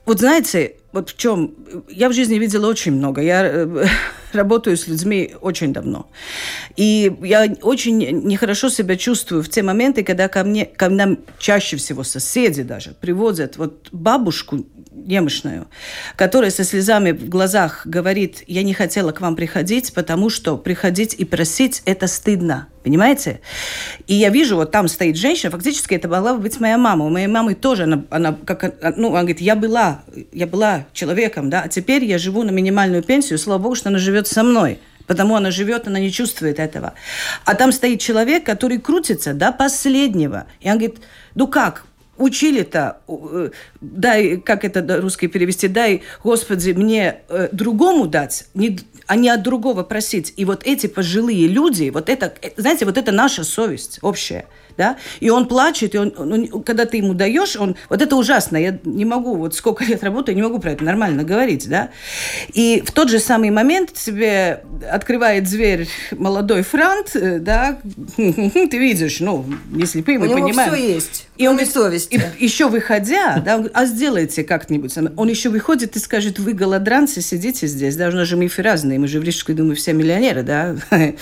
Вот 0.06 0.20
знаете, 0.20 0.74
вот 0.92 1.10
в 1.10 1.16
чем... 1.16 1.54
Я 1.88 2.08
в 2.08 2.12
жизни 2.12 2.34
видела 2.38 2.68
очень 2.68 2.92
много. 2.92 3.20
Я 3.20 3.68
работаю 4.32 4.76
с 4.76 4.86
людьми 4.86 5.34
очень 5.40 5.72
давно. 5.72 6.08
И 6.76 7.12
я 7.22 7.52
очень 7.62 7.98
нехорошо 7.98 8.68
себя 8.68 8.96
чувствую 8.96 9.42
в 9.42 9.48
те 9.48 9.62
моменты, 9.62 10.04
когда 10.04 10.28
ко 10.28 10.44
мне, 10.44 10.66
ко 10.66 10.88
нам 10.88 11.18
чаще 11.38 11.76
всего 11.76 12.04
соседи 12.04 12.62
даже 12.62 12.94
приводят 13.00 13.56
вот 13.56 13.88
бабушку 13.92 14.64
немощную, 15.06 15.68
которая 16.16 16.50
со 16.50 16.64
слезами 16.64 17.12
в 17.12 17.28
глазах 17.28 17.86
говорит, 17.86 18.42
я 18.46 18.62
не 18.62 18.74
хотела 18.74 19.12
к 19.12 19.20
вам 19.20 19.36
приходить, 19.36 19.92
потому 19.94 20.30
что 20.30 20.56
приходить 20.56 21.14
и 21.14 21.24
просить– 21.24 21.82
это 21.84 22.06
стыдно. 22.06 22.68
Понимаете? 22.82 23.40
И 24.06 24.14
я 24.14 24.28
вижу, 24.28 24.56
вот 24.56 24.70
там 24.70 24.88
стоит 24.88 25.16
женщина, 25.16 25.50
фактически 25.50 25.94
это 25.94 26.06
могла 26.06 26.34
бы 26.34 26.40
быть 26.40 26.60
моя 26.60 26.76
мама. 26.76 27.06
У 27.06 27.08
моей 27.08 27.28
мамы 27.28 27.54
тоже, 27.54 27.84
она, 27.84 28.04
она, 28.10 28.36
как, 28.44 28.74
ну, 28.96 29.08
она 29.08 29.20
говорит, 29.20 29.40
я 29.40 29.56
была, 29.56 30.02
я 30.32 30.46
была 30.46 30.86
человеком, 30.92 31.48
да, 31.48 31.62
а 31.62 31.68
теперь 31.68 32.04
я 32.04 32.18
живу 32.18 32.42
на 32.42 32.50
минимальную 32.50 33.02
пенсию, 33.02 33.38
слава 33.38 33.62
богу, 33.62 33.74
что 33.74 33.88
она 33.88 33.98
живет 33.98 34.26
со 34.26 34.42
мной. 34.42 34.80
Потому 35.06 35.36
она 35.36 35.50
живет, 35.50 35.86
она 35.86 35.98
не 35.98 36.10
чувствует 36.10 36.58
этого. 36.58 36.94
А 37.44 37.54
там 37.54 37.72
стоит 37.72 38.00
человек, 38.00 38.44
который 38.44 38.78
крутится 38.78 39.34
до 39.34 39.52
последнего. 39.52 40.46
И 40.60 40.70
он 40.70 40.78
говорит, 40.78 41.00
ну 41.34 41.46
как, 41.46 41.84
учили-то, 42.16 42.98
э, 43.08 43.50
дай, 43.80 44.36
как 44.36 44.64
это 44.64 45.00
русский 45.00 45.28
перевести, 45.28 45.68
дай, 45.68 46.02
Господи, 46.22 46.72
мне 46.72 47.20
э, 47.28 47.48
другому 47.52 48.06
дать, 48.06 48.46
не, 48.54 48.78
а 49.06 49.16
не 49.16 49.28
от 49.28 49.42
другого 49.42 49.82
просить. 49.82 50.32
И 50.36 50.44
вот 50.44 50.62
эти 50.64 50.86
пожилые 50.86 51.48
люди, 51.48 51.90
вот 51.90 52.08
это, 52.08 52.34
э, 52.42 52.50
знаете, 52.56 52.84
вот 52.84 52.98
это 52.98 53.12
наша 53.12 53.44
совесть 53.44 53.98
общая. 54.02 54.46
Да, 54.76 54.96
и 55.20 55.30
он 55.30 55.46
плачет, 55.46 55.94
и 55.94 55.98
он, 55.98 56.12
он, 56.16 56.62
когда 56.62 56.84
ты 56.84 56.98
ему 56.98 57.14
даешь, 57.14 57.56
он, 57.56 57.76
вот 57.88 58.02
это 58.02 58.16
ужасно, 58.16 58.56
я 58.56 58.78
не 58.84 59.04
могу, 59.04 59.36
вот 59.36 59.54
сколько 59.54 59.84
лет 59.84 60.02
работаю, 60.02 60.34
не 60.34 60.42
могу 60.42 60.58
про 60.58 60.72
это 60.72 60.84
нормально 60.84 61.24
говорить, 61.24 61.68
да, 61.68 61.90
и 62.52 62.82
в 62.84 62.92
тот 62.92 63.10
же 63.10 63.18
самый 63.18 63.50
момент 63.50 63.92
тебе 63.92 64.64
открывает 64.90 65.48
зверь 65.48 65.88
молодой 66.12 66.62
франт, 66.62 67.14
э, 67.14 67.38
да, 67.38 67.78
ты 68.16 68.78
видишь, 68.78 69.20
ну, 69.20 69.44
не 69.70 69.86
слепый, 69.86 70.18
мы 70.18 70.28
понимаем. 70.28 70.72
все 70.72 70.94
есть, 70.94 71.28
и 71.36 71.46
он 71.46 71.64
совести. 71.64 72.14
И, 72.14 72.44
еще 72.44 72.68
выходя, 72.68 73.38
да, 73.44 73.64
а 73.72 73.86
сделайте 73.86 74.44
как-нибудь, 74.44 74.94
он 75.16 75.28
еще 75.28 75.48
выходит 75.48 75.96
и 75.96 75.98
скажет, 75.98 76.38
вы 76.38 76.52
голодранцы, 76.52 77.20
сидите 77.20 77.66
здесь, 77.66 77.96
да, 77.96 78.08
у 78.08 78.12
нас 78.12 78.28
же 78.28 78.36
мы 78.36 78.50
разные, 78.56 78.98
мы 78.98 79.08
же 79.08 79.20
в 79.20 79.24
Рижской 79.24 79.54
думаю, 79.54 79.76
все 79.76 79.92
миллионеры, 79.92 80.42
да, 80.42 80.76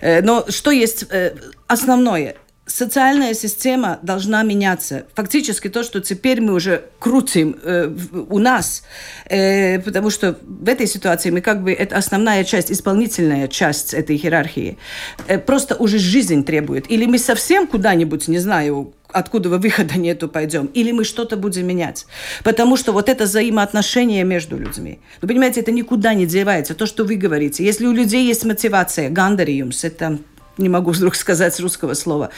э, 0.00 0.22
но 0.22 0.46
что 0.48 0.70
есть 0.70 1.06
э, 1.10 1.34
основное? 1.66 2.34
Социальная 2.70 3.34
система 3.34 3.98
должна 4.02 4.42
меняться. 4.42 5.04
Фактически 5.14 5.68
то, 5.68 5.82
что 5.82 6.00
теперь 6.00 6.40
мы 6.40 6.54
уже 6.54 6.84
крутим 6.98 7.56
э, 7.62 7.92
у 8.28 8.38
нас, 8.38 8.82
э, 9.28 9.80
потому 9.80 10.10
что 10.10 10.38
в 10.42 10.68
этой 10.68 10.86
ситуации 10.86 11.30
мы 11.30 11.40
как 11.40 11.62
бы 11.62 11.72
это 11.72 11.96
основная 11.96 12.44
часть, 12.44 12.70
исполнительная 12.70 13.48
часть 13.48 13.94
этой 13.94 14.16
иерархии, 14.16 14.78
э, 15.26 15.38
просто 15.38 15.74
уже 15.76 15.98
жизнь 15.98 16.44
требует. 16.44 16.90
Или 16.90 17.06
мы 17.06 17.18
совсем 17.18 17.66
куда-нибудь, 17.66 18.28
не 18.28 18.38
знаю, 18.38 18.94
откуда 19.12 19.48
выхода 19.48 19.98
нету, 19.98 20.28
пойдем, 20.28 20.66
или 20.66 20.92
мы 20.92 21.04
что-то 21.04 21.36
будем 21.36 21.66
менять. 21.66 22.06
Потому 22.44 22.76
что 22.76 22.92
вот 22.92 23.08
это 23.08 23.24
взаимоотношение 23.24 24.24
между 24.24 24.56
людьми. 24.56 25.00
Вы 25.20 25.28
понимаете, 25.28 25.60
это 25.60 25.72
никуда 25.72 26.14
не 26.14 26.26
девается. 26.26 26.74
То, 26.74 26.86
что 26.86 27.04
вы 27.04 27.16
говорите. 27.16 27.64
Если 27.64 27.86
у 27.86 27.92
людей 27.92 28.26
есть 28.26 28.44
мотивация, 28.44 29.10
гандариумс, 29.10 29.84
это 29.84 30.18
не 30.60 30.68
могу 30.68 30.92
вдруг 30.92 31.14
сказать 31.14 31.58
русского 31.60 31.94
слова, 31.94 32.30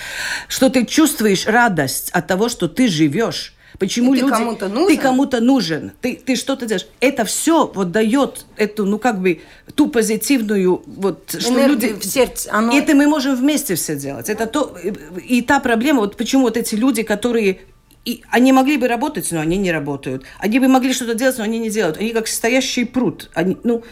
что 0.48 0.70
ты 0.70 0.86
чувствуешь 0.86 1.46
радость 1.46 2.10
от 2.12 2.26
того, 2.26 2.48
что 2.48 2.68
ты 2.68 2.88
живешь. 2.88 3.54
Почему 3.78 4.14
и 4.14 4.20
люди... 4.20 4.30
Ты 4.30 4.38
кому-то 4.38 4.68
нужен. 4.68 4.88
Ты 4.88 5.02
кому-то 5.02 5.40
нужен. 5.40 5.92
Ты, 6.00 6.14
ты 6.14 6.36
что-то 6.36 6.66
делаешь. 6.66 6.86
Это 7.00 7.24
все 7.24 7.66
вот 7.66 7.90
дает 7.90 8.46
эту, 8.56 8.84
ну, 8.84 8.98
как 8.98 9.20
бы, 9.20 9.40
ту 9.74 9.88
позитивную, 9.88 10.82
вот, 10.86 11.34
что 11.38 11.66
люди... 11.66 11.94
в 11.94 12.04
сердце. 12.04 12.50
Оно... 12.52 12.76
Это 12.76 12.94
мы 12.94 13.06
можем 13.06 13.34
вместе 13.34 13.74
все 13.74 13.96
делать. 13.96 14.28
Это 14.28 14.46
то... 14.46 14.76
И 15.24 15.42
та 15.42 15.58
проблема, 15.58 16.00
вот 16.00 16.16
почему 16.16 16.42
вот 16.42 16.56
эти 16.56 16.74
люди, 16.74 17.02
которые 17.02 17.60
и 18.04 18.24
они 18.30 18.52
могли 18.52 18.78
бы 18.78 18.88
работать, 18.88 19.30
но 19.30 19.40
они 19.40 19.56
не 19.56 19.70
работают. 19.70 20.24
Они 20.38 20.58
бы 20.58 20.66
могли 20.66 20.92
что-то 20.92 21.14
делать, 21.14 21.38
но 21.38 21.44
они 21.44 21.60
не 21.60 21.70
делают. 21.70 21.98
Они 21.98 22.10
как 22.10 22.26
стоящий 22.26 22.84
пруд. 22.84 23.30
Они, 23.32 23.56
ну, 23.62 23.84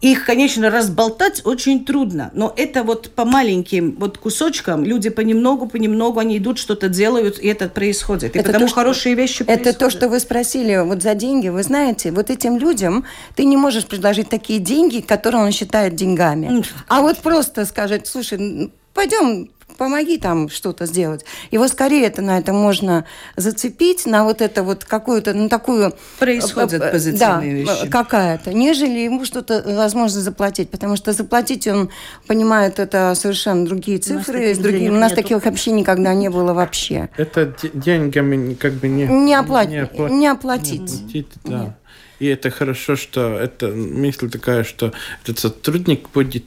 их, 0.00 0.24
конечно, 0.24 0.70
разболтать 0.70 1.44
очень 1.44 1.84
трудно, 1.84 2.30
но 2.34 2.52
это 2.56 2.82
вот 2.82 3.10
по 3.10 3.24
маленьким 3.24 3.96
вот 3.98 4.18
кусочкам 4.18 4.84
люди 4.84 5.10
понемногу, 5.10 5.66
понемногу 5.66 6.20
они 6.20 6.38
идут, 6.38 6.58
что-то 6.58 6.88
делают, 6.88 7.38
и 7.38 7.48
это 7.48 7.68
происходит. 7.68 8.36
И 8.36 8.38
это 8.38 8.48
потому 8.48 8.68
то, 8.68 8.74
хорошие 8.74 9.14
вещи 9.14 9.42
Это 9.42 9.46
происходят. 9.46 9.78
то, 9.78 9.90
что 9.90 10.08
вы 10.08 10.20
спросили 10.20 10.76
вот 10.84 11.02
за 11.02 11.14
деньги. 11.14 11.48
Вы 11.48 11.62
знаете, 11.62 12.12
вот 12.12 12.30
этим 12.30 12.58
людям 12.58 13.04
ты 13.34 13.44
не 13.44 13.56
можешь 13.56 13.86
предложить 13.86 14.28
такие 14.28 14.58
деньги, 14.58 15.00
которые 15.00 15.42
он 15.42 15.52
считает 15.52 15.94
деньгами. 15.94 16.64
А 16.88 17.00
вот 17.00 17.18
просто 17.18 17.64
сказать, 17.64 18.06
слушай, 18.06 18.70
пойдем 18.94 19.48
помоги 19.76 20.18
там 20.18 20.48
что-то 20.48 20.86
сделать. 20.86 21.24
Его 21.50 21.68
скорее 21.68 22.06
это 22.06 22.22
на 22.22 22.38
это 22.38 22.52
можно 22.52 23.04
зацепить, 23.36 24.06
на 24.06 24.24
вот 24.24 24.40
это 24.42 24.62
вот 24.62 24.84
какую-то, 24.84 25.34
на 25.34 25.48
такую... 25.48 25.94
Происходят 26.18 26.82
э, 26.82 26.86
э, 26.86 26.90
позитивные 26.90 27.64
да, 27.64 27.72
вещи. 27.72 27.88
какая-то, 27.88 28.52
нежели 28.52 28.98
ему 29.00 29.24
что-то 29.24 29.62
возможно 29.66 30.20
заплатить, 30.20 30.70
потому 30.70 30.96
что 30.96 31.12
заплатить 31.12 31.66
он 31.66 31.90
понимает 32.26 32.78
это 32.78 33.14
совершенно 33.14 33.64
другие 33.64 33.98
цифры, 33.98 34.46
у 34.46 34.48
нас, 34.48 34.58
другие, 34.58 34.90
у 34.90 34.94
нас 34.94 35.12
таких 35.12 35.44
вообще 35.44 35.70
никогда 35.72 36.14
не 36.14 36.28
было 36.28 36.52
вообще. 36.52 37.08
Это 37.16 37.54
деньгами 37.72 38.54
как 38.54 38.72
бы 38.74 38.88
не... 38.88 39.06
Не, 39.06 39.34
оплати, 39.34 39.70
не, 39.70 39.78
оплатить. 39.78 40.10
Не 40.10 40.28
оплатить. 40.28 40.80
Не 40.80 41.20
оплатить 41.22 41.28
да. 41.44 41.58
Нет. 41.64 41.72
И 42.18 42.26
это 42.26 42.50
хорошо, 42.50 42.96
что 42.96 43.38
это 43.38 43.68
мысль 43.68 44.28
такая, 44.28 44.64
что 44.64 44.92
этот 45.22 45.38
сотрудник 45.38 46.08
будет 46.10 46.44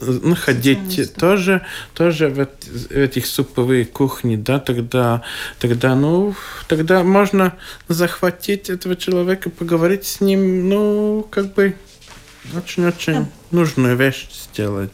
находить 0.00 1.14
тоже, 1.14 1.66
тоже 1.94 2.28
в, 2.28 2.46
в 2.46 2.90
этих 2.90 3.26
суповых 3.26 3.90
кухни, 3.90 4.36
да, 4.36 4.58
тогда, 4.58 5.22
тогда, 5.58 5.94
ну, 5.94 6.34
тогда 6.68 7.02
можно 7.02 7.54
захватить 7.88 8.70
этого 8.70 8.96
человека, 8.96 9.50
поговорить 9.50 10.06
с 10.06 10.20
ним, 10.20 10.68
ну, 10.68 11.26
как 11.30 11.52
бы 11.54 11.74
очень-очень 12.56 13.26
нужную 13.50 13.96
вещь 13.96 14.28
сделать. 14.30 14.90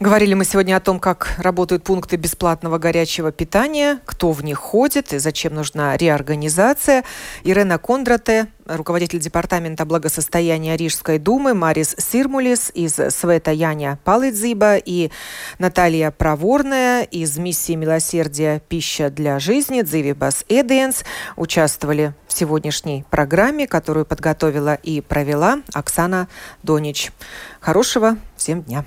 Говорили 0.00 0.32
мы 0.32 0.46
сегодня 0.46 0.78
о 0.78 0.80
том, 0.80 0.98
как 0.98 1.34
работают 1.36 1.84
пункты 1.84 2.16
бесплатного 2.16 2.78
горячего 2.78 3.30
питания, 3.32 4.00
кто 4.06 4.32
в 4.32 4.42
них 4.42 4.56
ходит 4.56 5.12
и 5.12 5.18
зачем 5.18 5.54
нужна 5.54 5.94
реорганизация. 5.98 7.04
Ирена 7.44 7.76
Кондрате, 7.76 8.46
руководитель 8.64 9.18
департамента 9.18 9.84
благосостояния 9.84 10.78
Рижской 10.78 11.18
думы, 11.18 11.52
Марис 11.52 11.94
Сирмулис 11.98 12.70
из 12.72 12.94
Света 12.94 13.50
Яня 13.50 13.98
Палыдзиба 14.04 14.78
и 14.78 15.10
Наталья 15.58 16.10
Проворная 16.10 17.02
из 17.02 17.36
миссии 17.36 17.74
милосердия 17.74 18.62
«Пища 18.70 19.10
для 19.10 19.38
жизни» 19.38 19.82
Дзивибас 19.82 20.46
Эденс 20.48 21.04
участвовали 21.36 22.14
в 22.26 22.32
сегодняшней 22.32 23.04
программе, 23.10 23.66
которую 23.66 24.06
подготовила 24.06 24.76
и 24.76 25.02
провела 25.02 25.58
Оксана 25.74 26.26
Донич. 26.62 27.12
Хорошего 27.60 28.16
всем 28.38 28.62
дня! 28.62 28.86